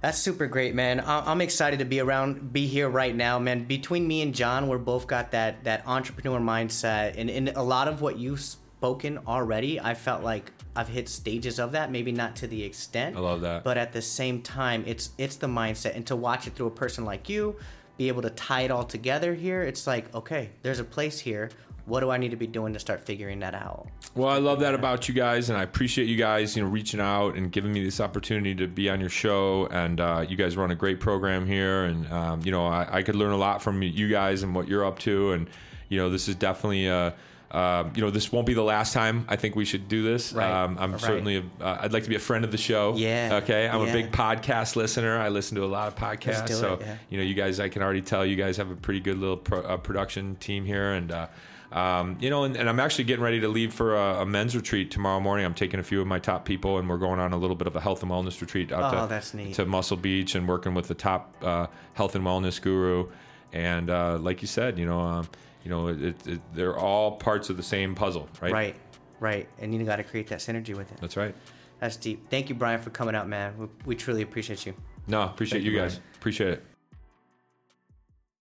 That's 0.00 0.18
super 0.18 0.46
great, 0.46 0.74
man. 0.74 1.02
I'm 1.06 1.40
excited 1.40 1.78
to 1.78 1.86
be 1.86 1.98
around, 1.98 2.52
be 2.52 2.66
here 2.66 2.90
right 2.90 3.16
now, 3.16 3.38
man. 3.38 3.64
Between 3.64 4.06
me 4.06 4.20
and 4.20 4.34
John, 4.34 4.68
we're 4.68 4.76
both 4.76 5.06
got 5.06 5.30
that 5.30 5.64
that 5.64 5.82
entrepreneur 5.86 6.38
mindset, 6.38 7.14
and 7.16 7.30
in 7.30 7.48
a 7.48 7.62
lot 7.62 7.88
of 7.88 8.02
what 8.02 8.18
you've 8.18 8.42
spoken 8.42 9.18
already, 9.26 9.80
I 9.80 9.94
felt 9.94 10.22
like 10.22 10.52
I've 10.76 10.88
hit 10.88 11.08
stages 11.08 11.58
of 11.58 11.72
that. 11.72 11.90
Maybe 11.90 12.12
not 12.12 12.36
to 12.36 12.46
the 12.46 12.62
extent. 12.62 13.16
I 13.16 13.20
love 13.20 13.40
that. 13.40 13.64
But 13.64 13.78
at 13.78 13.94
the 13.94 14.02
same 14.02 14.42
time, 14.42 14.84
it's 14.86 15.12
it's 15.16 15.36
the 15.36 15.46
mindset, 15.46 15.96
and 15.96 16.06
to 16.08 16.16
watch 16.16 16.46
it 16.46 16.54
through 16.54 16.66
a 16.66 16.76
person 16.82 17.06
like 17.06 17.30
you, 17.30 17.56
be 17.96 18.08
able 18.08 18.20
to 18.20 18.30
tie 18.30 18.62
it 18.62 18.70
all 18.70 18.84
together 18.84 19.32
here, 19.32 19.62
it's 19.62 19.86
like, 19.86 20.14
okay, 20.14 20.50
there's 20.60 20.80
a 20.80 20.84
place 20.84 21.18
here. 21.18 21.48
What 21.86 22.00
do 22.00 22.10
I 22.10 22.16
need 22.16 22.30
to 22.30 22.36
be 22.36 22.46
doing 22.46 22.72
to 22.72 22.78
start 22.78 23.04
figuring 23.04 23.40
that 23.40 23.54
out? 23.54 23.88
Well, 24.14 24.28
I 24.30 24.38
love 24.38 24.60
that 24.60 24.74
about 24.74 25.06
you 25.06 25.14
guys, 25.14 25.50
and 25.50 25.58
I 25.58 25.62
appreciate 25.62 26.06
you 26.08 26.16
guys, 26.16 26.56
you 26.56 26.62
know, 26.62 26.68
reaching 26.70 27.00
out 27.00 27.34
and 27.36 27.52
giving 27.52 27.72
me 27.72 27.84
this 27.84 28.00
opportunity 28.00 28.54
to 28.54 28.66
be 28.66 28.88
on 28.88 29.00
your 29.00 29.10
show. 29.10 29.66
And 29.70 30.00
uh, 30.00 30.24
you 30.26 30.36
guys 30.36 30.56
run 30.56 30.70
a 30.70 30.74
great 30.74 30.98
program 30.98 31.46
here, 31.46 31.84
and 31.84 32.10
um, 32.10 32.40
you 32.42 32.50
know, 32.52 32.66
I, 32.66 32.88
I 32.90 33.02
could 33.02 33.16
learn 33.16 33.32
a 33.32 33.36
lot 33.36 33.60
from 33.62 33.82
you 33.82 34.08
guys 34.08 34.42
and 34.42 34.54
what 34.54 34.66
you're 34.66 34.84
up 34.84 34.98
to. 35.00 35.32
And 35.32 35.48
you 35.90 35.98
know, 35.98 36.08
this 36.10 36.28
is 36.28 36.36
definitely 36.36 36.86
a. 36.86 37.14
Uh, 37.50 37.88
you 37.94 38.02
know, 38.02 38.10
this 38.10 38.32
won't 38.32 38.46
be 38.48 38.54
the 38.54 38.64
last 38.64 38.92
time. 38.92 39.24
I 39.28 39.36
think 39.36 39.54
we 39.54 39.64
should 39.64 39.86
do 39.86 40.02
this. 40.02 40.32
Right. 40.32 40.50
Um, 40.50 40.76
I'm 40.80 40.90
Right. 40.92 41.00
certainly. 41.00 41.36
A, 41.36 41.64
uh, 41.64 41.78
I'd 41.82 41.92
like 41.92 42.02
to 42.02 42.08
be 42.08 42.16
a 42.16 42.18
friend 42.18 42.44
of 42.44 42.50
the 42.50 42.58
show. 42.58 42.94
Yeah. 42.96 43.38
Okay. 43.44 43.68
I'm 43.68 43.82
Yeah. 43.82 43.90
a 43.90 43.92
big 43.92 44.10
podcast 44.10 44.74
listener. 44.74 45.16
I 45.20 45.28
listen 45.28 45.54
to 45.58 45.64
a 45.64 45.66
lot 45.66 45.86
of 45.86 45.94
podcasts. 45.94 46.46
do 46.46 46.52
it, 46.54 46.56
so 46.56 46.78
yeah. 46.80 46.96
you 47.10 47.18
know, 47.18 47.22
you 47.22 47.34
guys, 47.34 47.60
I 47.60 47.68
can 47.68 47.80
already 47.80 48.00
tell 48.02 48.26
you 48.26 48.34
guys 48.34 48.56
have 48.56 48.72
a 48.72 48.74
pretty 48.74 48.98
good 48.98 49.18
little 49.18 49.36
pro, 49.36 49.60
uh, 49.60 49.76
production 49.76 50.34
team 50.40 50.64
here, 50.64 50.94
and 50.94 51.12
uh, 51.12 51.26
um, 51.72 52.16
you 52.20 52.30
know, 52.30 52.44
and, 52.44 52.56
and 52.56 52.68
I'm 52.68 52.78
actually 52.80 53.04
getting 53.04 53.24
ready 53.24 53.40
to 53.40 53.48
leave 53.48 53.72
for 53.72 53.96
a, 53.96 54.22
a 54.22 54.26
men's 54.26 54.54
retreat 54.54 54.90
tomorrow 54.90 55.20
morning. 55.20 55.44
I'm 55.44 55.54
taking 55.54 55.80
a 55.80 55.82
few 55.82 56.00
of 56.00 56.06
my 56.06 56.18
top 56.18 56.44
people, 56.44 56.78
and 56.78 56.88
we're 56.88 56.98
going 56.98 57.18
on 57.18 57.32
a 57.32 57.36
little 57.36 57.56
bit 57.56 57.66
of 57.66 57.76
a 57.76 57.80
health 57.80 58.02
and 58.02 58.10
wellness 58.10 58.40
retreat 58.40 58.70
out 58.72 58.94
Oh, 58.94 59.18
to, 59.20 59.54
to 59.54 59.66
Muscle 59.66 59.96
Beach 59.96 60.34
and 60.34 60.48
working 60.48 60.74
with 60.74 60.88
the 60.88 60.94
top 60.94 61.34
uh, 61.42 61.66
health 61.94 62.14
and 62.14 62.24
wellness 62.24 62.60
guru. 62.60 63.08
And 63.52 63.90
uh, 63.90 64.18
like 64.18 64.42
you 64.42 64.48
said, 64.48 64.78
you 64.78 64.86
know, 64.86 65.00
um, 65.00 65.28
you 65.64 65.70
know, 65.70 65.88
it, 65.88 66.26
it, 66.26 66.40
they're 66.54 66.76
all 66.76 67.12
parts 67.12 67.50
of 67.50 67.56
the 67.56 67.62
same 67.62 67.94
puzzle, 67.94 68.28
right? 68.40 68.52
Right, 68.52 68.76
right, 69.20 69.48
and 69.58 69.74
you 69.74 69.82
got 69.84 69.96
to 69.96 70.04
create 70.04 70.28
that 70.28 70.40
synergy 70.40 70.76
with 70.76 70.92
it. 70.92 70.98
That's 71.00 71.16
right. 71.16 71.34
That's 71.80 71.96
deep. 71.96 72.30
Thank 72.30 72.48
you, 72.48 72.54
Brian, 72.54 72.80
for 72.80 72.90
coming 72.90 73.14
out, 73.14 73.28
man. 73.28 73.54
We, 73.58 73.66
we 73.86 73.96
truly 73.96 74.22
appreciate 74.22 74.64
you. 74.64 74.74
No, 75.06 75.22
appreciate 75.22 75.58
Thank 75.58 75.66
you 75.66 75.72
you, 75.72 75.78
guys. 75.78 75.96
Brian. 75.96 76.10
Appreciate 76.16 76.50
it. 76.50 76.64